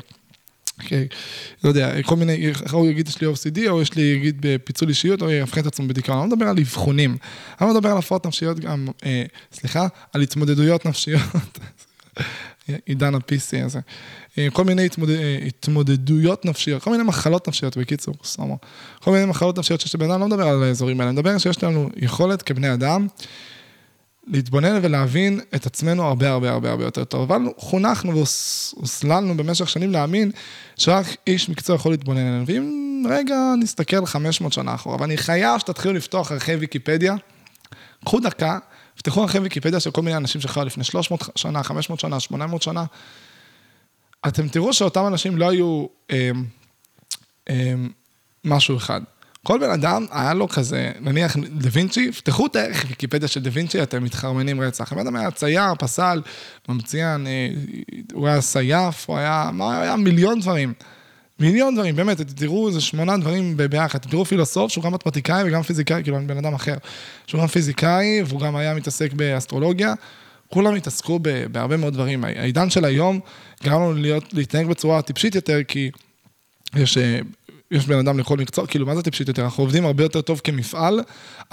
אוקיי, 0.82 1.08
לא 1.64 1.68
יודע, 1.68 2.02
כל 2.02 2.16
מיני, 2.16 2.52
הוא 2.70 2.88
יגיד 2.88 3.08
יש 3.08 3.20
לי 3.20 3.26
OCD, 3.26 3.70
או 3.70 3.82
יש 3.82 3.94
לי, 3.94 4.02
יגיד 4.02 4.36
בפיצול 4.40 4.88
אישיות, 4.88 5.22
או 5.22 5.30
יבחן 5.30 5.60
את 5.60 5.66
עצמו 5.66 5.88
בדיכאון. 5.88 6.18
אני 6.18 6.30
לא 6.30 6.36
מדבר 6.36 6.48
על 6.48 6.58
אבחונים, 6.58 7.16
אני 7.60 7.68
לא 7.68 7.74
מדבר 7.74 7.90
על 7.90 7.98
הפרעות 7.98 8.26
נפשיות 8.26 8.60
גם, 8.60 8.88
אה, 9.04 9.24
סליחה, 9.52 9.86
על 10.12 10.20
התמודדויות 10.20 10.86
נפשיות. 10.86 11.20
עידן 12.86 13.14
ה-PC 13.14 13.64
הזה. 13.64 13.80
אה, 14.38 14.48
כל 14.52 14.64
מיני 14.64 14.86
התמודד, 14.86 15.14
אה, 15.14 15.38
התמודדויות 15.46 16.44
נפשיות, 16.44 16.82
כל 16.82 16.90
מיני 16.90 17.02
מחלות 17.02 17.48
נפשיות, 17.48 17.76
בקיצור, 17.76 18.14
סומו. 18.24 18.58
כל 19.00 19.10
מיני 19.10 19.24
מחלות 19.24 19.58
נפשיות 19.58 19.80
שיש 19.80 19.94
לבן 19.94 20.10
אדם, 20.10 20.20
לא 20.20 20.26
מדבר 20.26 20.48
על 20.48 20.62
האזורים 20.62 21.00
האלה, 21.00 21.10
אני 21.10 21.18
מדבר 21.18 21.38
שיש 21.38 21.64
לנו 21.64 21.90
יכולת 21.96 22.42
כבני 22.42 22.74
אדם 22.74 23.06
להתבונן 24.26 24.78
ולהבין 24.82 25.40
את 25.54 25.66
עצמנו 25.66 26.04
הרבה 26.04 26.30
הרבה 26.30 26.50
הרבה 26.50 26.70
הרבה 26.70 26.84
יותר 26.84 27.04
טוב. 27.04 27.32
אבל 27.32 27.42
חונכנו 27.56 28.12
והוסללנו 28.14 29.36
במשך 29.36 29.68
שנים 29.68 29.92
להאמין 29.92 30.30
שרק 30.76 31.06
איש 31.26 31.48
מקצוע 31.48 31.76
יכול 31.76 31.92
להתבונן 31.92 32.20
עלינו. 32.20 32.44
ואם 32.46 33.04
רגע 33.10 33.36
נסתכל 33.60 34.06
500 34.06 34.52
שנה 34.52 34.74
אחורה, 34.74 34.96
ואני 35.00 35.16
חייב 35.16 35.58
שתתחילו 35.58 35.94
לפתוח 35.94 36.32
ערכי 36.32 36.54
ויקיפדיה, 36.54 37.14
קחו 38.04 38.20
דקה, 38.20 38.58
פתחו 39.02 39.22
ערכי 39.22 39.38
ויקיפדיה 39.38 39.80
של 39.80 39.90
כל 39.90 40.02
מיני 40.02 40.16
אנשים 40.16 40.40
שחיו 40.40 40.64
לפני 40.64 40.84
300 40.84 41.22
שנה, 41.36 41.62
500 41.62 42.00
שנה, 42.00 42.20
800 42.20 42.62
שנה. 42.62 42.84
אתם 44.26 44.48
תראו 44.48 44.72
שאותם 44.72 45.06
אנשים 45.06 45.38
לא 45.38 45.50
היו 45.50 45.86
אה, 46.10 46.30
אה, 47.50 47.74
משהו 48.44 48.76
אחד. 48.76 49.00
כל 49.42 49.58
בן 49.58 49.70
אדם 49.70 50.06
היה 50.10 50.34
לו 50.34 50.48
כזה, 50.48 50.92
נניח 51.00 51.36
דה 51.36 51.68
וינצ'י, 51.72 52.12
פתחו 52.12 52.46
את 52.46 52.56
הערך 52.56 52.84
ויקיפדיה 52.88 53.28
של 53.28 53.40
דה 53.40 53.50
וינצ'י, 53.52 53.82
אתם 53.82 54.04
מתחרמנים 54.04 54.60
רצח. 54.60 54.92
הבן 54.92 55.00
אדם 55.00 55.16
היה 55.16 55.30
צייר, 55.30 55.74
פסל, 55.78 56.22
ממציאן, 56.68 57.26
אה, 57.26 57.48
הוא 58.12 58.28
היה 58.28 58.40
סייף, 58.40 59.04
הוא 59.08 59.16
היה, 59.16 59.50
מה, 59.52 59.82
היה 59.82 59.96
מיליון 59.96 60.40
דברים. 60.40 60.72
מיליון 61.42 61.74
דברים, 61.74 61.96
באמת, 61.96 62.20
תראו 62.20 62.68
איזה 62.68 62.80
שמונה 62.80 63.16
דברים 63.16 63.56
ביחד. 63.56 63.98
תראו 63.98 64.24
פילוסוף 64.24 64.72
שהוא 64.72 64.84
גם 64.84 64.92
מתמטיקאי 64.92 65.42
וגם 65.46 65.62
פיזיקאי, 65.62 66.02
כאילו, 66.02 66.16
אני 66.18 66.26
בן 66.26 66.36
אדם 66.36 66.54
אחר. 66.54 66.74
שהוא 67.26 67.40
גם 67.40 67.46
פיזיקאי, 67.46 68.22
והוא 68.26 68.40
גם 68.40 68.56
היה 68.56 68.74
מתעסק 68.74 69.12
באסטרולוגיה. 69.12 69.94
כולם 70.48 70.74
התעסקו 70.74 71.18
בהרבה 71.52 71.76
מאוד 71.76 71.94
דברים. 71.94 72.24
העידן 72.24 72.70
של 72.70 72.84
היום 72.84 73.20
גרם 73.62 73.82
לנו 73.82 73.94
להיות, 73.94 74.34
להתנהג 74.34 74.66
בצורה 74.66 75.02
טיפשית 75.02 75.34
יותר, 75.34 75.58
כי 75.68 75.90
יש 76.76 76.98
אה, 76.98 77.18
יש 77.70 77.86
בן 77.86 77.98
אדם 77.98 78.18
לכל 78.18 78.36
מקצוע, 78.36 78.66
כאילו, 78.66 78.86
מה 78.86 78.96
זה 78.96 79.02
טיפשית 79.02 79.28
יותר? 79.28 79.44
אנחנו 79.44 79.62
עובדים 79.62 79.84
הרבה 79.84 80.02
יותר 80.02 80.20
טוב 80.20 80.40
כמפעל, 80.44 81.00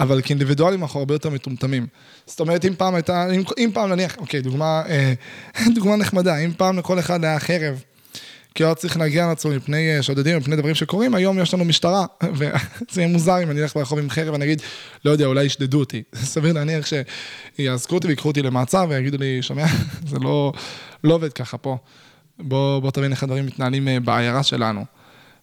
אבל 0.00 0.22
כאינדיבידואלים 0.22 0.82
אנחנו 0.82 1.00
הרבה 1.00 1.14
יותר 1.14 1.30
מטומטמים. 1.30 1.86
זאת 2.26 2.40
אומרת, 2.40 2.64
אם 2.64 2.74
פעם 2.78 2.94
הייתה, 2.94 3.30
אם, 3.30 3.42
אם 3.58 3.70
פעם 3.74 3.90
נניח, 3.90 4.16
אוקיי, 4.18 4.40
דוגמה, 4.40 4.82
אה, 4.88 5.12
דוגמה 5.74 5.96
נחמדה, 5.96 6.36
אם 6.36 6.50
פעם 6.56 6.78
לכל 6.78 6.98
אחד 6.98 7.24
היה 7.24 7.40
חרב, 7.40 7.82
כי 8.54 8.64
הוא 8.64 8.74
צריך 8.74 8.96
להגיע 8.96 9.26
לעצמו 9.26 9.50
מפני 9.50 9.96
אה, 9.96 10.02
שודדים, 10.02 10.36
מפני 10.36 10.56
דברים 10.56 10.74
שקורים, 10.74 11.14
היום 11.14 11.38
יש 11.38 11.54
לנו 11.54 11.64
משטרה, 11.64 12.06
וזה 12.34 12.50
יהיה 12.96 13.08
מוזר 13.08 13.42
אם 13.42 13.50
אני 13.50 13.62
אלך 13.62 13.74
ברחוב 13.74 13.98
עם 13.98 14.10
חרב 14.10 14.32
ואני 14.32 14.44
אגיד, 14.44 14.62
לא 15.04 15.10
יודע, 15.10 15.26
אולי 15.26 15.44
ישדדו 15.44 15.78
אותי. 15.78 16.02
סביר 16.32 16.52
להניח 16.52 16.86
שיעזקו 16.86 17.94
אותי 17.94 18.08
ויקחו 18.08 18.28
אותי 18.28 18.42
למעצר 18.42 18.86
ויגידו 18.88 19.18
לי, 19.18 19.42
שומע, 19.42 19.66
זה 20.10 20.18
לא, 20.18 20.52
לא 21.04 21.14
עובד 21.14 21.32
ככה 21.32 21.58
פה. 21.58 21.76
בוא, 22.38 22.80
בוא 22.80 22.90
תבין 22.90 23.12
איך 23.12 23.22
הדברים 23.22 23.46
מתנהלים 23.46 23.88
אה, 23.88 24.00
בעיירה 24.00 24.42
שלנו. 24.42 24.84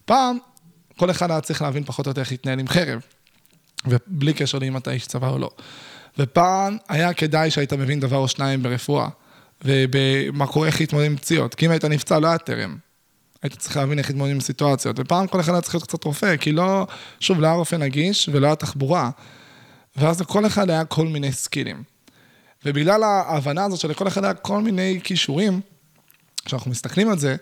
פעם, 0.04 0.38
כל 0.96 1.10
אחד 1.10 1.30
היה 1.30 1.40
צריך 1.40 1.62
להבין 1.62 1.84
פחות 1.84 2.06
או 2.06 2.10
יותר 2.10 2.20
איך 2.20 2.30
להתנהל 2.30 2.58
עם 2.58 2.68
חרב, 2.68 3.00
ובלי 3.86 4.32
קשר 4.32 4.58
לאם 4.58 4.76
אתה 4.76 4.90
איש 4.90 5.06
צבא 5.06 5.28
או 5.28 5.38
לא. 5.38 5.50
ופעם 6.18 6.76
היה 6.88 7.14
כדאי 7.14 7.50
שהיית 7.50 7.72
מבין 7.72 8.00
דבר 8.00 8.16
או 8.16 8.28
שניים 8.28 8.62
ברפואה, 8.62 9.08
ובמה 9.64 10.46
קורה, 10.46 10.66
איך 10.66 10.80
להתמודד 10.80 11.06
עם 11.06 11.16
פציעות, 11.16 11.54
כי 11.54 11.66
אם 11.66 11.70
היית 11.70 11.84
נפצע 11.84 12.18
לא 12.18 12.26
היה 12.26 12.38
טרם. 12.38 12.87
היית 13.42 13.58
צריך 13.58 13.76
להבין 13.76 13.98
איך 13.98 14.08
להתמודד 14.10 14.32
עם 14.32 14.40
סיטואציות, 14.40 14.96
ופעם 14.98 15.26
כל 15.26 15.40
אחד 15.40 15.52
היה 15.52 15.60
צריך 15.60 15.74
להיות 15.74 15.86
קצת 15.86 16.04
רופא, 16.04 16.36
כי 16.36 16.52
לא, 16.52 16.86
שוב, 17.20 17.40
לא 17.40 17.46
היה 17.46 17.56
רופא 17.56 17.76
נגיש 17.76 18.28
ולא 18.32 18.46
היה 18.46 18.56
תחבורה. 18.56 19.10
ואז 19.96 20.20
לכל 20.20 20.46
אחד 20.46 20.70
היה 20.70 20.84
כל 20.84 21.06
מיני 21.06 21.32
סקילים. 21.32 21.82
ובגלל 22.64 23.02
ההבנה 23.02 23.64
הזאת 23.64 23.80
שלכל 23.80 24.08
אחד 24.08 24.24
היה 24.24 24.34
כל 24.34 24.60
מיני 24.62 25.00
כישורים, 25.04 25.60
כשאנחנו 26.44 26.70
מסתכלים 26.70 27.10
על 27.10 27.18
זה, 27.18 27.36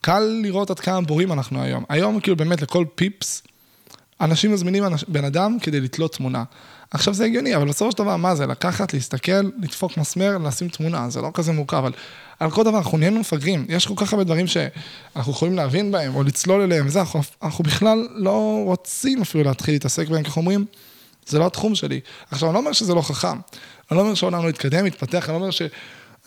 קל 0.00 0.40
לראות 0.42 0.70
עד 0.70 0.80
כמה 0.80 1.00
בורים 1.00 1.32
אנחנו 1.32 1.62
היום. 1.62 1.84
היום 1.88 2.20
כאילו 2.20 2.36
באמת 2.36 2.62
לכל 2.62 2.84
פיפס, 2.94 3.42
אנשים 4.20 4.52
מזמינים 4.52 4.84
בן 5.08 5.24
אדם 5.24 5.56
כדי 5.62 5.80
לתלות 5.80 6.16
תמונה. 6.16 6.44
עכשיו 6.90 7.14
זה 7.14 7.24
הגיוני, 7.24 7.56
אבל 7.56 7.68
בסופו 7.68 7.92
של 7.92 7.98
דבר, 7.98 8.16
מה 8.16 8.34
זה? 8.34 8.46
לקחת, 8.46 8.94
להסתכל, 8.94 9.40
לדפוק 9.62 9.96
מסמר, 9.96 10.38
לשים 10.38 10.68
תמונה, 10.68 11.10
זה 11.10 11.20
לא 11.20 11.30
כזה 11.34 11.52
מורכב, 11.52 11.76
אבל 11.76 11.92
על 12.40 12.50
כל 12.50 12.62
דבר, 12.64 12.78
אנחנו 12.78 12.98
נהיינו 12.98 13.20
מפגרים, 13.20 13.66
יש 13.68 13.86
כל 13.86 13.94
כך 13.96 14.12
הרבה 14.12 14.24
דברים 14.24 14.46
שאנחנו 14.46 15.32
יכולים 15.32 15.56
להבין 15.56 15.92
בהם, 15.92 16.14
או 16.14 16.22
לצלול 16.22 16.60
אליהם, 16.60 16.86
וזה, 16.86 17.00
אנחנו, 17.00 17.20
אנחנו 17.42 17.64
בכלל 17.64 18.08
לא 18.14 18.62
רוצים 18.64 19.22
אפילו 19.22 19.44
להתחיל 19.44 19.74
להתעסק 19.74 20.08
בהם, 20.08 20.22
ככה 20.22 20.40
אומרים, 20.40 20.64
זה 21.26 21.38
לא 21.38 21.46
התחום 21.46 21.74
שלי. 21.74 22.00
עכשיו, 22.30 22.48
אני 22.48 22.54
לא 22.54 22.58
אומר 22.58 22.72
שזה 22.72 22.94
לא 22.94 23.02
חכם, 23.02 23.38
אני 23.90 23.96
לא 23.96 24.00
אומר 24.00 24.14
שהעולם 24.14 24.44
לא 24.44 24.48
יתקדם, 24.48 24.86
יתפתח, 24.86 25.24
אני 25.28 25.32
לא 25.32 25.40
אומר 25.40 25.50
ש... 25.50 25.62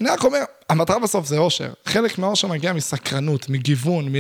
אני 0.02 0.10
רק 0.10 0.24
אומר, 0.24 0.40
המטרה 0.70 1.00
בסוף 1.00 1.28
זה 1.28 1.38
אושר. 1.38 1.74
חלק 1.86 2.18
מהאושר 2.18 2.48
מגיע 2.48 2.74
מסקרנות, 2.74 3.50
מגיוון, 3.50 4.14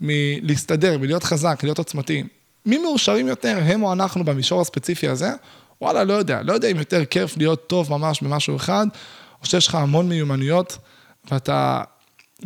מלהסתדר, 0.00 0.98
מלהיות 0.98 1.24
חזק, 1.24 1.60
להיות 1.62 1.78
עוצמתי. 1.78 2.22
מי 2.66 2.78
מאושרים 2.78 3.28
יותר, 3.28 3.58
הם 3.64 3.82
או 3.82 3.92
אנחנו 3.92 4.24
במישור 4.24 4.60
הספציפי 4.60 5.08
הזה? 5.08 5.30
וואלה, 5.82 6.04
לא 6.04 6.12
יודע. 6.12 6.42
לא 6.42 6.52
יודע 6.52 6.68
אם 6.68 6.76
יותר 6.76 7.04
כיף 7.04 7.36
להיות 7.36 7.66
טוב 7.66 7.90
ממש 7.90 8.22
במשהו 8.22 8.56
אחד, 8.56 8.86
או 9.40 9.46
שיש 9.46 9.66
לך 9.66 9.74
המון 9.74 10.08
מיומנויות, 10.08 10.78
ואתה 11.30 11.82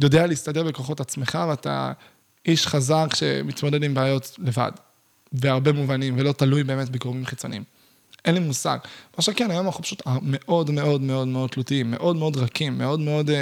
יודע 0.03 0.27
להסתדר 0.27 0.63
בכוחות 0.63 1.01
עצמך, 1.01 1.39
ואתה 1.49 1.93
איש 2.47 2.67
חזק 2.67 3.07
שמתמודד 3.15 3.83
עם 3.83 3.95
בעיות 3.95 4.37
לבד, 4.39 4.71
בהרבה 5.33 5.73
מובנים, 5.73 6.15
ולא 6.19 6.33
תלוי 6.33 6.65
באמת 6.65 6.91
בגורמים 6.91 7.27
חיצוניים. 7.27 7.65
אין 8.25 8.35
לי 8.35 8.41
מושג. 8.41 8.79
מה 9.19 9.23
שכן, 9.23 9.51
היום 9.51 9.67
אנחנו 9.67 9.83
פשוט 9.83 10.03
מאוד 10.23 10.71
מאוד 10.71 11.01
מאוד 11.01 11.29
מאוד 11.29 11.51
תלותיים, 11.51 11.91
מאוד 11.91 12.17
מאוד 12.17 12.37
רכים, 12.37 12.79
מאוד 12.79 13.01
מאוד 13.01 13.31
uh, 13.31 13.33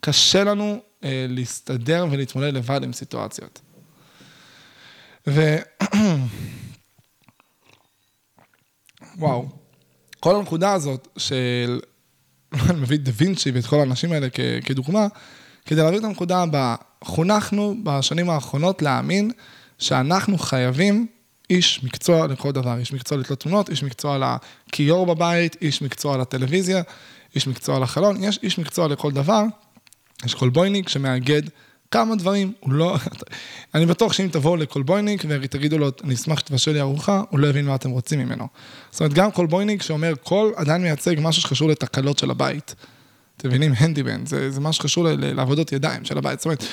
קשה 0.00 0.44
לנו 0.44 0.80
uh, 1.00 1.04
להסתדר 1.28 2.06
ולהתמודד 2.10 2.52
לבד 2.54 2.84
עם 2.84 2.92
סיטואציות. 2.92 3.60
ו... 5.26 5.56
וואו, 9.18 9.48
כל 10.20 10.36
הנקודה 10.36 10.72
הזאת 10.72 11.08
של... 11.16 11.80
אני 12.70 12.80
מביא 12.80 12.96
את 12.96 13.02
דה 13.02 13.12
וינצ'י 13.14 13.50
ואת 13.50 13.66
כל 13.66 13.80
האנשים 13.80 14.12
האלה 14.12 14.30
כ... 14.32 14.40
כדוגמה, 14.64 15.06
כדי 15.66 15.82
להביא 15.82 15.98
את 15.98 16.04
הנקודה 16.04 16.42
הבאה. 16.42 16.74
חונכנו 17.04 17.76
בשנים 17.82 18.30
האחרונות 18.30 18.82
להאמין 18.82 19.30
שאנחנו 19.78 20.38
חייבים 20.38 21.06
איש 21.50 21.84
מקצוע 21.84 22.26
לכל 22.26 22.52
דבר, 22.52 22.78
איש 22.78 22.92
מקצוע 22.92 23.18
לתלות 23.18 23.40
תמונות, 23.40 23.70
איש 23.70 23.82
מקצוע 23.82 24.38
לכיור 24.68 25.06
בבית, 25.06 25.56
איש 25.62 25.82
מקצוע 25.82 26.16
לטלוויזיה, 26.16 26.82
איש 27.34 27.46
מקצוע 27.46 27.78
לחלון, 27.78 28.24
יש 28.24 28.38
איש 28.42 28.58
מקצוע 28.58 28.88
לכל 28.88 29.12
דבר. 29.12 29.42
יש 30.24 30.34
קולבויניק 30.34 30.88
שמאגד 30.88 31.42
כמה 31.90 32.16
דברים, 32.16 32.52
הוא 32.60 32.72
לא... 32.72 32.96
אני 33.74 33.86
בטוח 33.86 34.12
שאם 34.12 34.28
תבואו 34.32 34.56
לקולבויניק 34.56 35.24
ותגידו 35.28 35.78
לו, 35.78 35.90
אני 36.04 36.14
אשמח 36.14 36.38
שתבשל 36.38 36.72
לי 36.72 36.80
ארוחה, 36.80 37.22
הוא 37.30 37.38
לא 37.38 37.46
יבין 37.46 37.66
מה 37.66 37.74
אתם 37.74 37.90
רוצים 37.90 38.18
ממנו. 38.18 38.48
זאת 38.90 39.00
אומרת, 39.00 39.12
גם 39.12 39.30
קולבויניק 39.30 39.82
שאומר, 39.82 40.12
כל 40.22 40.52
עדיין 40.56 40.82
מייצג 40.82 41.14
משהו 41.18 41.42
שקשור 41.42 41.68
לתקלות 41.68 42.18
של 42.18 42.30
הבית. 42.30 42.74
אתם 43.36 43.48
מבינים? 43.48 43.72
הנדיבן, 43.76 44.26
זה, 44.26 44.50
זה 44.50 44.60
משהו 44.60 44.82
שקשור 44.82 45.06
לעבודות 45.18 45.72
ידיים 45.72 46.04
של 46.04 46.18
הבית. 46.18 46.38
זאת 46.38 46.44
אומרת, 46.44 46.64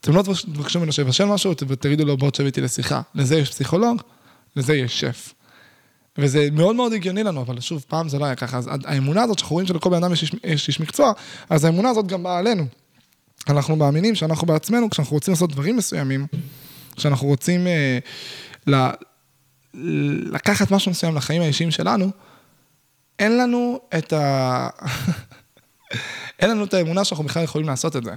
אתם 0.00 0.14
לא 0.14 0.22
תבקשו 0.22 0.78
ממנו 0.78 0.92
שיבשל 0.92 1.24
משהו, 1.24 1.52
ותגידו 1.68 2.04
לו, 2.04 2.16
בוא 2.16 2.30
תשב 2.30 2.44
איתי 2.44 2.60
לשיחה. 2.60 3.00
לזה 3.14 3.36
יש 3.36 3.50
פסיכולוג, 3.50 4.02
לזה 4.56 4.74
יש 4.74 5.00
שף. 5.00 5.34
וזה 6.18 6.48
מאוד 6.52 6.76
מאוד 6.76 6.92
הגיוני 6.92 7.22
לנו, 7.22 7.40
אבל 7.40 7.60
שוב, 7.60 7.84
פעם 7.88 8.08
זה 8.08 8.18
לא 8.18 8.24
היה 8.24 8.34
ככה. 8.34 8.58
אז 8.58 8.70
האמונה 8.84 9.22
הזאת 9.22 9.38
שאנחנו 9.38 9.54
רואים 9.54 9.66
שלכל 9.66 9.90
בן 9.90 9.96
אדם 10.04 10.12
יש 10.44 10.68
איש 10.68 10.80
מקצוע, 10.80 11.12
אז 11.50 11.64
האמונה 11.64 11.90
הזאת 11.90 12.06
גם 12.06 12.22
באה 12.22 12.38
עלינו. 12.38 12.66
אנחנו 13.48 13.76
מאמינים 13.76 14.14
שאנחנו 14.14 14.46
בעצמנו, 14.46 14.90
כשאנחנו 14.90 15.14
רוצים 15.14 15.32
לעשות 15.32 15.52
דברים 15.52 15.76
מסוימים, 15.76 16.26
כשאנחנו 16.96 17.26
רוצים 17.26 17.66
אה, 17.66 17.98
ל, 18.66 18.90
לקחת 20.32 20.70
משהו 20.70 20.90
מסוים 20.90 21.14
לחיים 21.14 21.42
האישיים 21.42 21.70
שלנו, 21.70 22.10
אין 23.18 23.38
לנו 23.38 23.80
את 23.98 24.12
ה... 24.12 24.68
אין 26.40 26.50
לנו 26.50 26.64
את 26.64 26.74
האמונה 26.74 27.04
שאנחנו 27.04 27.24
בכלל 27.24 27.44
יכולים 27.44 27.68
לעשות 27.68 27.96
את 27.96 28.04
זה. 28.04 28.14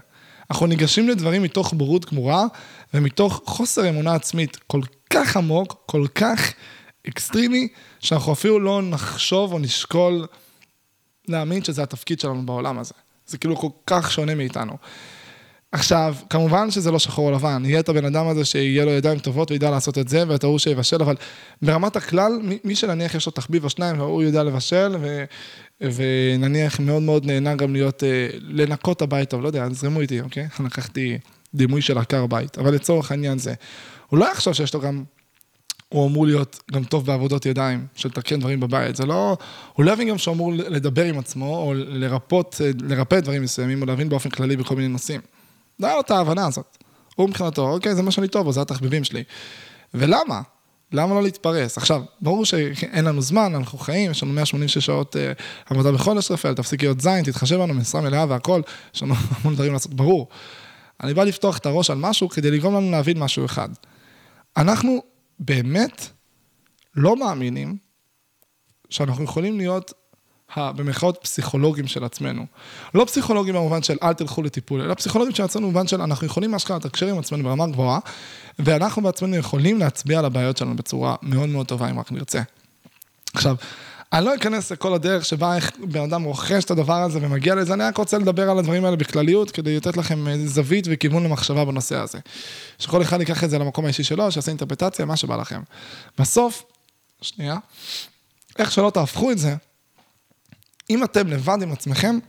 אנחנו 0.52 0.68
ניגשים 0.68 1.10
לדברים 1.10 1.44
מתוך 1.44 1.74
בורות 1.74 2.12
גמורה 2.12 2.46
ומתוך 2.94 3.42
חוסר 3.46 3.90
אמונה 3.90 4.14
עצמית 4.14 4.58
כל 4.68 4.82
כך 5.10 5.38
עמוק, 5.38 5.84
כל 5.86 6.06
כך 6.16 6.54
אקסטרימי, 7.08 7.68
שאנחנו 8.00 8.34
אפילו 8.34 8.60
לא 8.60 8.82
נחשוב 8.82 9.54
או 9.54 9.60
נשקול 9.60 10.28
להאמין 11.28 11.64
שזה 11.64 11.84
התפקיד 11.84 12.20
שלנו 12.20 12.46
בעולם 12.46 12.80
הזה. 12.80 12.94
זה 13.28 13.38
כאילו 13.38 13.56
כל 13.56 13.70
כך 13.88 14.12
שונה 14.12 14.36
מאיתנו. 14.36 14.74
עכשיו, 15.72 16.16
כמובן 16.30 16.72
שזה 16.72 16.92
לא 16.92 17.00
שחור 17.00 17.30
או 17.30 17.36
לבן, 17.36 17.64
יהיה 17.66 17.80
את 17.80 17.90
הבן 17.90 18.06
אדם 18.06 18.28
הזה 18.28 18.46
שיהיה 18.46 18.86
לו 18.86 18.92
ידיים 18.92 19.20
טובות 19.20 19.52
וידע 19.52 19.72
לעשות 19.72 19.98
את 19.98 20.08
זה, 20.08 20.24
ואת 20.28 20.44
ההוא 20.44 20.60
שיבשל, 20.60 21.02
אבל 21.02 21.16
ברמת 21.62 21.96
הכלל, 21.96 22.32
מי 22.64 22.76
שנניח 22.76 23.16
יש 23.16 23.26
לו 23.26 23.32
תחביב 23.32 23.64
או 23.64 23.70
שניים, 23.70 24.00
והוא 24.00 24.24
יודע 24.24 24.44
לבשל, 24.44 24.96
ו, 25.02 25.24
ונניח 25.82 26.80
מאוד 26.80 27.02
מאוד 27.02 27.26
נהנה 27.26 27.56
גם 27.56 27.74
להיות, 27.74 28.04
אה, 28.04 28.28
לנקות 28.42 29.02
הבית 29.02 29.30
טוב, 29.30 29.42
לא 29.42 29.48
יודע, 29.48 29.70
זרמו 29.72 30.02
איתי, 30.02 30.22
אוקיי? 30.22 30.48
לקחתי 30.66 31.18
דימוי 31.56 31.82
של 31.82 31.98
עקר 31.98 32.26
בית, 32.26 32.58
אבל 32.58 32.74
לצורך 32.74 33.12
העניין 33.12 33.38
זה. 33.38 33.54
הוא 34.08 34.20
לא 34.20 34.32
יחשוב 34.32 34.54
שיש 34.54 34.74
לו 34.74 34.80
גם, 34.80 35.04
הוא 35.90 36.08
אמור 36.08 36.26
להיות 36.26 36.60
גם 36.72 36.84
טוב 36.84 37.06
בעבודות 37.06 37.46
ידיים, 37.46 37.86
של 37.96 38.10
לתקן 38.10 38.40
דברים 38.40 38.60
בבית, 38.60 38.96
זה 38.96 39.06
לא, 39.06 39.38
הוא 39.74 39.86
לא 39.86 39.92
יבין 39.92 40.10
גם 40.10 40.18
שהוא 40.18 40.34
אמור 40.34 40.54
לדבר 40.54 41.06
עם 41.06 41.20
עצמו, 41.20 41.58
או 41.58 41.74
לרפות, 41.76 42.62
לרפא 42.82 43.20
דברים 43.20 43.44
מסוימים, 43.44 43.82
או 43.82 43.86
להבין 43.86 44.10
באופן 44.10 44.30
כללי 44.30 44.58
בכל 44.58 44.76
מיני 44.76 44.88
נושאים. 44.88 45.22
לא 45.80 45.88
היה 45.88 45.96
לו 45.96 46.02
את 46.02 46.12
ההבנה 46.12 46.48
הזאת. 46.48 46.78
הוא 47.16 47.30
מבחינתו, 47.30 47.70
אוקיי, 47.70 47.96
זה 47.96 48.02
מה 48.02 48.12
שאני 48.12 48.28
טוב, 48.28 48.52
זה 48.52 48.62
התחביבים 48.62 49.04
שלי. 49.04 49.24
ולמה? 49.94 50.42
למה 50.92 51.14
לא 51.16 51.24
להתפרס? 51.24 51.78
עכשיו, 51.78 52.04
ברור 52.22 52.46
שאין 52.46 53.06
לנו 53.06 53.22
זמן, 53.22 53.56
אנחנו 53.56 53.78
חיים, 53.78 54.12
יש 54.12 54.24
לנו 54.24 54.34
186 54.34 54.86
שעות 54.86 55.16
uh, 55.16 55.20
עבודה 55.70 55.92
בחודש, 55.92 56.32
רפאל, 56.32 56.54
תפסיק 56.54 56.84
להיות 56.84 57.02
זין, 57.02 57.24
תתחשב 57.24 57.56
בנו, 57.56 57.74
משרה 57.74 58.02
מלאה 58.02 58.26
והכל, 58.30 58.62
יש 58.96 59.04
לנו 59.04 59.14
המון 59.32 59.56
דברים 59.56 59.74
לעשות, 59.74 59.94
ברור. 59.94 60.28
אני 61.04 61.14
בא 61.14 61.24
לפתוח 61.24 61.58
את 61.58 61.66
הראש 61.66 61.90
על 61.90 61.98
משהו 61.98 62.30
כדי 62.30 62.52
לגרום 62.52 62.76
לנו 62.76 62.92
להבין 62.92 63.20
משהו 63.20 63.46
אחד. 63.46 63.70
אנחנו 64.58 65.04
באמת 65.40 66.08
לא 66.96 67.16
מאמינים 67.16 67.78
שאנחנו 68.90 69.24
יכולים 69.24 69.58
להיות 69.58 69.94
במרכאות 70.58 71.18
פסיכולוגים 71.22 71.88
של 71.88 72.04
עצמנו. 72.04 72.46
לא 72.96 73.06
פסיכולוגים 73.06 73.56
במובן 73.56 73.84
של 73.84 73.98
אל 74.04 74.14
תלכו 74.14 74.44
לטיפול, 74.44 74.82
אלא 74.82 74.94
פסיכולוגים 74.94 75.36
של 75.36 75.44
עצמנו 75.44 75.68
במובן 75.68 75.88
של 75.88 76.02
אנחנו 76.02 76.28
יכולים 76.28 76.56
אשכרה 76.56 76.78
לתקשר 76.78 77.08
עם 77.08 77.20
עצמנו 77.20 77.44
ברמה 77.44 77.68
גבוהה, 77.68 78.00
ואנחנו 78.60 79.02
בעצמנו 79.02 79.36
יכולים 79.36 79.80
להצביע 79.80 80.20
על 80.20 80.26
הבעיות 80.26 80.58
שלנו 80.58 80.76
בצורה 80.76 81.16
מאוד 81.22 81.50
מאוד 81.50 81.68
טובה, 81.68 81.90
אם 81.90 82.00
רק 82.00 82.12
נרצה. 82.12 82.42
עכשיו, 83.34 83.56
אני 84.14 84.26
לא 84.26 84.36
אכנס 84.36 84.72
לכל 84.72 84.94
הדרך 84.94 85.26
שבה 85.26 85.56
איך 85.56 85.72
בן 85.84 86.02
אדם 86.02 86.24
רוכש 86.24 86.64
את 86.64 86.72
הדבר 86.72 87.02
הזה 87.02 87.20
ומגיע 87.22 87.56
לזה, 87.56 87.74
אני 87.74 87.84
רק 87.84 87.98
רוצה 87.98 88.18
לדבר 88.18 88.50
על 88.50 88.60
הדברים 88.60 88.86
האלה 88.86 88.96
בכלליות, 88.96 89.52
כדי 89.52 89.76
לתת 89.76 89.98
לכם 89.98 90.46
זווית 90.46 90.88
וכיוון 90.90 91.24
למחשבה 91.24 91.66
בנושא 91.66 91.96
הזה. 91.96 92.20
שכל 92.80 93.02
אחד 93.02 93.20
ייקח 93.20 93.44
את 93.44 93.50
זה 93.50 93.60
למקום 93.60 93.86
האישי 93.86 94.04
שלו, 94.04 94.32
שיעשה 94.32 94.52
אינטרפטציה, 94.52 95.06
מה 95.06 95.16
שבא 95.16 95.36
לכם. 95.36 95.62
בסוף, 96.18 96.64
שנייה, 97.22 97.58
איך 98.60 98.72
שלא 98.72 98.90
תהפכו 98.90 99.32
את 99.32 99.38
זה, 99.38 99.56
אם 100.90 101.04
אתם 101.04 101.28
לבד 101.28 101.58
עם 101.62 101.72
עצמכם, 101.72 102.20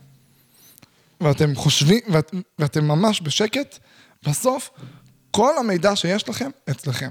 ואתם 1.21 1.55
חושבים, 1.55 2.01
ואת, 2.09 2.35
ואתם 2.59 2.85
ממש 2.89 3.21
בשקט, 3.23 3.79
בסוף 4.23 4.71
כל 5.31 5.59
המידע 5.59 5.97
שיש 5.97 6.29
לכם 6.29 6.51
אצלכם. 6.71 7.11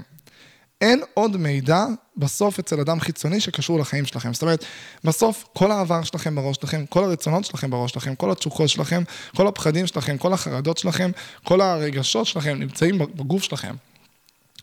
אין 0.80 1.02
עוד 1.14 1.36
מידע 1.36 1.84
בסוף 2.16 2.58
אצל 2.58 2.80
אדם 2.80 3.00
חיצוני 3.00 3.40
שקשור 3.40 3.78
לחיים 3.78 4.06
שלכם. 4.06 4.32
זאת 4.32 4.42
אומרת, 4.42 4.64
בסוף 5.04 5.44
כל 5.52 5.70
העבר 5.70 6.02
שלכם 6.02 6.34
בראש 6.34 6.56
שלכם, 6.56 6.86
כל 6.86 7.04
הרצונות 7.04 7.44
שלכם 7.44 7.70
בראש 7.70 7.90
שלכם, 7.90 8.14
כל 8.14 8.30
התשוקות 8.30 8.68
שלכם, 8.68 9.02
כל 9.36 9.46
הפחדים 9.46 9.86
שלכם, 9.86 10.18
כל 10.18 10.32
החרדות 10.32 10.78
שלכם, 10.78 11.10
כל 11.44 11.60
הרגשות 11.60 12.26
שלכם 12.26 12.58
נמצאים 12.58 12.98
בגוף 12.98 13.42
שלכם. 13.42 13.74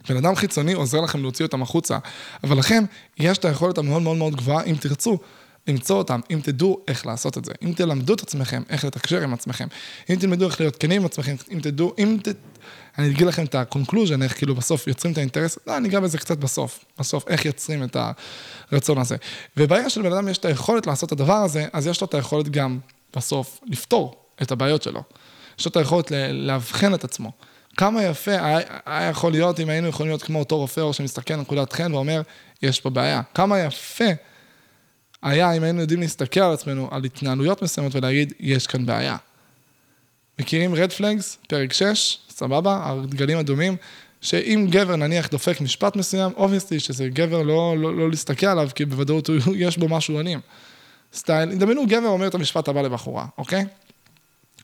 בן 0.09 0.17
אדם 0.17 0.35
חיצוני 0.35 0.73
עוזר 0.73 1.01
לכם 1.01 1.21
להוציא 1.21 1.45
אותם 1.45 1.61
החוצה, 1.61 1.97
אבל 2.43 2.57
לכם 2.57 2.83
יש 3.17 3.37
את 3.37 3.45
היכולת 3.45 3.77
המאוד 3.77 4.01
מאוד 4.01 4.17
מאוד 4.17 4.35
גבוהה, 4.35 4.63
אם 4.63 4.75
תרצו, 4.79 5.17
למצוא 5.67 5.97
אותם, 5.97 6.19
אם 6.31 6.39
תדעו 6.43 6.79
איך 6.87 7.05
לעשות 7.05 7.37
את 7.37 7.45
זה, 7.45 7.51
אם 7.63 7.73
תלמדו 7.75 8.13
את 8.13 8.21
עצמכם 8.21 8.63
איך 8.69 8.85
לתקשר 8.85 9.21
עם 9.21 9.33
עצמכם, 9.33 9.67
אם 10.09 10.15
תלמדו 10.15 10.47
איך 10.47 10.59
להיות 10.59 10.75
כנים 10.75 11.01
עם 11.01 11.05
עצמכם, 11.05 11.35
אם 11.51 11.59
תדעו, 11.59 11.93
אם 11.99 12.17
ת... 12.23 12.27
אני 12.97 13.09
אגיד 13.09 13.27
לכם 13.27 13.45
את 13.45 13.55
ה-conclusion, 13.55 14.23
איך 14.23 14.37
כאילו 14.37 14.55
בסוף 14.55 14.87
יוצרים 14.87 15.13
את 15.13 15.17
האינטרס, 15.17 15.57
לא, 15.67 15.77
אני 15.77 15.89
אגע 15.89 15.99
בזה 15.99 16.17
קצת 16.17 16.37
בסוף, 16.37 16.85
בסוף, 16.99 17.27
איך 17.27 17.45
יוצרים 17.45 17.83
את 17.83 17.97
הרצון 18.71 18.97
הזה. 18.97 19.15
וברגע 19.57 19.89
שלבן 19.89 20.13
אדם 20.13 20.27
יש 20.27 20.37
את 20.37 20.45
היכולת 20.45 20.87
לעשות 20.87 21.07
את 21.07 21.11
הדבר 21.11 21.33
הזה, 21.33 21.65
אז 21.73 21.87
יש 21.87 22.01
לו 22.01 22.07
את 22.07 22.13
היכולת 22.13 22.49
גם 22.49 22.79
בסוף 23.15 23.59
לפתור 23.65 24.15
את 24.41 24.51
הבעיות 24.51 24.83
שלו. 24.83 25.03
יש 25.59 25.65
לו 25.65 25.71
את 25.71 25.77
היכולת 25.77 26.11
לאבחן 26.31 26.93
את 26.93 27.03
עצמו. 27.03 27.31
כמה 27.77 28.03
יפה 28.03 28.31
היה, 28.85 29.09
יכול 29.09 29.31
להיות 29.31 29.59
אם 29.59 29.69
היינו 29.69 29.87
יכולים 29.87 30.09
להיות 30.09 30.23
כמו 30.23 30.39
אותו 30.39 30.57
רופא 30.57 30.81
או 30.81 30.93
שמסתכל 30.93 31.33
על 31.33 31.39
נקודת 31.39 31.73
חן 31.73 31.93
ואומר, 31.93 32.21
יש 32.61 32.81
פה 32.81 32.89
בעיה. 32.89 33.21
כמה 33.33 33.59
יפה 33.59 34.05
היה 35.21 35.53
אם 35.53 35.63
היינו 35.63 35.81
יודעים 35.81 36.01
להסתכל 36.01 36.39
על 36.39 36.53
עצמנו, 36.53 36.87
על 36.91 37.03
התנהלויות 37.03 37.61
מסוימות 37.61 37.95
ולהגיד, 37.95 38.33
יש 38.39 38.67
כאן 38.67 38.85
בעיה. 38.85 39.17
מכירים 40.39 40.75
רד 40.75 40.91
פלגס, 40.91 41.37
פרק 41.47 41.73
6, 41.73 42.17
סבבה, 42.29 42.81
הדגלים 42.83 43.37
אדומים, 43.37 43.77
שאם 44.21 44.67
גבר 44.69 44.95
נניח 44.95 45.29
דופק 45.29 45.61
משפט 45.61 45.95
מסוים, 45.95 46.31
אובייסטי 46.37 46.79
שזה 46.79 47.07
גבר 47.07 47.41
לא, 47.41 47.75
לא, 47.77 47.97
לא 47.97 48.09
להסתכל 48.09 48.45
עליו, 48.45 48.69
כי 48.75 48.85
בוודאות 48.85 49.29
יש 49.55 49.77
בו 49.77 49.87
משהו 49.89 50.19
אלים. 50.19 50.39
סטייל, 51.13 51.55
דמיינו 51.55 51.87
גבר 51.87 52.07
אומר 52.07 52.27
את 52.27 52.35
המשפט 52.35 52.67
הבא 52.67 52.81
לבחורה, 52.81 53.25
אוקיי? 53.37 53.65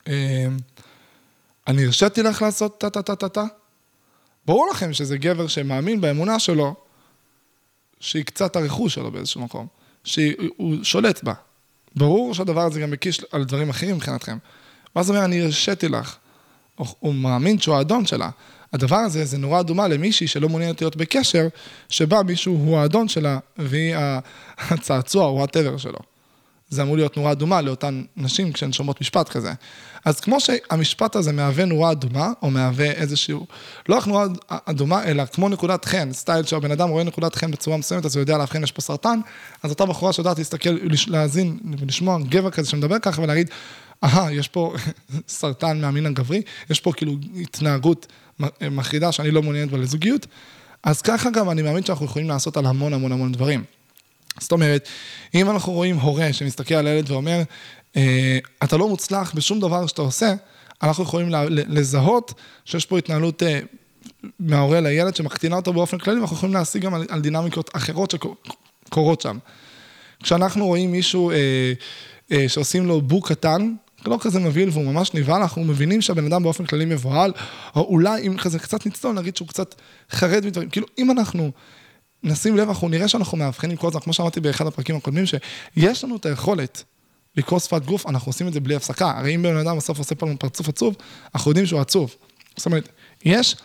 אמ, 0.07 0.13
אני 1.67 1.85
הרשיתי 1.85 2.23
לך 2.23 2.41
לעשות 2.41 2.77
טה-טה-טה-טה? 2.79 3.43
ברור 4.45 4.67
לכם 4.71 4.93
שזה 4.93 5.17
גבר 5.17 5.47
שמאמין 5.47 6.01
באמונה 6.01 6.39
שלו, 6.39 6.75
שהיא 7.99 8.25
קצת 8.25 8.55
הרכוש 8.55 8.93
שלו 8.93 9.11
באיזשהו 9.11 9.41
מקום, 9.41 9.67
שהוא 10.03 10.83
שולט 10.83 11.23
בה. 11.23 11.33
ברור 11.95 12.33
שהדבר 12.33 12.61
הזה 12.61 12.79
גם 12.79 12.91
מקיש 12.91 13.21
על 13.31 13.43
דברים 13.43 13.69
אחרים 13.69 13.95
מבחינתכם. 13.95 14.37
ואז 14.95 15.09
הוא 15.09 15.15
אומר, 15.15 15.25
אני 15.25 15.41
הרשיתי 15.41 15.87
לך. 15.87 16.15
הוא 16.99 17.13
מאמין 17.13 17.59
שהוא 17.59 17.75
האדון 17.75 18.05
שלה. 18.05 18.29
הדבר 18.73 18.95
הזה, 18.95 19.25
זה 19.25 19.37
נורא 19.37 19.61
דומה 19.61 19.87
למישהי 19.87 20.27
שלא 20.27 20.49
מעוניינת 20.49 20.81
להיות 20.81 20.95
בקשר, 20.95 21.47
שבה 21.89 22.23
מישהו 22.23 22.53
הוא 22.53 22.77
האדון 22.77 23.07
שלה, 23.07 23.39
והיא 23.57 23.95
הצעצוע 24.69 25.25
או 25.25 25.43
הטבר 25.43 25.77
שלו. 25.77 25.99
זה 26.73 26.81
אמור 26.81 26.97
להיות 26.97 27.17
נורה 27.17 27.31
אדומה 27.31 27.61
לאותן 27.61 28.03
נשים 28.17 28.53
כשהן 28.53 28.73
שומעות 28.73 29.01
משפט 29.01 29.29
כזה. 29.29 29.53
אז 30.05 30.19
כמו 30.19 30.39
שהמשפט 30.39 31.15
הזה 31.15 31.31
מהווה 31.31 31.65
נורה 31.65 31.91
אדומה, 31.91 32.31
או 32.41 32.51
מהווה 32.51 32.91
איזשהו, 32.91 33.47
לא 33.89 33.95
רק 33.95 34.07
נורה 34.07 34.25
אדומה, 34.49 35.03
אלא 35.03 35.25
כמו 35.25 35.49
נקודת 35.49 35.85
חן, 35.85 36.13
סטייל 36.13 36.43
שהבן 36.43 36.71
אדם 36.71 36.89
רואה 36.89 37.03
נקודת 37.03 37.35
חן 37.35 37.51
בצורה 37.51 37.77
מסוימת, 37.77 38.05
אז 38.05 38.15
הוא 38.15 38.21
יודע 38.21 38.37
להבחין, 38.37 38.63
יש 38.63 38.71
פה 38.71 38.81
סרטן, 38.81 39.19
אז 39.63 39.71
אותה 39.71 39.85
בחורה 39.85 40.13
שיודעת 40.13 40.37
להסתכל, 40.37 40.69
להאזין 41.07 41.59
ולשמוע 41.79 42.17
גבר 42.29 42.49
כזה 42.49 42.69
שמדבר 42.69 42.99
ככה 42.99 43.21
ולהגיד, 43.21 43.49
אהה, 44.03 44.33
יש 44.33 44.47
פה 44.47 44.73
סרטן 45.27 45.81
מהמין 45.81 46.05
הגברי, 46.05 46.41
יש 46.69 46.79
פה 46.79 46.93
כאילו 46.93 47.13
התנהגות 47.41 48.07
מחרידה 48.61 49.11
שאני 49.11 49.31
לא 49.31 49.41
מעוניינת 49.41 49.71
בה 49.71 49.77
לזוגיות, 49.77 50.27
אז 50.83 51.01
ככה 51.01 51.29
גם 51.29 51.49
אני 51.49 51.61
מאמין 51.61 51.83
שאנחנו 51.83 52.05
יכולים 52.05 52.29
לעשות 52.29 52.57
על 52.57 52.65
המון 52.65 52.93
המון 52.93 53.11
המון 53.11 53.31
דברים. 53.31 53.63
זאת 54.39 54.51
אומרת, 54.51 54.87
אם 55.33 55.49
אנחנו 55.49 55.73
רואים 55.73 55.99
הורה 55.99 56.33
שמסתכל 56.33 56.75
על 56.75 56.87
הילד 56.87 57.11
ואומר, 57.11 57.41
אה, 57.95 58.39
אתה 58.63 58.77
לא 58.77 58.89
מוצלח 58.89 59.33
בשום 59.35 59.59
דבר 59.59 59.87
שאתה 59.87 60.01
עושה, 60.01 60.33
אנחנו 60.83 61.03
יכולים 61.03 61.27
לזהות 61.49 62.33
שיש 62.65 62.85
פה 62.85 62.97
התנהלות 62.97 63.43
אה, 63.43 63.59
מההורה 64.39 64.81
לילד 64.81 65.15
שמקטינה 65.15 65.55
אותו 65.55 65.73
באופן 65.73 65.97
כללי, 65.97 66.17
ואנחנו 66.17 66.37
יכולים 66.37 66.53
להשיג 66.53 66.81
גם 66.81 66.93
על, 66.93 67.21
דינמיקות 67.21 67.69
אחרות 67.73 68.13
שקורות 68.87 69.21
שם. 69.21 69.37
כשאנחנו 70.23 70.65
רואים 70.65 70.91
מישהו 70.91 71.31
אה, 71.31 72.45
שעושים 72.47 72.85
לו 72.85 73.01
בוק 73.01 73.31
קטן, 73.31 73.73
לא 74.05 74.17
כזה 74.21 74.39
מבהיל 74.39 74.69
והוא 74.69 74.85
ממש 74.85 75.13
נבהל, 75.13 75.41
אנחנו 75.41 75.63
מבינים 75.63 76.01
שהבן 76.01 76.25
אדם 76.25 76.43
באופן 76.43 76.65
כללי 76.65 76.85
מבוהל, 76.85 77.31
או 77.75 77.81
אולי 77.81 78.27
אם 78.27 78.37
כזה 78.37 78.59
קצת 78.59 78.85
נצלול, 78.85 79.15
נגיד 79.15 79.35
שהוא 79.35 79.47
קצת 79.47 79.75
חרד 80.11 80.45
מדברים. 80.45 80.69
כאילו, 80.69 80.87
אם 80.97 81.11
אנחנו 81.11 81.51
נשים 82.23 82.57
לב, 82.57 82.69
אנחנו 82.69 82.89
נראה 82.89 83.07
שאנחנו 83.07 83.37
מאבחנים 83.37 83.77
כל 83.77 83.87
הזמן, 83.87 84.01
כמו 84.01 84.13
שאמרתי 84.13 84.39
באחד 84.39 84.67
הפרקים 84.67 84.95
הקודמים, 84.95 85.25
שיש 85.25 86.03
לנו 86.03 86.15
את 86.15 86.25
היכולת 86.25 86.83
לקרוא 87.35 87.59
שפת 87.59 87.85
גוף, 87.85 88.07
אנחנו 88.07 88.29
עושים 88.29 88.47
את 88.47 88.53
זה 88.53 88.59
בלי 88.59 88.75
הפסקה. 88.75 89.13
הרי 89.17 89.35
אם 89.35 89.43
בן 89.43 89.57
אדם 89.57 89.77
בסוף 89.77 89.97
עושה 89.97 90.15
פה 90.15 90.27
פרצוף 90.39 90.69
עצוב, 90.69 90.95
אנחנו 91.35 91.51
יודעים 91.51 91.65
שהוא 91.65 91.79
עצוב. 91.79 92.15
זאת 92.57 92.65
אומרת, 92.65 92.89
יש 93.25 93.55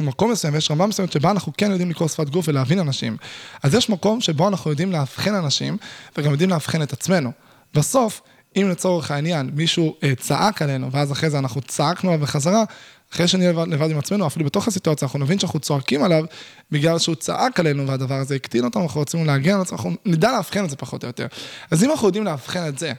מקום 0.00 0.30
מסוים 0.30 0.54
ויש 0.54 0.70
רמה 0.70 0.86
מסוימת 0.86 1.12
שבה 1.12 1.30
אנחנו 1.30 1.52
כן 1.58 1.70
יודעים 1.70 1.90
לקרוא 1.90 2.08
שפת 2.08 2.28
גוף 2.28 2.48
ולהבין 2.48 2.78
אנשים. 2.78 3.16
אז 3.62 3.74
יש 3.74 3.90
מקום 3.90 4.20
שבו 4.20 4.48
אנחנו 4.48 4.70
יודעים 4.70 4.92
לאבחן 4.92 5.34
אנשים, 5.34 5.76
וגם 6.16 6.30
יודעים 6.30 6.50
לאבחן 6.50 6.82
את 6.82 6.92
עצמנו. 6.92 7.32
בסוף, 7.74 8.20
אם 8.56 8.68
לצורך 8.70 9.10
העניין 9.10 9.50
מישהו 9.54 9.96
אה, 10.02 10.14
צעק 10.14 10.62
עלינו, 10.62 10.92
ואז 10.92 11.12
אחרי 11.12 11.30
זה 11.30 11.38
אנחנו 11.38 11.60
צעקנו 11.60 12.10
עליו 12.10 12.22
בחזרה, 12.22 12.64
אחרי 13.12 13.28
שנהיה 13.28 13.50
לבד, 13.50 13.68
לבד 13.68 13.90
עם 13.90 13.98
עצמנו, 13.98 14.26
אפילו 14.26 14.44
בתוך 14.44 14.68
הסיטואציה, 14.68 15.06
אנחנו 15.06 15.18
נבין 15.18 15.38
שאנחנו 15.38 15.60
צועקים 15.60 16.02
עליו, 16.02 16.24
בגלל 16.70 16.98
שהוא 16.98 17.14
צעק 17.14 17.60
עלינו 17.60 17.86
והדבר 17.86 18.14
הזה 18.14 18.34
הקטין 18.34 18.64
אותנו, 18.64 18.82
אנחנו 18.82 19.00
רצינו 19.00 19.24
להגן 19.24 19.54
על 19.54 19.60
עצמנו, 19.60 19.78
אנחנו 19.78 19.96
נדע 20.04 20.32
לאבחן 20.32 20.64
את 20.64 20.70
זה 20.70 20.76
פחות 20.76 21.02
או 21.02 21.06
יותר. 21.06 21.26
אז 21.70 21.84
אם 21.84 21.90
אנחנו 21.90 22.08
יודעים 22.08 22.24
לאבחן 22.24 22.68
את 22.68 22.78
זה, 22.78 22.92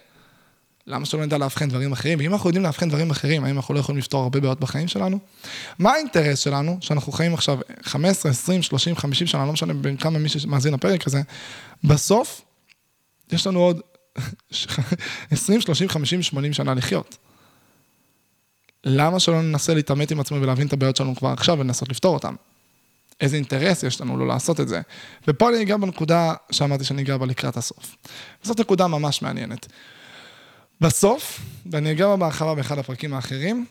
למה 0.88 1.06
שלא 1.06 1.26
נדע 1.26 1.38
לאבחן 1.38 1.70
דברים 1.70 1.92
אחרים? 1.92 2.20
ואם 2.20 2.34
אנחנו 2.34 2.50
יודעים 2.50 2.64
לאבחן 2.64 2.90
דברים 2.90 3.12
אחרים, 3.12 3.44
האם 3.44 3.56
אנחנו 3.56 3.74
לא 3.74 3.80
יכולים 3.80 4.00
לפתור 4.00 4.24
הרבה 4.24 4.40
בעיות 4.40 4.60
בחיים 4.60 4.88
שלנו? 4.88 5.20
מה 5.80 5.92
האינטרס 5.92 6.40
שלנו, 6.40 6.78
שאנחנו 6.82 7.12
חיים 7.12 7.34
עכשיו 7.34 7.58
15, 7.84 8.32
20, 8.32 8.62
30, 8.62 8.96
50 8.96 9.28
שנה, 9.28 9.46
לא 9.46 9.54
משנה 9.54 9.74
בין 9.74 9.98
כמה 9.98 10.20
מי 10.20 10.30
שמאזין 10.30 10.74
לפרק 10.74 11.08
הזה, 11.08 11.22
בסוף, 11.84 12.42
יש 13.32 13.48
לנו 13.48 13.60
עוד 13.60 13.82
20, 15.32 15.62
30, 15.62 15.90
50, 15.90 16.24
80 16.24 16.54
שנה 16.54 16.74
לחיות. 16.74 17.18
למה 18.90 19.20
שלא 19.20 19.42
ננסה 19.42 19.74
להתעמת 19.74 20.12
עם 20.12 20.20
עצמנו 20.20 20.42
ולהבין 20.42 20.68
את 20.68 20.74
הבעיות 20.74 20.96
שלנו 20.96 21.16
כבר 21.16 21.30
עכשיו 21.30 21.60
ולנסות 21.60 21.90
לפתור 21.90 22.14
אותן? 22.14 22.36
איזה 23.22 23.36
אינטרס 23.36 23.84
יש 23.84 24.02
לנו 24.02 24.18
לא 24.18 24.28
לעשות 24.28 24.60
את 24.60 24.68
זה. 24.68 24.82
ופה 25.28 25.50
אני 25.50 25.62
אגע 25.62 25.78
בנקודה 25.78 26.34
שאמרתי 26.52 26.84
שאני 26.84 27.02
אגע 27.02 27.18
בה 27.18 27.26
לקראת 27.26 27.58
הסוף. 27.58 27.96
זאת 28.44 28.60
נקודה 28.60 28.88
ממש 28.88 29.22
מעניינת. 29.22 29.68
בסוף, 30.82 31.42
ואני 31.72 31.92
אגע 31.92 32.08
בה 32.08 32.16
בהרחבה 32.16 32.56
באחד 32.56 32.80
הפרקים 32.80 33.14
האחרים, 33.14 33.66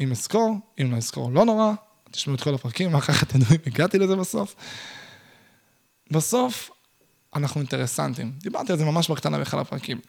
אם 0.00 0.10
אזכור, 0.10 0.56
אם 0.80 0.92
לא 0.92 0.96
אזכור 0.96 1.32
לא 1.32 1.44
נורא, 1.44 1.72
תשמעו 2.10 2.36
את 2.36 2.40
כל 2.40 2.54
הפרקים, 2.54 2.94
ואחר 2.94 3.12
כך 3.12 3.24
תדעו 3.24 3.50
אם 3.50 3.60
הגעתי 3.66 3.98
לזה 3.98 4.16
בסוף. 4.16 4.54
בסוף, 6.10 6.70
אנחנו 7.36 7.60
אינטרסנטים. 7.60 8.32
דיברתי 8.38 8.72
על 8.72 8.78
זה 8.78 8.84
ממש 8.84 9.10
בקטנה 9.10 9.38
באחד 9.38 9.58
הפרקים. 9.58 10.00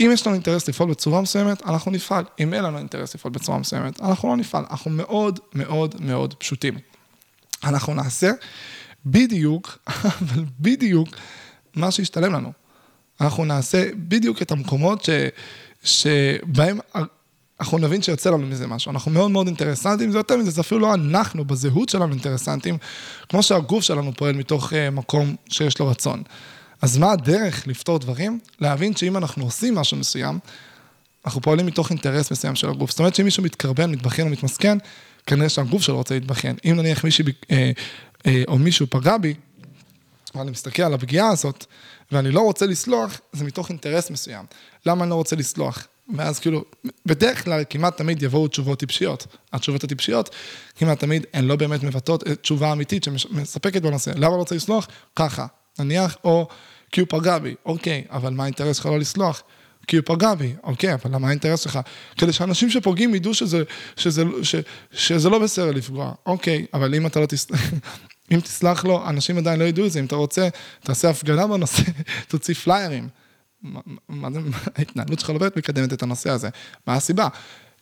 אם 0.00 0.10
יש 0.12 0.26
לנו 0.26 0.34
אינטרס 0.34 0.68
לפעול 0.68 0.90
בצורה 0.90 1.20
מסוימת, 1.20 1.66
אנחנו 1.66 1.90
נפעל. 1.90 2.24
אם 2.40 2.54
אין 2.54 2.64
לנו 2.64 2.78
אינטרס 2.78 3.14
לפעול 3.14 3.32
בצורה 3.32 3.58
מסוימת, 3.58 4.00
אנחנו 4.00 4.28
לא 4.28 4.36
נפעל. 4.36 4.64
אנחנו 4.70 4.90
מאוד 4.90 5.40
מאוד 5.54 5.94
מאוד 6.00 6.34
פשוטים. 6.34 6.78
אנחנו 7.64 7.94
נעשה 7.94 8.30
בדיוק, 9.06 9.78
אבל 10.22 10.44
בדיוק, 10.60 11.08
מה 11.74 11.90
שישתלם 11.90 12.32
לנו. 12.32 12.52
אנחנו 13.20 13.44
נעשה 13.44 13.90
בדיוק 13.94 14.42
את 14.42 14.50
המקומות 14.50 15.04
ש, 15.04 15.10
שבהם 15.84 16.78
אנחנו 17.60 17.78
נבין 17.78 18.02
שיוצא 18.02 18.30
לנו 18.30 18.46
מזה 18.46 18.66
משהו. 18.66 18.90
אנחנו 18.90 19.10
מאוד 19.10 19.30
מאוד 19.30 19.46
אינטרסנטים, 19.46 20.10
זה 20.10 20.18
יותר 20.18 20.36
מזה, 20.36 20.50
זה 20.50 20.60
אפילו 20.60 20.80
לא 20.80 20.94
אנחנו 20.94 21.44
בזהות 21.44 21.88
שלנו 21.88 22.12
אינטרסנטים, 22.12 22.78
כמו 23.28 23.42
שהגוף 23.42 23.84
שלנו 23.84 24.12
פועל 24.16 24.34
מתוך 24.34 24.72
uh, 24.72 24.76
מקום 24.92 25.36
שיש 25.48 25.78
לו 25.78 25.86
רצון. 25.86 26.22
אז 26.82 26.98
מה 26.98 27.12
הדרך 27.12 27.66
לפתור 27.66 27.98
דברים? 27.98 28.40
להבין 28.60 28.96
שאם 28.96 29.16
אנחנו 29.16 29.44
עושים 29.44 29.74
משהו 29.74 29.96
מסוים, 29.96 30.38
אנחנו 31.24 31.40
פועלים 31.40 31.66
מתוך 31.66 31.90
אינטרס 31.90 32.30
מסוים 32.30 32.54
של 32.54 32.70
הגוף. 32.70 32.90
זאת 32.90 32.98
אומרת 32.98 33.14
שאם 33.14 33.24
מישהו 33.24 33.42
מתקרבן, 33.42 33.90
מתבכיין 33.90 34.26
או 34.26 34.32
מתמסכן, 34.32 34.78
כנראה 35.26 35.48
שהגוף 35.48 35.82
שלו 35.82 35.96
רוצה 35.96 36.14
להתבכיין. 36.14 36.56
אם 36.64 36.76
נניח 36.76 37.04
מישהי 37.04 37.24
אה, 37.50 37.70
אה, 38.26 38.42
או 38.48 38.58
מישהו 38.58 38.86
פגע 38.90 39.16
בי, 39.18 39.34
ואני 40.34 40.50
מסתכל 40.50 40.82
על 40.82 40.94
הפגיעה 40.94 41.28
הזאת, 41.28 41.66
ואני 42.12 42.30
לא 42.30 42.40
רוצה 42.40 42.66
לסלוח, 42.66 43.20
זה 43.32 43.44
מתוך 43.44 43.68
אינטרס 43.68 44.10
מסוים. 44.10 44.44
למה 44.86 45.02
אני 45.02 45.10
לא 45.10 45.14
רוצה 45.14 45.36
לסלוח? 45.36 45.86
ואז 46.16 46.38
כאילו, 46.38 46.64
בדרך 47.06 47.44
כלל 47.44 47.64
כמעט 47.70 47.96
תמיד 47.96 48.22
יבואו 48.22 48.48
תשובות 48.48 48.78
טיפשיות. 48.78 49.26
התשובות 49.52 49.84
הטיפשיות 49.84 50.34
כמעט 50.76 51.00
תמיד 51.00 51.26
הן 51.34 51.44
לא 51.44 51.56
באמת 51.56 51.82
מבטאות 51.82 52.24
תשובה 52.24 52.72
אמיתית 52.72 53.04
שמספקת 53.04 53.82
בנושא. 53.82 54.10
למה 54.16 54.28
לא 54.28 54.36
רוצה 54.36 54.54
לסלוח? 54.54 54.88
ככה. 55.16 55.46
נניח, 55.78 56.16
או 56.24 56.48
כי 56.92 57.00
הוא 57.00 57.06
פגע 57.10 57.38
בי, 57.38 57.54
אוקיי, 57.66 58.04
אבל 58.10 58.32
מה 58.32 58.42
האינטרס 58.42 58.76
שלך 58.76 58.86
לא 58.86 58.98
לסלוח? 58.98 59.42
כי 59.86 59.96
הוא 59.96 60.04
פגע 60.06 60.34
בי, 60.34 60.54
אוקיי, 60.62 60.94
אבל 60.94 61.14
למה 61.14 61.28
האינטרס 61.28 61.60
שלך? 61.60 61.78
כדי 62.18 62.32
שאנשים 62.32 62.70
שפוגעים 62.70 63.14
ידעו 63.14 63.34
שזה, 63.34 63.62
שזה, 63.96 64.22
ש, 64.42 64.54
שזה 64.92 65.30
לא 65.30 65.38
בסדר 65.38 65.70
לפגוע, 65.70 66.12
אוקיי, 66.26 66.66
אבל 66.74 66.94
אם 66.94 67.06
אתה 67.06 67.20
לא 67.20 67.26
תסלח, 67.26 67.60
אם 68.32 68.40
תסלח 68.40 68.84
לו, 68.84 69.08
אנשים 69.08 69.38
עדיין 69.38 69.60
לא 69.60 69.64
ידעו 69.64 69.86
את 69.86 69.92
זה, 69.92 70.00
אם 70.00 70.04
אתה 70.04 70.16
רוצה, 70.16 70.48
תעשה 70.80 71.10
הפגנה 71.10 71.46
בנושא, 71.46 71.82
תוציא 72.28 72.54
פליירים. 72.54 73.08
מה, 73.62 73.80
מה, 74.08 74.28
מה, 74.28 74.58
ההתנהלות 74.76 75.20
שלך 75.20 75.30
לא 75.30 75.38
באמת 75.38 75.56
מקדמת 75.56 75.92
את 75.92 76.02
הנושא 76.02 76.30
הזה. 76.30 76.48
מה 76.86 76.94
הסיבה? 76.94 77.28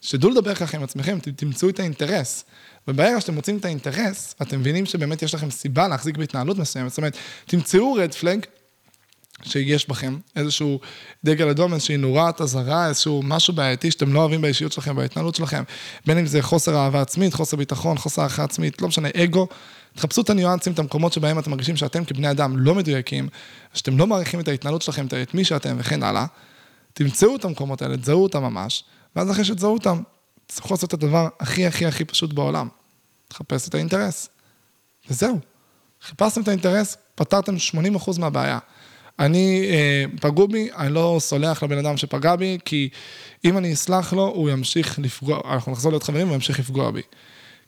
שתדעו 0.01 0.31
לדבר 0.31 0.55
ככה 0.55 0.77
עם 0.77 0.83
עצמכם, 0.83 1.19
תמצאו 1.37 1.69
את 1.69 1.81
האינטרס. 1.81 2.45
וברגע 2.89 3.21
שאתם 3.21 3.35
מוצאים 3.35 3.57
את 3.57 3.65
האינטרס, 3.65 4.35
אתם 4.43 4.61
מבינים 4.61 4.87
שבאמת 4.87 5.23
יש 5.23 5.35
לכם 5.35 5.51
סיבה 5.51 5.89
להחזיק 5.89 6.17
בהתנהלות 6.17 6.59
מסוימת, 6.59 6.91
זאת 6.91 6.99
אומרת, 6.99 7.17
תמצאו 7.47 7.93
רד 7.93 8.13
שיש 9.43 9.89
בכם, 9.89 10.19
איזשהו 10.37 10.81
דגל 11.25 11.49
אדום, 11.49 11.75
איזושהי 11.75 11.97
נורת 11.97 12.41
אזהרה, 12.41 12.89
איזשהו 12.89 13.23
משהו 13.25 13.55
בעייתי 13.55 13.91
שאתם 13.91 14.13
לא 14.13 14.21
אוהבים 14.21 14.41
באישיות 14.41 14.73
שלכם, 14.73 14.97
בהתנהלות 14.97 15.35
שלכם, 15.35 15.63
בין 16.07 16.19
אם 16.19 16.27
זה 16.27 16.43
חוסר 16.43 16.77
אהבה 16.77 17.01
עצמית, 17.01 17.35
חוסר 17.35 17.57
ביטחון, 17.57 17.99
חוסר 17.99 18.23
הערכה 18.23 18.45
עצמית, 18.45 18.83
לא 18.83 18.89
משנה, 18.89 19.09
אגו, 19.17 19.47
תחפשו 19.95 20.21
את 20.21 20.31
הניואנסים, 20.31 20.73
את 20.73 20.79
המקומות 20.79 21.13
שבהם 21.13 21.39
אתם 21.39 21.51
מרגישים 21.51 21.77
שאתם 21.77 22.05
כבני 22.05 22.31
אדם 22.31 22.57
לא 22.57 22.75
מדויקים, 22.75 23.29
שאתם 23.75 23.99
לא 23.99 24.07
מעריכים 24.07 24.41
את 24.41 24.49
ההתנהלות 24.49 24.83
שלכם, 24.83 25.07
את 25.23 25.35
מי 25.35 25.45
שאתם 25.45 25.77
וכן 25.79 26.03
הלאה, 26.03 26.27
תמצאו 26.93 27.37
את 27.37 27.45
המקומות 27.45 27.83
האלה, 27.83 27.97
תזהו 27.97 28.23
אותם 28.23 28.43
ממש, 28.43 28.85
ואז 29.17 29.31
אחרי 29.31 29.45
שתזהו 29.45 29.75
אותם, 29.75 30.03
תצטרכו 30.47 30.75
לעשות 30.75 30.89
את 30.89 30.95
הדבר 30.95 31.29
הכי 31.41 31.67
הכי 31.67 31.87
הכי 31.87 32.05
פשוט 32.05 32.33
בעולם. 32.33 32.69
תחפש 33.29 33.69
את 33.69 33.75
האינטרס. 33.75 34.29
וזהו. 35.11 35.39
חיפשתם 36.03 36.41
את 36.41 36.49
האינטרס, 36.49 36.97
פתרתם 37.15 37.55
80% 37.57 38.21
מהבעיה. 38.21 38.59
אני, 39.19 39.67
אה, 39.71 40.05
פגעו 40.21 40.49
בי, 40.49 40.69
אני 40.77 40.95
לא 40.95 41.17
סולח 41.21 41.63
לבן 41.63 41.79
אדם 41.79 41.97
שפגע 41.97 42.37
בי, 42.37 42.59
כי 42.65 42.89
אם 43.45 43.59
אני 43.59 43.73
אסלח 43.73 44.13
לו, 44.13 44.27
הוא 44.27 44.51
ימשיך 44.51 44.99
לפגוע, 44.99 45.41
אנחנו 45.55 45.73
נחזור 45.73 45.93
להיות 45.93 46.03
חברים, 46.03 46.29
הוא 46.29 46.35
ימשיך 46.35 46.59
לפגוע 46.59 46.91
בי. 46.91 47.03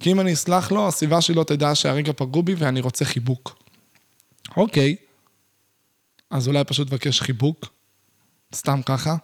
כי 0.00 0.12
אם 0.12 0.20
אני 0.20 0.32
אסלח 0.32 0.72
לו, 0.72 0.88
הסביבה 0.88 1.20
שלי 1.20 1.34
לא 1.34 1.44
תדע 1.44 1.74
שהרגע 1.74 2.12
פגעו 2.16 2.42
בי 2.42 2.54
ואני 2.54 2.80
רוצה 2.80 3.04
חיבוק. 3.04 3.62
אוקיי, 4.56 4.96
אז 6.30 6.48
אולי 6.48 6.64
פשוט 6.64 6.88
תבקש 6.88 7.20
חיבוק, 7.20 7.66
סתם 8.54 8.80
ככה, 8.86 9.16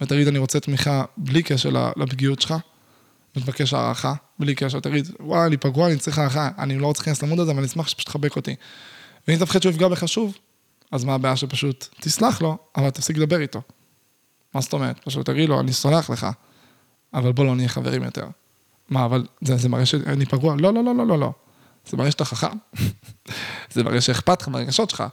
ותגיד, 0.00 0.28
אני 0.28 0.38
רוצה 0.38 0.60
תמיכה 0.60 1.04
בלי 1.16 1.42
קשר 1.42 1.70
לפגיעות 1.96 2.40
שלך, 2.40 2.54
ותבקש 3.36 3.74
הערכה, 3.74 4.14
בלי 4.38 4.54
קשר, 4.54 4.80
תגיד, 4.80 5.08
וואי, 5.20 5.46
אני 5.46 5.56
פגוע, 5.56 5.88
אני 5.88 5.96
צריך 5.96 6.18
הערכה, 6.18 6.50
אני 6.58 6.78
לא 6.78 6.86
רוצה 6.86 7.00
להיכנס 7.00 7.22
למוד 7.22 7.40
הזה, 7.40 7.50
אבל 7.50 7.58
אני 7.58 7.66
אשמח 7.66 7.88
שפשוט 7.88 8.06
תחבק 8.06 8.36
אותי. 8.36 8.54
ואם 9.28 9.36
תפחד 9.36 9.62
שהוא 9.62 9.72
יפגע 9.72 9.88
בך 9.88 10.08
שוב, 10.08 10.38
אז 10.90 11.04
מה 11.04 11.14
הבעיה 11.14 11.36
שפשוט 11.36 11.88
תסלח 12.00 12.42
לו, 12.42 12.58
אבל 12.76 12.90
תפסיק 12.90 13.16
לדבר 13.16 13.40
איתו. 13.40 13.62
מה 14.54 14.60
זאת 14.60 14.72
אומרת? 14.72 15.04
פשוט 15.04 15.26
תגיד 15.26 15.48
לו, 15.48 15.60
אני 15.60 15.72
סולח 15.72 16.10
לך, 16.10 16.26
אבל 17.14 17.32
בוא 17.32 17.44
לא 17.44 17.56
נהיה 17.56 17.68
חברים 17.68 18.02
יותר. 18.02 18.26
מה, 18.88 19.04
אבל 19.04 19.26
זה, 19.40 19.56
זה 19.56 19.68
מראה 19.68 19.86
שאני 19.86 20.26
פגוע? 20.26 20.56
לא, 20.58 20.74
לא, 20.74 20.84
לא, 20.84 20.94
לא, 20.94 21.06
לא, 21.06 21.18
לא. 21.18 21.32
זה 21.86 21.96
מראה 21.96 22.10
שאתה 22.10 22.24
חכם. 22.24 22.56
זה 23.72 23.84
מראה 23.84 24.00
שאכפת 24.00 24.42
לך 24.42 24.48
מהרגשות 24.48 24.90
שלך. 24.90 25.04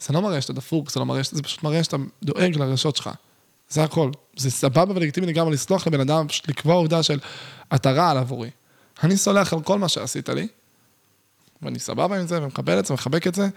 זה 0.00 0.12
לא 0.12 0.22
מראה 0.22 0.40
שאתה 0.40 0.52
דפוק, 0.52 0.90
זה 0.90 1.00
לא 1.00 1.06
מראה, 1.06 1.20
זה 1.30 1.42
פשוט 1.42 1.62
מראה 1.62 1.84
שאתה 1.84 1.96
דואג 2.22 2.56
לרגשות 2.56 2.96
שלך. 2.96 3.10
זה 3.68 3.84
הכל. 3.84 4.10
זה 4.36 4.50
סבבה 4.50 4.94
ולגיטימי 4.94 5.26
לגמרי 5.26 5.52
לסלוח 5.52 5.86
לבן 5.86 6.00
אדם, 6.00 6.28
פשוט 6.28 6.48
לקבוע 6.48 6.74
עובדה 6.74 7.02
של 7.02 7.18
אתה 7.74 7.92
רעל 7.92 8.18
עבורי. 8.18 8.50
אני 9.02 9.16
סולח 9.16 9.52
על 9.52 9.62
כל 9.62 9.78
מה 9.78 9.88
שעשית 9.88 10.28
לי, 10.28 10.48
ואני 11.62 11.78
סבבה 11.78 12.20
עם 12.20 12.26
זה, 12.26 12.42
ומקבל 12.42 12.78
את 12.78 12.86
זה, 12.86 12.92
ומחבק 12.92 13.26
את 13.26 13.34
זה, 13.34 13.48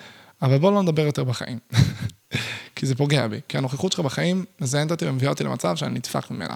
אבל 0.41 0.57
בוא 0.57 0.71
לא 0.71 0.81
נדבר 0.83 1.01
יותר 1.01 1.23
בחיים. 1.23 1.59
כי 2.75 2.85
זה 2.85 2.95
פוגע 2.95 3.27
בי. 3.27 3.39
כי 3.47 3.57
הנוכחות 3.57 3.91
שלך 3.91 3.99
בחיים 3.99 4.45
מזיינת 4.61 4.91
אותי 4.91 5.05
ומביאה 5.05 5.29
אותי 5.29 5.43
למצב 5.43 5.75
שאני 5.75 5.93
נדפק 5.95 6.31
ממנה. 6.31 6.55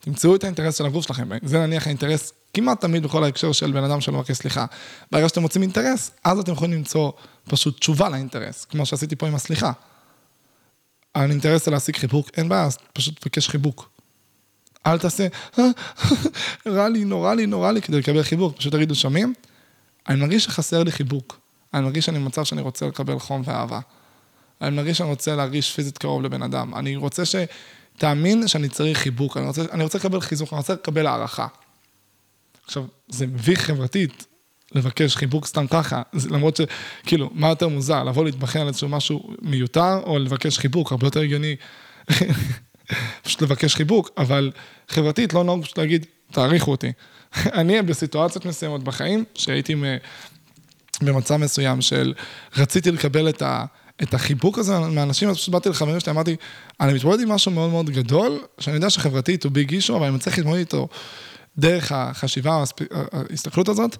תמצאו 0.00 0.36
את 0.36 0.44
האינטרס 0.44 0.78
של 0.78 0.86
הגוף 0.86 1.06
שלכם, 1.06 1.28
זה 1.42 1.58
נניח 1.58 1.86
האינטרס 1.86 2.32
כמעט 2.54 2.80
תמיד 2.80 3.02
בכל 3.02 3.24
ההקשר 3.24 3.52
של 3.52 3.72
בן 3.72 3.84
אדם 3.84 4.00
שלא 4.00 4.18
מבקש 4.18 4.36
סליחה. 4.36 4.66
ברגע 5.12 5.28
שאתם 5.28 5.42
מוצאים 5.42 5.62
אינטרס, 5.62 6.10
אז 6.24 6.38
אתם 6.38 6.52
יכולים 6.52 6.78
למצוא 6.78 7.12
פשוט 7.44 7.80
תשובה 7.80 8.08
לאינטרס, 8.08 8.64
כמו 8.64 8.86
שעשיתי 8.86 9.16
פה 9.16 9.26
עם 9.26 9.34
הסליחה. 9.34 9.72
האינטרס 11.14 11.64
זה 11.64 11.70
להשיג 11.70 11.96
חיבוק, 11.96 12.30
אין 12.36 12.48
בעיה, 12.48 12.64
אז 12.64 12.78
פשוט 12.92 13.20
תבקש 13.20 13.48
חיבוק. 13.48 13.90
אל 14.86 14.98
תעשה, 14.98 15.26
רע 16.66 16.88
לי, 16.88 17.04
נורא 17.04 17.34
לי, 17.34 17.46
נורא 17.46 17.72
לי, 17.72 17.82
כדי 17.82 17.98
לקבל 17.98 18.22
חיבוק. 18.22 18.56
פשוט 18.56 18.74
תגידו, 18.74 18.94
שומעים? 18.94 19.34
אני 20.08 20.20
מרגיש 20.20 20.44
שחסר 20.44 20.82
לי 20.82 20.92
חיבוק. 20.92 21.45
אני 21.76 21.84
מרגיש 21.84 22.06
שאני 22.06 22.18
במצב 22.18 22.44
שאני 22.44 22.60
רוצה 22.60 22.86
לקבל 22.86 23.18
חום 23.18 23.42
ואהבה. 23.44 23.80
אני 24.60 24.76
מרגיש 24.76 24.98
שאני 24.98 25.08
רוצה 25.08 25.36
להרגיש 25.36 25.72
פיזית 25.72 25.98
קרוב 25.98 26.22
לבן 26.22 26.42
אדם. 26.42 26.74
אני 26.74 26.96
רוצה 26.96 27.24
ש... 27.24 27.36
תאמין 27.98 28.48
שאני 28.48 28.68
צריך 28.68 28.98
חיבוק, 28.98 29.36
אני 29.36 29.46
רוצה, 29.46 29.62
אני 29.72 29.82
רוצה 29.82 29.98
לקבל 29.98 30.20
חיזוק, 30.20 30.52
אני 30.52 30.58
רוצה 30.58 30.72
לקבל 30.72 31.06
הערכה. 31.06 31.46
עכשיו, 32.64 32.84
זה 33.08 33.26
מביך 33.26 33.60
חברתית 33.60 34.26
לבקש 34.74 35.16
חיבוק 35.16 35.46
סתם 35.46 35.66
ככה, 35.66 36.02
למרות 36.30 36.56
שכאילו, 36.56 37.30
מה 37.32 37.48
יותר 37.48 37.68
מוזר, 37.68 38.04
לבוא 38.04 38.24
להתבחן 38.24 38.60
על 38.60 38.68
איזשהו 38.68 38.88
משהו 38.88 39.34
מיותר, 39.42 40.00
או 40.06 40.18
לבקש 40.18 40.58
חיבוק, 40.58 40.92
הרבה 40.92 41.06
יותר 41.06 41.20
הגיוני 41.20 41.56
פשוט 43.22 43.42
לבקש 43.42 43.74
חיבוק, 43.74 44.10
אבל 44.18 44.52
חברתית 44.88 45.34
לא 45.34 45.44
נהוג 45.44 45.62
פשוט 45.64 45.78
להגיד, 45.78 46.06
תעריכו 46.32 46.70
אותי. 46.70 46.92
אני 47.58 47.82
בסיטואציות 47.82 48.44
מסוימות 48.44 48.84
בחיים, 48.84 49.24
שהייתי 49.34 49.74
במצב 51.02 51.36
מסוים 51.36 51.80
של 51.80 52.14
רציתי 52.56 52.90
לקבל 52.90 53.28
את 53.28 53.42
ה... 53.42 53.64
את 54.02 54.14
החיבוק 54.14 54.58
הזה 54.58 54.78
מאנשים, 54.78 55.28
אז 55.28 55.36
פשוט 55.36 55.48
באתי 55.48 55.68
לחברים 55.68 56.00
שלי, 56.00 56.12
אמרתי, 56.12 56.36
אני 56.80 56.92
מתמודד 56.92 57.22
עם 57.22 57.28
משהו 57.28 57.50
מאוד 57.50 57.70
מאוד 57.70 57.90
גדול, 57.90 58.38
שאני 58.58 58.76
יודע 58.76 58.90
שחברתית 58.90 59.44
הוא 59.44 59.52
ביג 59.52 59.72
אישו, 59.72 59.96
אבל 59.96 60.06
אני 60.06 60.16
מצליח 60.16 60.38
להתמודד 60.38 60.58
איתו 60.58 60.88
דרך 61.58 61.92
החשיבה, 61.92 62.64
ההסתכלות 63.12 63.68
הזאת. 63.68 63.96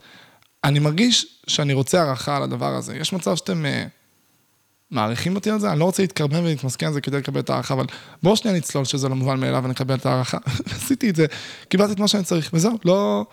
אני 0.65 0.79
מרגיש 0.79 1.27
שאני 1.47 1.73
רוצה 1.73 2.03
הערכה 2.03 2.37
על 2.37 2.43
הדבר 2.43 2.75
הזה. 2.75 2.97
יש 2.97 3.13
מצב 3.13 3.37
שאתם 3.37 3.65
uh, 3.65 3.89
מעריכים 4.91 5.35
אותי 5.35 5.51
על 5.51 5.61
זה, 5.61 5.73
אני 5.73 5.79
לא 5.79 5.85
רוצה 5.85 6.03
להתקרבן 6.03 6.45
ולהתמסכן 6.45 6.87
על 6.87 6.93
זה 6.93 7.01
כדי 7.01 7.17
לקבל 7.17 7.41
את 7.41 7.51
הערכה, 7.51 7.75
אבל 7.75 7.87
בואו 8.23 8.37
שנייה 8.37 8.57
נצלול 8.57 8.85
שזה 8.85 9.09
לא 9.09 9.17
מובן 9.17 9.41
מאליו 9.41 9.65
ונקבל 9.65 9.95
את 9.95 10.07
הערכה. 10.07 10.39
עשיתי 10.77 11.11
את 11.11 11.17
זה, 11.17 11.27
קיבלתי 11.69 11.93
את 11.93 11.99
מה 11.99 12.09
שאני 12.09 12.25
צריך, 12.25 12.51
וזהו, 12.53 12.79
לא, 12.85 13.25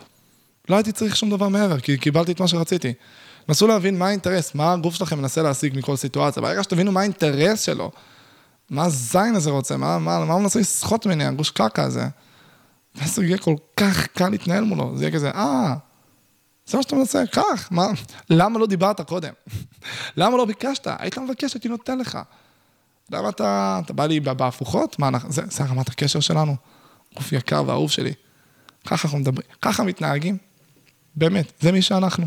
לא 0.70 0.76
הייתי 0.76 0.92
צריך 0.92 1.16
שום 1.16 1.30
דבר 1.30 1.48
מעבר, 1.48 1.80
כי 1.80 1.98
קיבלתי 1.98 2.32
את 2.32 2.40
מה 2.40 2.48
שרציתי. 2.48 2.94
נסו 3.50 3.68
להבין 3.68 4.00
מה 4.00 4.08
האינטרס, 4.08 4.56
מה 4.56 4.74
הגוף 4.74 4.96
שלכם 4.96 5.18
מנסה 5.18 5.42
להשיג 5.42 5.78
מכל 5.78 5.96
סיטואציה. 5.96 6.42
ברגע 6.42 6.64
שתבינו 6.64 6.92
מה 6.92 7.00
האינטרס 7.00 7.62
שלו, 7.62 7.92
מה 8.70 8.86
הזין 8.86 9.36
הזה 9.36 9.50
רוצה, 9.50 9.78
מה, 9.78 10.00
מה, 10.00 10.26
מה 10.26 10.34
הוא 10.34 10.42
מנסה 10.42 10.60
לסחוט 10.60 11.06
ממני, 11.06 11.26
הגוש 11.26 11.52
קרקע 11.52 11.84
הזה. 11.84 12.08
ואז 12.96 13.20
יהיה 13.20 13.38
כל 13.38 13.56
כך 13.78 14.08
קל 14.08 14.30
להתנהל 14.30 14.64
מולו, 14.64 14.98
זה 14.98 15.04
יהיה 15.04 15.14
כזה, 15.14 15.30
אה, 15.30 15.76
זה 16.66 16.78
מה 16.78 16.84
שאתה 16.84 16.96
מנסה, 16.96 17.24
קח, 17.32 17.68
מה, 17.72 17.88
למה 18.30 18.60
לא 18.60 18.68
דיברת 18.68 19.02
קודם? 19.02 19.34
למה 20.18 20.38
לא 20.38 20.46
ביקשת? 20.46 20.88
היית 21.00 21.18
מבקש, 21.18 21.54
הייתי 21.54 21.70
נותן 21.70 21.98
לך. 21.98 22.20
למה 23.12 23.30
אתה, 23.30 23.80
אתה 23.86 23.94
בא 23.94 24.06
לי 24.06 24.20
בהפוכות? 24.20 25.00
מה, 25.00 25.10
זה, 25.30 25.42
זה 25.50 25.64
רמת 25.64 25.90
הקשר 25.90 26.20
שלנו, 26.20 26.56
גוף 27.16 27.32
יקר 27.32 27.64
ואהוב 27.68 27.92
שלי. 27.92 28.14
ככה 28.88 29.08
אנחנו 29.08 29.20
מדברים, 29.20 29.48
ככה 29.62 29.84
מתנהגים. 29.84 30.38
באמת, 31.16 31.52
זה 31.60 31.72
מי 31.72 31.82
שאנחנו. 31.82 32.26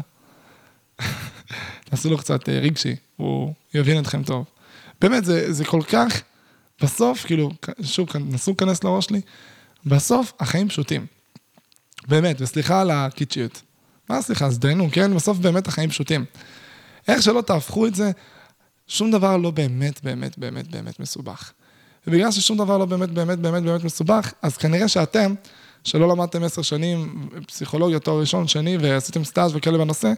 תעשו 1.84 2.11
לו 2.11 2.18
קצת 2.18 2.49
אה, 2.49 2.59
רגשי, 2.59 2.97
הוא 3.16 3.53
יבין 3.74 4.03
אתכם 4.03 4.22
טוב. 4.22 4.44
באמת, 5.01 5.24
זה, 5.24 5.53
זה 5.53 5.64
כל 5.64 5.82
כך, 5.88 6.22
בסוף, 6.82 7.26
כאילו, 7.26 7.51
שוב, 7.82 8.09
נסו 8.16 8.51
להיכנס 8.51 8.84
לראש 8.84 9.05
שלי, 9.05 9.20
בסוף 9.86 10.32
החיים 10.40 10.68
פשוטים. 10.68 11.07
באמת, 12.09 12.36
וסליחה 12.40 12.80
על 12.80 12.90
הקיצ'יות. 12.90 13.62
מה 14.09 14.22
סליחה, 14.22 14.47
אז 14.47 14.59
דיינו, 14.59 14.88
כן? 14.92 15.14
בסוף 15.14 15.38
באמת 15.38 15.68
החיים 15.68 15.90
פשוטים. 15.90 16.24
איך 17.09 17.22
שלא 17.22 17.40
תהפכו 17.40 17.86
את 17.86 17.94
זה, 17.94 18.11
שום 18.88 19.11
דבר 19.11 19.36
לא 19.36 19.51
באמת, 19.51 20.05
באמת, 20.05 20.38
באמת, 20.38 20.68
באמת 20.68 21.01
מסובך. 21.01 21.53
ובגלל 22.07 22.32
ששום 22.32 22.59
דבר 22.59 22.78
לא 22.78 22.86
באמת, 22.86 23.11
באמת, 23.11 23.38
באמת, 23.38 23.62
באמת 23.62 23.84
מסובך, 23.84 24.32
אז 24.42 24.57
כנראה 24.57 24.88
שאתם, 24.88 25.34
שלא 25.87 26.09
למדתם 26.09 26.43
עשר 26.43 26.62
שנים 26.62 27.28
פסיכולוגיה, 27.47 27.99
תואר 27.99 28.20
ראשון, 28.20 28.49
שני, 28.49 28.76
ועשיתם 28.80 29.24
סטאז' 29.24 29.57
וכאלה 29.57 29.78
בנושא, 29.78 30.12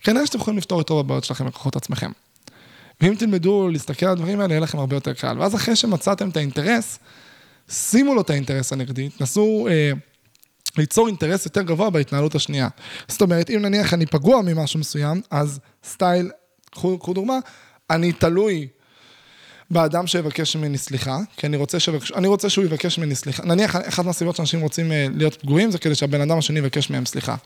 כנראה 0.00 0.26
שאתם 0.26 0.38
יכולים 0.38 0.58
לפתור 0.58 0.80
את 0.80 0.88
רוב 0.88 1.00
הבעיות 1.00 1.24
שלכם 1.24 1.46
בכוחות 1.46 1.76
עצמכם. 1.76 2.10
ואם 3.00 3.14
תלמדו 3.14 3.68
להסתכל 3.68 4.06
על 4.06 4.12
הדברים 4.12 4.40
האלה, 4.40 4.52
יהיה 4.52 4.60
לכם 4.60 4.78
הרבה 4.78 4.96
יותר 4.96 5.12
קל. 5.12 5.38
ואז 5.38 5.54
אחרי 5.54 5.76
שמצאתם 5.76 6.28
את 6.28 6.36
האינטרס, 6.36 6.98
שימו 7.70 8.14
לו 8.14 8.20
את 8.20 8.30
האינטרס 8.30 8.72
הנגדי, 8.72 9.08
תנסו 9.08 9.68
אה, 9.70 9.92
ליצור 10.78 11.06
אינטרס 11.06 11.44
יותר 11.44 11.62
גבוה 11.62 11.90
בהתנהלות 11.90 12.34
השנייה. 12.34 12.68
זאת 13.08 13.20
אומרת, 13.20 13.50
אם 13.50 13.62
נניח 13.62 13.94
אני 13.94 14.06
פגוע 14.06 14.42
ממשהו 14.42 14.80
מסוים, 14.80 15.20
אז 15.30 15.60
סטייל, 15.84 16.30
קחו 16.70 17.14
דוגמה, 17.14 17.38
אני 17.90 18.12
תלוי 18.12 18.68
באדם 19.72 20.06
שיבקש 20.06 20.56
ממני 20.56 20.78
סליחה, 20.78 21.18
כי 21.36 21.46
אני 21.46 21.56
רוצה, 21.56 21.80
שבקש, 21.80 22.12
אני 22.12 22.26
רוצה 22.26 22.50
שהוא 22.50 22.64
יבקש 22.64 22.98
ממני 22.98 23.14
סליחה. 23.14 23.44
נניח, 23.44 23.76
אחת 23.76 24.04
מהסיבות 24.04 24.36
שאנשים 24.36 24.60
רוצים 24.60 24.92
אה, 24.92 25.06
להיות 25.14 25.34
פגועים, 25.34 25.70
זה 25.70 25.78
כדי 25.78 25.94
שהבן 25.94 26.20
אדם 26.20 26.38
השני 26.38 26.58
יבקש 26.58 26.90
מהם 26.90 27.06
סליחה. 27.06 27.36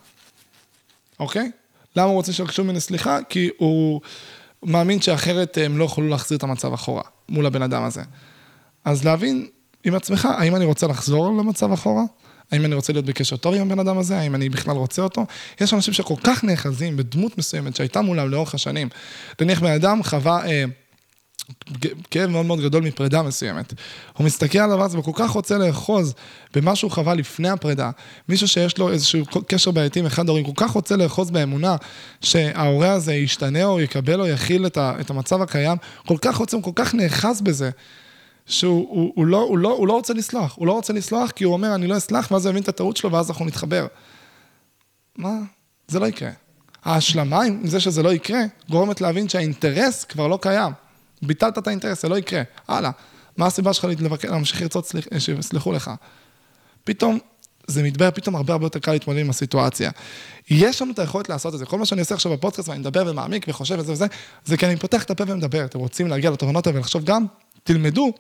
אוקיי? 1.21 1.51
למה 1.97 2.07
הוא 2.07 2.15
רוצה 2.15 2.33
שיבקשו 2.33 2.65
ממני 2.65 2.81
סליחה? 2.81 3.19
כי 3.29 3.51
הוא 3.57 4.01
מאמין 4.63 5.01
שאחרת 5.01 5.59
הם 5.65 5.79
לא 5.79 5.85
יוכלו 5.85 6.09
להחזיר 6.09 6.39
את 6.39 6.43
המצב 6.43 6.73
אחורה, 6.73 7.03
מול 7.29 7.47
הבן 7.47 7.63
אדם 7.63 7.83
הזה. 7.83 8.03
אז 8.85 9.05
להבין 9.05 9.47
עם 9.85 9.95
עצמך, 9.95 10.29
האם 10.39 10.57
אני 10.57 10.65
רוצה 10.65 10.87
לחזור 10.87 11.29
למצב 11.29 11.73
אחורה? 11.73 12.03
האם 12.53 12.65
אני 12.65 12.75
רוצה 12.75 12.93
להיות 12.93 13.05
בקשר 13.05 13.37
טוב 13.37 13.55
עם 13.55 13.71
הבן 13.71 13.79
אדם 13.79 13.99
הזה? 13.99 14.19
האם 14.19 14.35
אני 14.35 14.49
בכלל 14.49 14.77
רוצה 14.77 15.03
אותו? 15.03 15.27
יש 15.61 15.75
אנשים 15.75 15.95
שכל 15.95 16.15
כך 16.23 16.45
נאחזים 16.45 16.97
בדמות 16.97 17.39
מסוימת 17.39 17.77
שהייתה 17.77 18.01
מולם 18.01 18.31
לאורך 18.31 18.55
השנים. 18.55 18.89
נניח 19.41 19.61
בן 19.61 19.73
אדם 19.73 20.03
חווה... 20.03 20.47
אה, 20.47 20.65
כאב 22.11 22.31
מאוד 22.31 22.47
מאוד 22.47 22.61
גדול 22.61 22.83
מפרידה 22.83 23.23
מסוימת. 23.23 23.75
הוא 24.17 24.27
מסתכל 24.27 24.59
על 24.59 24.71
הדבר 24.71 24.85
הזה 24.85 24.99
וכל 24.99 25.11
כך 25.15 25.31
רוצה 25.31 25.59
לאחוז 25.59 26.15
במה 26.55 26.77
שהוא 26.77 26.91
חווה 26.91 27.15
לפני 27.15 27.49
הפרידה. 27.49 27.91
מישהו 28.29 28.49
שיש 28.49 28.79
לו 28.79 28.91
איזשהו 28.91 29.25
קשר 29.47 29.71
בעייתי 29.71 30.01
עם 30.01 30.07
אחד 30.07 30.29
ההורים, 30.29 30.45
כל 30.45 30.53
כך 30.57 30.71
רוצה 30.71 30.97
לאחוז 30.97 31.31
באמונה 31.31 31.77
שההורה 32.21 32.93
הזה 32.93 33.15
ישתנה 33.15 33.65
או 33.65 33.81
יקבל 33.81 34.21
או 34.21 34.27
יכיל 34.27 34.67
את, 34.67 34.77
ה, 34.77 34.95
את 35.01 35.11
המצב 35.11 35.43
הקיים, 35.43 35.77
כל 36.07 36.17
כך 36.21 36.37
רוצה, 36.37 36.57
הוא 36.57 36.65
כל 36.65 36.73
כך 36.75 36.95
נאחז 36.95 37.41
בזה. 37.41 37.71
שהוא 38.47 38.87
הוא, 38.91 39.13
הוא 39.15 39.27
לא, 39.27 39.43
הוא 39.43 39.59
לא, 39.59 39.73
הוא 39.73 39.89
לא 39.89 39.93
רוצה 39.93 40.15
לסלוח, 40.15 40.57
הוא 40.57 40.67
לא 40.67 40.73
רוצה 40.73 40.93
לסלוח 40.93 41.31
כי 41.31 41.45
הוא 41.45 41.53
אומר, 41.53 41.75
אני 41.75 41.87
לא 41.87 41.97
אסלח, 41.97 42.31
ואז 42.31 42.47
הוא 42.47 42.51
יבין 42.51 42.63
את 42.63 42.69
הטעות 42.69 42.97
שלו, 42.97 43.13
ואז 43.13 43.31
אנחנו 43.31 43.45
נתחבר. 43.45 43.87
מה? 45.19 45.39
זה 45.89 46.01
לא 46.01 46.07
יקרה. 46.07 46.31
ההשלמה 46.85 47.43
עם 47.43 47.67
זה 47.67 47.81
שזה 47.81 48.03
לא 48.03 48.13
יקרה, 48.13 48.41
גורמת 48.71 49.01
להבין 49.01 49.29
שהאינטרס 49.29 50.05
כבר 50.05 50.27
לא 50.27 50.39
קיים. 50.43 50.73
ביטלת 51.23 51.59
את 51.59 51.67
האינטרס, 51.67 52.03
זה 52.03 52.09
לא 52.09 52.19
יקרה. 52.19 52.43
הלאה. 52.69 52.91
מה 53.37 53.47
הסיבה 53.47 53.73
שלך 53.73 53.87
להמשיך 54.25 54.63
לרצות 54.63 54.93
אה, 55.13 55.21
שיסלחו 55.21 55.73
לך? 55.73 55.91
פתאום 56.85 57.19
זה 57.67 57.83
מתברר 57.83 58.11
פתאום 58.11 58.37
הרבה 58.37 58.53
הרבה 58.53 58.67
יותר 58.67 58.79
קל 58.79 58.93
להתמודד 58.93 59.21
עם 59.21 59.31
הסיטואציה. 59.31 59.91
יש 60.51 60.83
לנו 60.83 60.93
את 60.93 60.99
היכולת 60.99 61.29
לעשות 61.29 61.55
את 61.55 61.59
זה. 61.59 61.67
כל 61.67 61.79
מה 61.79 61.87
שאני 61.87 62.01
עושה 62.01 62.15
עכשיו 62.15 62.33
בפודקאסט 62.33 62.69
ואני 62.69 62.81
מדבר 62.81 63.05
ומעמיק 63.07 63.47
וחושב 63.49 63.77
וזה 63.79 63.93
וזה, 63.93 64.07
זה 64.45 64.57
כי 64.57 64.67
אני 64.67 64.77
פותח 64.77 65.03
את 65.03 65.11
הפה 65.11 65.25
ומדבר. 65.27 65.65
אתם 65.65 65.79
רוצים 65.79 66.09
להגיע 66.09 66.31
לתובנות 66.31 66.67
האלה 66.67 66.79
ולחשוב 66.79 67.05
גם, 67.05 67.27
תלמדו 67.65 68.13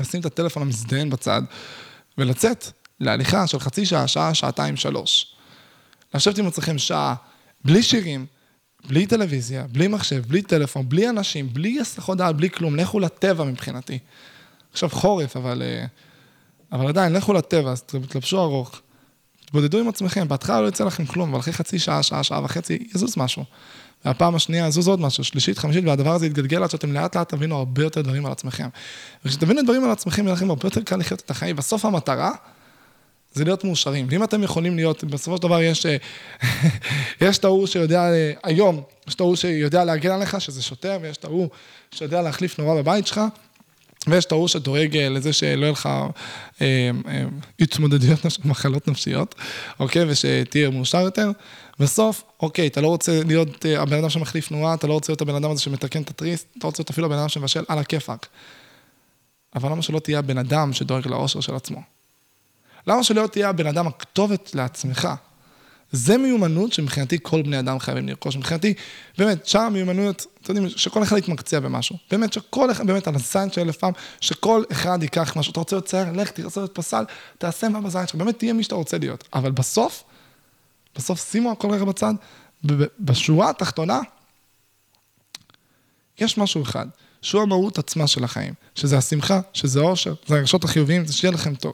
לשים 0.00 0.20
את 0.20 0.26
הטלפון 0.26 0.62
המזדיין 0.62 1.10
בצד 1.10 1.42
ולצאת 2.18 2.66
להליכה 3.00 3.46
של 3.46 3.60
חצי 3.60 3.86
שעה, 3.86 4.08
שעה, 4.08 4.34
שעתיים, 4.34 4.76
שלוש. 4.76 5.34
לשבת 6.14 6.38
עם 6.38 6.46
עצמכם 6.46 6.78
שעה, 6.78 7.14
בלי 7.64 7.82
שירים, 7.82 8.26
בלי 8.88 9.06
טלוויזיה, 9.06 9.66
בלי 9.72 9.88
מחשב, 9.88 10.22
בלי 10.28 10.42
טלפון, 10.42 10.88
בלי 10.88 11.08
אנשים, 11.08 11.48
בלי 11.52 11.80
הסחות 11.80 12.18
דעת, 12.18 12.36
בלי 12.36 12.50
כלום, 12.50 12.76
לכו 12.76 13.00
לטבע 13.00 13.44
מבחינתי. 13.44 13.98
עכשיו 14.72 14.88
חורף, 14.88 15.36
אבל, 15.36 15.62
אה, 15.62 15.84
אבל 16.72 16.88
עדיין, 16.88 17.12
לכו 17.12 17.32
לטבע, 17.32 17.70
אז 17.70 17.82
תלבשו 17.82 18.40
ארוך. 18.40 18.80
תתבודדו 19.44 19.78
עם 19.78 19.88
עצמכם, 19.88 20.28
בהתחלה 20.28 20.60
לא 20.60 20.68
יצא 20.68 20.84
לכם 20.84 21.06
כלום, 21.06 21.30
אבל 21.30 21.40
אחרי 21.40 21.52
חצי 21.52 21.78
שעה, 21.78 22.02
שעה, 22.02 22.22
שעה 22.22 22.44
וחצי, 22.44 22.88
יזוז 22.94 23.14
משהו. 23.16 23.44
והפעם 24.04 24.34
השנייה 24.34 24.66
יזוז 24.66 24.88
עוד 24.88 25.00
משהו, 25.00 25.24
שלישית, 25.24 25.58
חמישית, 25.58 25.84
והדבר 25.84 26.14
הזה 26.14 26.26
יתגלגל 26.26 26.62
עד 26.62 26.70
שאתם 26.70 26.92
לאט 26.92 27.16
לאט 27.16 27.28
תבינו 27.28 27.56
הרבה 27.56 27.82
יותר 27.82 28.02
דברים 28.02 28.26
על 28.26 28.32
עצמכם. 28.32 28.68
וכשתבינו 29.24 29.62
דברים 29.62 29.84
על 29.84 29.90
עצמכם, 29.90 30.24
יהיה 30.24 30.32
לכם 30.32 30.50
הרבה 30.50 30.66
יותר 30.66 30.82
קל 30.82 30.96
לחיות 30.96 31.20
את 31.20 31.30
החיים. 31.30 31.56
בסוף 31.56 31.84
המטרה 31.84 32.32
זה 33.32 33.44
להיות 33.44 33.64
מאושרים. 33.64 34.06
ואם 34.10 34.24
אתם 34.24 34.42
יכולים 34.42 34.76
להיות, 34.76 35.04
בסופו 35.04 35.36
של 35.36 35.42
דבר 35.42 35.62
יש, 35.62 35.86
אה, 35.86 35.96
יש 37.28 37.38
את 37.38 37.44
ההוא 37.44 37.66
שיודע, 37.66 38.12
אה, 38.12 38.32
היום, 38.42 38.82
יש 39.08 39.14
את 39.14 39.20
ההוא 39.20 39.36
שיודע 39.36 39.84
להגן 39.84 40.10
עליך, 40.10 40.40
שזה 40.40 40.62
שוטר, 40.62 40.98
ויש 41.02 41.16
את 41.16 41.24
ההוא 41.24 41.48
שיודע 41.94 42.22
להחליף 42.22 42.58
נורא 42.58 42.74
בבית 42.82 43.06
שלך, 43.06 43.20
ויש 44.06 44.24
את 44.24 44.32
ההוא 44.32 44.48
שדואג 44.48 44.96
אה, 44.96 45.08
לזה 45.08 45.32
שלא 45.32 45.62
יהיה 45.62 45.72
לך 45.72 45.86
אה, 45.86 46.10
אה, 46.60 47.24
התמודדויות, 47.60 48.20
מחלות 48.44 48.88
נפשיות, 48.88 49.34
אוקיי? 49.80 50.04
ושתהיה 50.08 50.70
מאושר 50.70 51.00
יותר. 51.00 51.30
בסוף, 51.78 52.24
אוקיי, 52.40 52.66
אתה 52.66 52.80
לא 52.80 52.88
רוצה 52.88 53.22
להיות 53.26 53.66
הבן 53.78 53.98
אדם 53.98 54.10
שמחליף 54.10 54.48
תנועה, 54.48 54.74
אתה 54.74 54.86
לא 54.86 54.92
רוצה 54.92 55.12
להיות 55.12 55.20
הבן 55.20 55.34
אדם 55.34 55.50
הזה 55.50 55.62
שמתקן 55.62 56.02
את 56.02 56.10
התריס, 56.10 56.44
אתה 56.58 56.66
רוצה 56.66 56.80
להיות 56.80 56.90
אפילו 56.90 57.06
הבן 57.06 57.18
אדם 57.18 57.28
שמבשל 57.28 57.64
על 57.68 57.78
הכיפאק. 57.78 58.26
אבל 59.54 59.70
למה 59.70 59.82
שלא 59.82 59.98
תהיה 59.98 60.18
הבן 60.18 60.38
אדם 60.38 60.72
שדואג 60.72 61.08
לאושר 61.08 61.40
של 61.40 61.54
עצמו? 61.54 61.99
למה 62.90 63.04
שלא 63.04 63.26
תהיה 63.26 63.48
הבן 63.48 63.66
אדם 63.66 63.86
הכתובת 63.86 64.54
לעצמך? 64.54 65.08
זה 65.92 66.18
מיומנות 66.18 66.72
שמבחינתי 66.72 67.18
כל 67.22 67.42
בני 67.42 67.58
אדם 67.58 67.78
חייבים 67.78 68.08
לרכוש. 68.08 68.36
מבחינתי, 68.36 68.74
באמת, 69.18 69.46
שאר 69.46 69.60
המיומנויות, 69.60 70.26
אתם 70.42 70.56
יודעים, 70.56 70.78
שכל 70.78 71.02
אחד 71.02 71.16
יתמקצע 71.16 71.60
במשהו. 71.60 71.96
באמת, 72.10 72.32
שכל 72.32 72.70
אחד, 72.70 72.86
באמת, 72.86 73.08
על 73.08 73.14
הזין 73.14 73.50
של 73.50 73.60
אלף 73.60 73.76
פעם, 73.76 73.92
שכל 74.20 74.62
אחד 74.72 74.98
ייקח 75.02 75.36
משהו. 75.36 75.50
אתה 75.50 75.60
רוצה 75.60 75.76
להיות 75.76 75.86
צייר, 75.86 76.12
לך, 76.12 76.30
תרצה 76.30 76.60
להיות 76.60 76.74
פסל, 76.74 77.04
תעשה 77.38 77.68
מה 77.68 77.80
בזין 77.80 78.06
שלך, 78.06 78.14
באמת 78.14 78.38
תהיה 78.38 78.52
מי 78.52 78.62
שאתה 78.62 78.74
רוצה 78.74 78.98
להיות. 78.98 79.28
אבל 79.34 79.50
בסוף, 79.50 80.04
בסוף 80.96 81.30
שימו 81.30 81.52
הכל 81.52 81.70
רגע 81.70 81.84
בצד, 81.84 82.14
בשורה 83.00 83.50
התחתונה, 83.50 84.00
יש 86.18 86.38
משהו 86.38 86.62
אחד, 86.62 86.86
שהוא 87.22 87.42
המהות 87.42 87.78
עצמה 87.78 88.06
של 88.06 88.24
החיים, 88.24 88.54
שזה 88.74 88.98
השמחה, 88.98 89.40
שזה 89.52 89.80
העושר, 89.80 90.14
זה 90.26 90.34
הרגשות 90.34 90.64
החיוביים, 90.64 91.06
זה 91.06 91.12
שיהיה 91.12 91.32
לכם 91.32 91.54
טוב. 91.54 91.72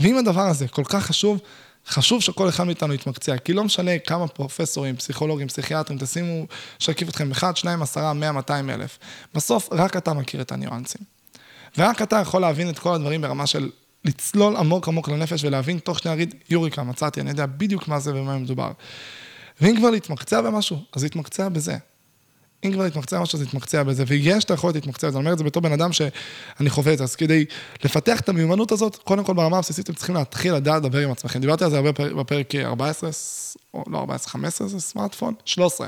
ואם 0.00 0.18
הדבר 0.18 0.40
הזה 0.40 0.68
כל 0.68 0.84
כך 0.84 1.06
חשוב, 1.06 1.40
חשוב 1.86 2.22
שכל 2.22 2.48
אחד 2.48 2.64
מאיתנו 2.64 2.94
יתמקצע, 2.94 3.36
כי 3.36 3.52
לא 3.52 3.64
משנה 3.64 3.98
כמה 3.98 4.28
פרופסורים, 4.28 4.96
פסיכולוגים, 4.96 5.48
פסיכיאטרים, 5.48 5.98
תשימו, 5.98 6.46
שקיף 6.78 7.08
אתכם 7.08 7.30
1, 7.30 7.56
2, 7.56 7.82
10, 7.82 8.12
100, 8.12 8.32
200 8.32 8.70
אלף. 8.70 8.98
בסוף, 9.34 9.68
רק 9.72 9.96
אתה 9.96 10.14
מכיר 10.14 10.40
את 10.40 10.52
הניואנסים. 10.52 11.02
ורק 11.78 12.02
אתה 12.02 12.16
יכול 12.16 12.40
להבין 12.40 12.68
את 12.68 12.78
כל 12.78 12.94
הדברים 12.94 13.20
ברמה 13.20 13.46
של 13.46 13.70
לצלול 14.04 14.56
עמוק 14.56 14.88
עמוק 14.88 15.08
לנפש 15.08 15.44
ולהבין 15.44 15.78
תוך 15.78 15.98
שנייה 15.98 16.16
להגיד, 16.16 16.34
יוריקה, 16.50 16.82
מצאתי, 16.82 17.20
אני 17.20 17.30
יודע 17.30 17.46
בדיוק 17.46 17.88
מה 17.88 18.00
זה 18.00 18.14
ומה 18.14 18.38
מדובר. 18.38 18.70
ואם 19.60 19.76
כבר 19.76 19.90
להתמקצע 19.90 20.40
במשהו, 20.40 20.78
אז 20.92 21.02
להתמקצע 21.02 21.48
בזה. 21.48 21.76
אם 22.64 22.72
כבר 22.72 22.84
להתמקצע 22.84 23.18
במשהו, 23.18 23.36
אז 23.36 23.42
להתמקצע 23.42 23.82
בזה, 23.82 24.04
ויש 24.06 24.44
את 24.44 24.50
היכולת 24.50 24.74
להתמקצע 24.74 25.08
בזה, 25.08 25.18
אני 25.18 25.24
אומר 25.24 25.32
את 25.32 25.38
זה 25.38 25.44
בתור 25.44 25.62
בן 25.62 25.72
אדם 25.72 25.92
שאני 25.92 26.70
חווה 26.70 26.92
את 26.92 26.98
זה, 26.98 27.04
אז 27.04 27.16
כדי 27.16 27.44
לפתח 27.84 28.20
את 28.20 28.28
המיומנות 28.28 28.72
הזאת, 28.72 28.96
קודם 28.96 29.24
כל 29.24 29.32
ברמה 29.34 29.56
הבסיסית 29.56 29.84
אתם 29.84 29.94
צריכים 29.94 30.14
להתחיל 30.14 30.54
לדעת 30.54 30.82
לדבר 30.82 30.98
עם 30.98 31.10
עצמכם. 31.10 31.40
דיברתי 31.40 31.64
על 31.64 31.70
זה 31.70 31.76
הרבה 31.76 31.92
בפרק 31.92 32.54
14, 32.54 33.10
או 33.74 33.84
לא 33.86 33.98
14, 33.98 34.30
15 34.30 34.68
זה 34.68 34.80
סמארטפון? 34.80 35.34
13. 35.44 35.86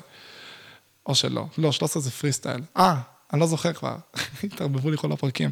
או 1.06 1.14
שלא, 1.14 1.46
לא, 1.58 1.72
13 1.72 2.02
זה 2.02 2.10
פרי 2.10 2.32
סטייל. 2.32 2.60
אה, 2.76 3.00
אני 3.32 3.40
לא 3.40 3.46
זוכר 3.46 3.72
כבר, 3.72 3.96
התערבבו 4.44 4.90
לי 4.90 4.96
כל 4.96 5.12
הפרקים. 5.12 5.50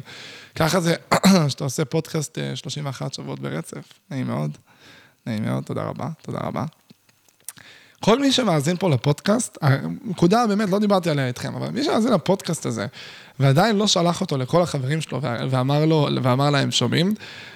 ככה 0.55 0.79
זה 0.79 0.95
שאתה 1.49 1.63
עושה 1.63 1.85
פודקאסט 1.85 2.37
31 2.55 3.01
אה, 3.01 3.13
שבועות 3.13 3.39
ברצף, 3.39 3.93
נעים 4.11 4.27
מאוד, 4.27 4.57
נעים 5.25 5.45
מאוד, 5.45 5.63
תודה 5.63 5.83
רבה, 5.83 6.09
תודה 6.21 6.39
רבה. 6.39 6.65
כל 7.99 8.19
מי 8.19 8.31
שמאזין 8.31 8.77
פה 8.77 8.89
לפודקאסט, 8.89 9.57
הנקודה 9.61 10.47
באמת, 10.47 10.69
לא 10.69 10.79
דיברתי 10.79 11.09
עליה 11.09 11.27
איתכם, 11.27 11.55
אבל 11.55 11.69
מי 11.69 11.83
שמאזין 11.83 12.13
לפודקאסט 12.13 12.65
הזה, 12.65 12.85
ועדיין 13.39 13.75
לא 13.75 13.87
שלח 13.87 14.21
אותו 14.21 14.37
לכל 14.37 14.61
החברים 14.61 15.01
שלו, 15.01 15.21
ואמר, 15.21 15.85
לו, 15.85 16.07
ואמר 16.23 16.49
להם, 16.49 16.71
שומעים, 16.71 17.13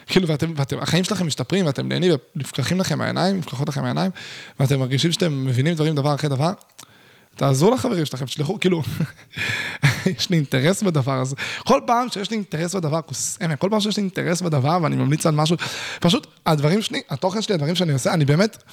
כאילו, 0.07 0.27
ואתם, 0.27 0.53
ואתם, 0.55 0.77
החיים 0.79 1.03
שלכם 1.03 1.27
משתפרים, 1.27 1.65
ואתם 1.65 1.87
נהנים, 1.87 2.11
ונפקחים 2.35 2.79
לכם 2.79 3.01
העיניים, 3.01 3.37
נפקחות 3.37 3.69
לכם 3.69 3.85
העיניים, 3.85 4.11
ואתם 4.59 4.79
מרגישים 4.79 5.11
שאתם 5.11 5.45
מבינים 5.45 5.73
דברים 5.73 5.95
דבר 5.95 6.15
אחרי 6.15 6.29
דבר, 6.29 6.53
תעזרו 7.35 7.71
לחברים 7.71 8.05
שלכם, 8.05 8.25
תשלחו, 8.25 8.59
כאילו, 8.59 8.81
יש 10.17 10.29
לי 10.29 10.37
אינטרס 10.37 10.83
בדבר 10.83 11.19
הזה. 11.21 11.35
כל 11.67 11.81
פעם 11.85 12.09
שיש 12.09 12.31
לי 12.31 12.37
אינטרס 12.37 12.75
בדבר, 12.75 13.01
כוסמת, 13.01 13.59
כל 13.59 13.67
פעם 13.71 13.79
שיש 13.79 13.97
לי 13.97 14.01
אינטרס 14.01 14.41
בדבר 14.41 14.79
ואני 14.83 14.95
ממליץ 14.95 15.25
על 15.25 15.35
משהו, 15.35 15.57
פשוט 15.99 16.27
הדברים 16.45 16.81
שלי, 16.81 17.01
התוכן 17.09 17.41
שלי, 17.41 17.55
הדברים 17.55 17.75
שאני 17.75 17.93
עושה, 17.93 18.13
אני 18.13 18.25
באמת, 18.25 18.63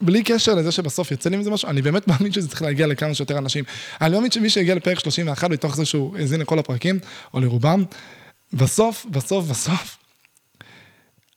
בלי 0.00 0.22
קשר 0.22 0.54
לזה 0.54 0.72
שבסוף 0.72 1.10
יצא 1.10 1.30
לי 1.30 1.36
מזה 1.36 1.50
משהו, 1.50 1.68
אני 1.68 1.82
באמת 1.82 2.08
מאמין 2.08 2.32
שזה 2.32 2.48
צריך 2.48 2.62
להגיע 2.62 2.86
לכמה 2.86 3.14
שיותר 3.14 3.38
אנשים. 3.38 3.64
אני 4.00 4.14
מאמין 4.14 4.30
שמי 4.30 4.50
שהגיע 4.50 4.74
לפרק 4.74 4.98
31 4.98 5.50
מתוך 5.50 5.76
זה 5.76 5.84
שהוא 5.84 6.16
האזין 6.18 6.40
לכל 6.40 6.58
הפרקים, 6.58 6.98
או 7.34 7.40
לרובם, 7.40 7.84
בסוף, 8.52 9.06
בסוף, 9.10 9.46
בסוף, 9.46 9.96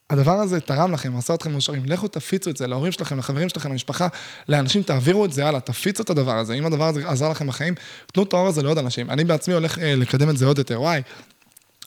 הדבר 0.10 0.32
הזה 0.32 0.60
תרם 0.60 0.92
לכם, 0.92 1.18
עשה 1.18 1.34
אתכם 1.34 1.52
מאושרים, 1.52 1.86
לכו 1.86 2.08
תפיצו 2.08 2.50
את 2.50 2.58
זה 2.58 2.68
להורים 2.68 2.92
שלכם, 2.92 3.20
לחברים 3.20 3.50
שלכם, 3.50 3.72
למשפחה, 3.72 4.08
לאנשים, 4.50 4.84
תעבירו 4.84 5.26
את 5.26 5.34
זה 5.34 5.46
הלאה, 5.46 5.60
תפיצו 5.60 6.04
את 6.04 6.10
הדבר 6.10 6.38
הזה. 6.38 6.54
אם 6.54 6.66
הדבר 6.66 6.88
הזה 6.88 7.10
עזר 7.10 7.30
לכם 7.30 7.48
בחיים, 7.48 7.74
תנו 8.14 8.24
את 8.24 8.34
האור 8.34 8.48
הזה 8.48 8.64
לעוד 8.64 8.78
אנשים. 8.78 9.10
אני 9.10 9.24
בעצמי 9.24 9.54
הולך 9.54 9.80
אה, 9.80 9.96
לקדם 9.96 10.30
את 10.30 10.38
זה 10.38 10.46
עוד 10.46 10.58
יותר, 10.58 10.82
וואי, 10.82 11.02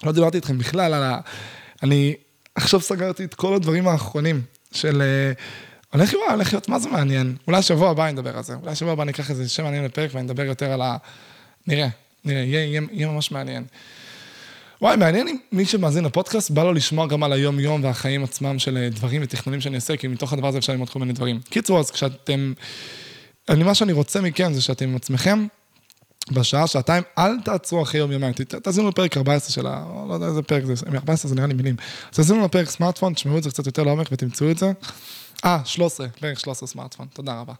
לא 0.02 0.12
דיברתי 0.12 0.36
איתכם 0.36 0.58
בכלל 0.58 0.94
על 0.94 1.02
ה... 1.02 1.20
אני 1.82 2.14
עכשיו 2.54 2.80
סגרתי 2.80 3.24
את 3.24 3.34
כל 3.34 3.54
הדברים 3.54 3.88
האחרונים 3.88 4.42
של... 4.72 5.02
אה, 5.02 5.32
הולך 5.96 6.14
להיות, 6.14 6.30
הולך 6.30 6.52
להיות, 6.52 6.68
מה 6.68 6.78
זה 6.78 6.88
מעניין? 6.88 7.36
אולי 7.46 7.62
שבוע 7.62 7.90
הבא 7.90 8.10
נדבר 8.10 8.36
על 8.36 8.42
זה. 8.42 8.54
אולי 8.62 8.74
שבוע 8.74 8.92
הבא 8.92 9.02
אני 9.02 9.12
אקח 9.12 9.30
איזה 9.30 9.48
שם 9.48 9.64
מעניין 9.64 9.84
לפרק 9.84 10.10
ואני 10.14 10.26
אדבר 10.26 10.44
יותר 10.44 10.72
על 10.72 10.82
ה... 10.82 10.96
נראה, 11.66 11.88
נראה, 12.24 12.40
יהיה, 12.40 12.64
יהיה, 12.64 12.80
יהיה 12.92 13.08
ממש 13.08 13.32
מעניין. 13.32 13.64
וואי, 14.82 14.96
מעניין 14.96 15.28
אם 15.28 15.36
מי 15.52 15.64
שמאזין 15.64 16.04
לפודקאסט, 16.04 16.50
בא 16.50 16.64
לו 16.64 16.72
לשמוע 16.72 17.06
גם 17.06 17.22
על 17.22 17.32
היום-יום 17.32 17.84
והחיים 17.84 18.24
עצמם 18.24 18.58
של 18.58 18.76
אה, 18.76 18.88
דברים 18.88 19.22
ותכנונים 19.24 19.60
שאני 19.60 19.76
עושה, 19.76 19.96
כי 19.96 20.08
מתוך 20.08 20.32
הדבר 20.32 20.48
הזה 20.48 20.58
אפשר 20.58 20.72
ללמוד 20.72 20.90
כל 20.90 20.98
מיני 20.98 21.12
דברים. 21.12 21.40
קיצור, 21.50 21.78
אז 21.78 21.90
כשאתם... 21.90 22.52
אני, 23.48 23.64
מה 23.64 23.74
שאני 23.74 23.92
רוצה 23.92 24.20
מכם 24.20 24.52
זה 24.52 24.62
שאתם 24.62 24.88
עם 24.88 24.96
עצמכם, 24.96 25.46
בשעה, 26.32 26.66
שעתיים, 26.66 27.02
אל 27.18 27.40
תעצרו 27.44 27.82
אחרי 27.82 28.00
יום 28.00 28.12
יומיים, 28.12 28.32
תאזינו 28.62 28.88
לפרק 28.88 29.16
14 29.16 29.50
של 29.50 29.66
ה... 29.66 29.84
לא 30.08 30.14
יודע 30.14 30.26
איזה 30.26 30.42
פרק 30.42 30.64
זה, 30.64 30.74
14 30.94 31.28
זה 31.28 31.34
נראה 31.34 31.46
לי 31.46 31.54
מילים. 31.54 31.76
תאזינו 32.10 32.44
לפרק 32.44 32.70
סמארטפון, 32.70 33.14
תשמעו 33.14 33.38
את 33.38 33.42
זה 33.42 33.50
קצת 33.50 33.66
יותר 33.66 33.82
לעומק 33.82 34.08
ותמצאו 34.12 34.50
את 34.50 34.58
זה. 34.58 34.72
אה, 35.44 35.58
13, 35.64 36.08
פרק 36.20 36.38
13 36.38 36.68
סמארטפון, 36.68 37.06
תודה 37.12 37.40
רבה. 37.40 37.52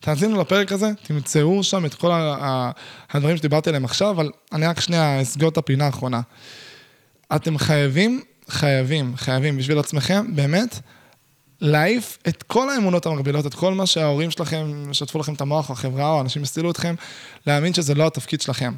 תאזינו 0.00 0.40
לפרק 0.40 0.72
הזה, 0.72 0.90
תמצאו 1.02 1.64
שם 1.64 1.86
את 1.86 1.94
כל 1.94 2.10
הדברים 3.10 3.36
שדיברתי 3.36 3.68
עליהם 3.68 3.84
עכשיו, 3.84 4.10
אבל 4.10 4.30
אני 4.52 4.66
רק 4.66 4.80
שנייה 4.80 5.22
אסגור 5.22 5.48
את 5.48 5.56
הפינה 5.56 5.86
האחרונה. 5.86 6.20
אתם 7.36 7.58
חייבים, 7.58 8.22
חייבים, 8.48 9.16
חייבים 9.16 9.56
בשביל 9.56 9.78
עצמכם, 9.78 10.34
באמת, 10.34 10.80
להעיף 11.60 12.18
את 12.28 12.42
כל 12.42 12.70
האמונות 12.70 13.06
המקבילות, 13.06 13.46
את 13.46 13.54
כל 13.54 13.74
מה 13.74 13.86
שההורים 13.86 14.30
שלכם 14.30 14.92
שטפו 14.92 15.18
לכם 15.18 15.34
את 15.34 15.40
המוח, 15.40 15.68
או 15.68 15.72
החברה, 15.72 16.10
או 16.10 16.20
אנשים 16.20 16.42
הסתילו 16.42 16.70
אתכם, 16.70 16.94
להאמין 17.46 17.74
שזה 17.74 17.94
לא 17.94 18.06
התפקיד 18.06 18.40
שלכם. 18.40 18.74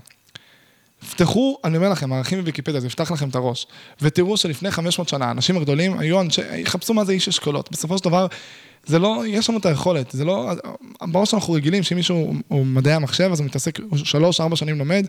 פתחו, 1.11 1.59
אני 1.64 1.76
אומר 1.76 1.88
לכם, 1.88 2.12
ערכים 2.12 2.38
מוויקיפדיה, 2.38 2.80
זה 2.80 2.86
יפתח 2.86 3.11
לכם 3.11 3.28
את 3.28 3.34
הראש. 3.34 3.66
ותראו 4.03 4.36
שלפני 4.36 4.70
500 4.70 5.09
שנה, 5.09 5.26
האנשים 5.26 5.57
הגדולים 5.57 5.98
היו 5.98 6.20
אנשי, 6.20 6.42
יחפשו 6.57 6.94
מה 6.94 7.05
זה 7.05 7.12
איש 7.12 7.28
אשכולות. 7.28 7.70
בסופו 7.72 7.98
של 7.98 8.05
דבר, 8.05 8.26
זה 8.86 8.98
לא, 8.98 9.22
יש 9.26 9.48
לנו 9.48 9.59
את 9.59 9.66
היכולת, 9.66 10.11
זה 10.11 10.24
לא, 10.24 10.53
ברור 11.03 11.26
שאנחנו 11.26 11.53
רגילים 11.53 11.82
שאם 11.82 11.96
מישהו 11.96 12.34
הוא 12.48 12.66
מדעי 12.66 12.94
המחשב, 12.94 13.28
אז 13.32 13.40
הוא 13.40 13.46
מתעסק, 13.46 13.78
הוא 13.90 13.98
שלוש, 13.98 14.40
ארבע 14.40 14.57
שנים 14.57 14.78
לומד, 14.78 15.07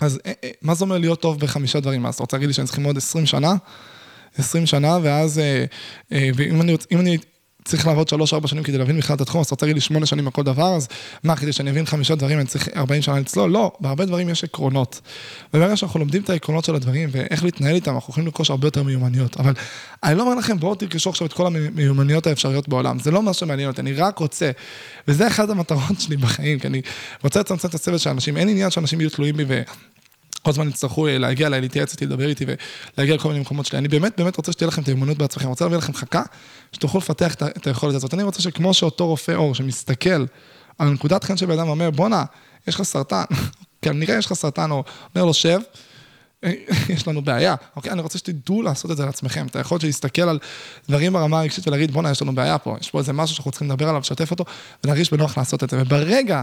אז 0.00 0.20
אה, 0.26 0.32
אה, 0.44 0.50
מה 0.62 0.74
זה 0.74 0.84
אומר 0.84 0.98
להיות 0.98 1.20
טוב 1.20 1.40
בחמישה 1.40 1.80
דברים? 1.80 2.06
אז 2.06 2.14
אתה 2.14 2.22
רוצה 2.22 2.36
להגיד 2.36 2.46
לי 2.46 2.52
שאני 2.52 2.66
צריך 2.66 2.78
ללמוד 2.78 2.96
20 2.96 3.26
שנה? 3.26 3.54
20 4.38 4.66
שנה, 4.66 4.98
ואז, 5.02 5.38
אה, 5.38 5.64
ואם 6.34 6.60
אני, 6.60 6.76
אני 6.92 7.18
צריך 7.70 7.86
לעבוד 7.86 8.08
3-4 8.44 8.46
שנים 8.46 8.62
כדי 8.62 8.78
להבין 8.78 8.98
בכלל 8.98 9.16
את 9.16 9.20
התחום, 9.20 9.40
אז 9.40 9.46
אתה 9.46 9.54
רוצה 9.54 9.66
להגיד 9.66 9.76
לי 9.76 9.80
8 9.80 10.06
שנים 10.06 10.26
על 10.26 10.32
כל 10.32 10.42
דבר, 10.42 10.74
אז 10.76 10.88
מה, 11.24 11.36
כדי 11.36 11.52
שאני 11.52 11.70
אבין 11.70 11.86
חמישה 11.86 12.14
דברים, 12.14 12.38
אני 12.38 12.46
צריך 12.46 12.68
40 12.76 13.02
שנה 13.02 13.18
לצלול? 13.20 13.50
לא, 13.50 13.72
בהרבה 13.80 14.04
דברים 14.04 14.28
יש 14.28 14.44
עקרונות. 14.44 15.00
וברגע 15.54 15.76
שאנחנו 15.76 16.00
לומדים 16.00 16.22
את 16.22 16.30
העקרונות 16.30 16.64
של 16.64 16.74
הדברים 16.74 17.08
ואיך 17.12 17.44
להתנהל 17.44 17.74
איתם, 17.74 17.94
אנחנו 17.94 18.10
יכולים 18.10 18.26
לרכוש 18.26 18.50
הרבה 18.50 18.66
יותר 18.66 18.82
מיומנויות. 18.82 19.36
אבל 19.36 19.52
אני 20.02 20.18
לא 20.18 20.22
אומר 20.22 20.34
לכם, 20.34 20.58
בואו 20.58 20.74
תרכשו 20.74 21.10
עכשיו 21.10 21.26
את 21.26 21.32
כל 21.32 21.46
המיומנויות 21.46 22.26
האפשריות 22.26 22.68
בעולם, 22.68 22.98
זה 22.98 23.10
לא 23.10 23.22
מה 23.22 23.32
שמעניין 23.32 23.68
אותי, 23.68 23.80
אני 23.80 23.92
רק 23.92 24.18
רוצה, 24.18 24.50
וזה 25.08 25.26
אחת 25.26 25.50
המטרות 25.50 26.00
שלי 26.00 26.16
בחיים, 26.16 26.58
כי 26.58 26.66
אני 26.66 26.82
רוצה 27.22 27.40
לצמצם 27.40 27.68
את 27.68 27.74
הצוות 27.74 28.00
של 28.00 28.08
האנשים, 28.08 28.36
אין 28.36 28.48
עניין 28.48 28.70
שאנשים 28.70 29.00
יהיו 29.00 29.10
תלויים 29.10 29.36
בי 29.36 29.44
כל 30.42 30.50
הזמן 30.50 30.68
יצטרכו 30.68 31.06
להגיע 31.06 31.46
אליי, 31.46 31.60
להתייעץ 31.60 31.92
איתי, 31.92 32.06
לדבר 32.06 32.28
איתי 32.28 32.44
ולהגיע 32.96 33.14
לכל 33.14 33.28
מיני 33.28 33.40
מקומות 33.40 33.66
שלי. 33.66 33.78
אני 33.78 33.88
באמת 33.88 34.12
באמת 34.16 34.36
רוצה 34.36 34.52
שתהיה 34.52 34.68
לכם 34.68 34.82
את 34.82 34.88
האמונות 34.88 35.18
בעצמכם, 35.18 35.44
אני 35.44 35.50
רוצה 35.50 35.64
להביא 35.64 35.78
לכם 35.78 35.94
חכה, 35.94 36.22
שתוכלו 36.72 37.00
לפתח 37.00 37.34
את 37.34 37.66
היכולת 37.66 37.94
הזאת. 37.94 38.14
אני 38.14 38.22
רוצה 38.22 38.42
שכמו 38.42 38.74
שאותו 38.74 39.06
רופא 39.06 39.32
עור 39.32 39.54
שמסתכל 39.54 40.24
על 40.78 40.88
נקודת 40.90 41.24
חן 41.24 41.36
של 41.36 41.46
בן 41.46 41.58
אדם 41.58 41.68
ואומר, 41.68 41.90
בואנה, 41.90 42.24
יש 42.68 42.74
לך 42.74 42.82
סרטן, 42.82 43.24
כנראה 43.82 44.16
יש 44.16 44.26
לך 44.26 44.32
סרטן, 44.32 44.70
או 44.70 44.84
אומר 45.14 45.24
לו, 45.24 45.34
שב, 45.34 45.60
יש 46.94 47.08
לנו 47.08 47.22
בעיה, 47.22 47.54
אוקיי? 47.76 47.92
אני 47.92 48.02
רוצה 48.02 48.18
שתדעו 48.18 48.62
לעשות 48.62 48.90
את 48.90 48.96
זה 48.96 49.06
לעצמכם, 49.06 49.46
את 49.46 49.56
היכולת 49.56 49.84
להסתכל 49.84 50.22
על 50.22 50.38
דברים 50.88 51.12
ברמה 51.12 51.40
הרגשית 51.40 51.68
ולהגיד, 51.68 51.90
בואנה, 51.90 52.10
יש 52.10 52.22
לנו 52.22 52.34
בעיה 52.34 52.58
פה, 52.58 52.76
יש 52.80 52.90
פה 52.90 52.98
איזה 52.98 53.12
משהו 53.12 53.36
שאנחנו 53.36 53.50
צריכים 53.50 53.70
לדבר 53.70 53.88
עליו, 53.88 54.00
לשתף 54.00 54.30
אותו, 54.30 54.44
ולהרגיש 54.84 55.10
בנוח 55.12 55.38
לעשות 55.38 55.64
את 55.64 55.70
זה. 55.70 55.82
וברגע, 55.82 56.42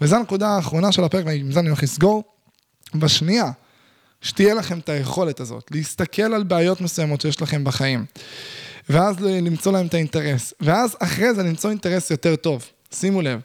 וזו 0.00 0.16
הנקודה 0.16 0.48
האחרונה 0.48 0.92
של 0.92 1.04
הפרק, 1.04 1.24
ועם 1.26 1.52
זה 1.52 1.60
אני 1.60 1.68
הולך 1.68 1.82
לסגור, 1.82 2.33
בשנייה, 2.94 3.50
שתהיה 4.20 4.54
לכם 4.54 4.78
את 4.78 4.88
היכולת 4.88 5.40
הזאת, 5.40 5.70
להסתכל 5.70 6.22
על 6.34 6.42
בעיות 6.42 6.80
מסוימות 6.80 7.20
שיש 7.20 7.42
לכם 7.42 7.64
בחיים, 7.64 8.04
ואז 8.88 9.20
למצוא 9.20 9.72
להם 9.72 9.86
את 9.86 9.94
האינטרס, 9.94 10.54
ואז 10.60 10.96
אחרי 10.98 11.34
זה 11.34 11.42
למצוא 11.42 11.70
אינטרס 11.70 12.10
יותר 12.10 12.36
טוב, 12.36 12.64
שימו 12.92 13.22
לב. 13.22 13.40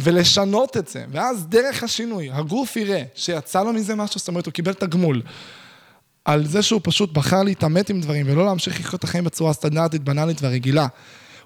ולשנות 0.00 0.76
את 0.76 0.88
זה, 0.88 1.04
ואז 1.10 1.46
דרך 1.46 1.82
השינוי, 1.82 2.30
הגוף 2.30 2.76
יראה 2.76 3.02
שיצא 3.14 3.62
לו 3.62 3.72
מזה 3.72 3.94
משהו, 3.94 4.18
זאת 4.18 4.28
אומרת, 4.28 4.46
הוא 4.46 4.52
קיבל 4.52 4.72
תגמול. 4.72 5.22
על 6.24 6.46
זה 6.46 6.62
שהוא 6.62 6.80
פשוט 6.84 7.12
בחר 7.12 7.42
להתעמת 7.42 7.90
עם 7.90 8.00
דברים 8.00 8.26
ולא 8.28 8.46
להמשיך 8.46 8.80
לחיות 8.80 8.94
את 8.94 9.04
החיים 9.04 9.24
בצורה 9.24 9.52
סטנדרטית, 9.52 10.04
בנאלית 10.04 10.42
והרגילה. 10.42 10.86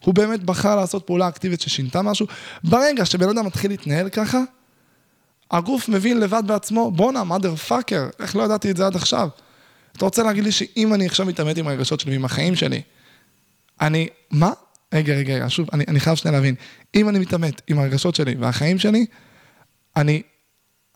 הוא 0.05 0.15
באמת 0.15 0.43
בחר 0.43 0.77
לעשות 0.77 1.07
פעולה 1.07 1.29
אקטיבית 1.29 1.61
ששינתה 1.61 2.03
משהו. 2.03 2.27
ברגע 2.65 3.05
שבן 3.05 3.29
אדם 3.29 3.47
מתחיל 3.47 3.71
להתנהל 3.71 4.09
ככה, 4.09 4.41
הגוף 5.53 5.89
מבין 5.89 6.21
לבד 6.21 6.43
בעצמו, 6.47 6.91
בואנה, 6.91 7.23
mother 7.23 7.71
fucker, 7.71 8.23
איך 8.23 8.37
לא 8.37 8.43
ידעתי 8.43 8.71
את 8.71 8.77
זה 8.77 8.87
עד 8.87 8.97
עכשיו? 8.97 9.29
אתה 9.97 10.05
רוצה 10.05 10.23
להגיד 10.23 10.45
לי 10.45 10.53
שאם 10.53 10.95
אני 10.95 11.07
עכשיו 11.07 11.27
מתעמת 11.27 11.59
עם 11.59 11.69
הרגשות 11.69 12.01
שלי 12.01 12.13
ועם 12.13 12.25
החיים 12.25 12.57
שלי, 12.57 12.83
אני, 13.81 14.09
מה? 14.31 14.53
רגע, 14.95 15.15
רגע, 15.15 15.35
רגע, 15.35 15.47
שוב, 15.49 15.69
אני, 15.73 15.85
אני 15.89 16.01
חייב 16.01 16.17
שנייה 16.17 16.37
להבין. 16.37 16.55
אם 16.95 17.09
אני 17.09 17.19
מתעמת 17.19 17.63
עם 17.67 17.79
הרגשות 17.79 18.15
שלי 18.15 18.35
והחיים 18.39 18.79
שלי, 18.79 19.07
אני, 19.97 20.23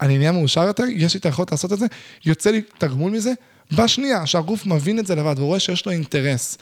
אני 0.01 0.19
נהיה 0.19 0.33
מאושר 0.33 0.63
יותר, 0.63 0.85
יש 0.91 1.15
לי 1.15 1.21
את 1.21 1.27
היכולת 1.27 1.53
לעשות 1.53 1.73
את 1.73 1.79
זה, 1.79 1.87
יוצא 2.25 2.51
לי 2.51 2.63
תגמול 2.79 3.13
מזה, 3.13 3.33
בשנייה 3.73 4.27
שהגוף 4.27 4.67
מבין 4.67 4.99
את 4.99 5.07
זה 5.07 5.15
לבד 5.15 5.35
והוא 5.37 5.47
רואה 5.47 5.61
שיש 5.61 5.87
לו 5.87 5.93
אינטרס 5.93 6.59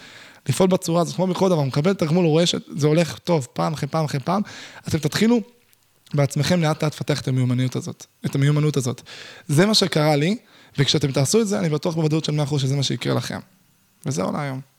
לפעול 0.48 0.68
בצורה 0.68 1.02
הזאת, 1.02 1.16
כמו 1.16 1.26
בכל 1.26 1.48
דבר, 1.48 1.58
הוא 1.58 1.66
מקבל 1.66 1.92
תגמול, 1.92 2.24
הוא 2.24 2.32
רואה 2.32 2.46
שזה 2.46 2.86
הולך 2.86 3.18
טוב 3.18 3.46
פעם 3.52 3.72
אחרי 3.72 3.88
פעם 3.88 4.04
אחרי 4.04 4.20
פעם, 4.20 4.42
אתם 4.88 4.98
תתחילו 4.98 5.40
בעצמכם 6.14 6.62
לאט 6.62 6.84
לאט 6.84 6.94
לפתח 6.94 7.20
את 7.20 7.28
המיומנות 7.28 7.76
הזאת, 7.76 8.06
את 8.26 8.34
המיומנות 8.34 8.76
הזאת. 8.76 9.02
זה 9.48 9.66
מה 9.66 9.74
שקרה 9.74 10.16
לי, 10.16 10.36
וכשאתם 10.78 11.12
תעשו 11.12 11.40
את 11.40 11.48
זה, 11.48 11.58
אני 11.58 11.68
בטוח 11.68 11.94
בוודאות 11.94 12.24
של 12.24 12.40
100% 12.40 12.58
שזה 12.58 12.76
מה 12.76 12.82
שיקרה 12.82 13.14
לכם. 13.14 13.38
וזהו 14.06 14.32
להיום. 14.32 14.73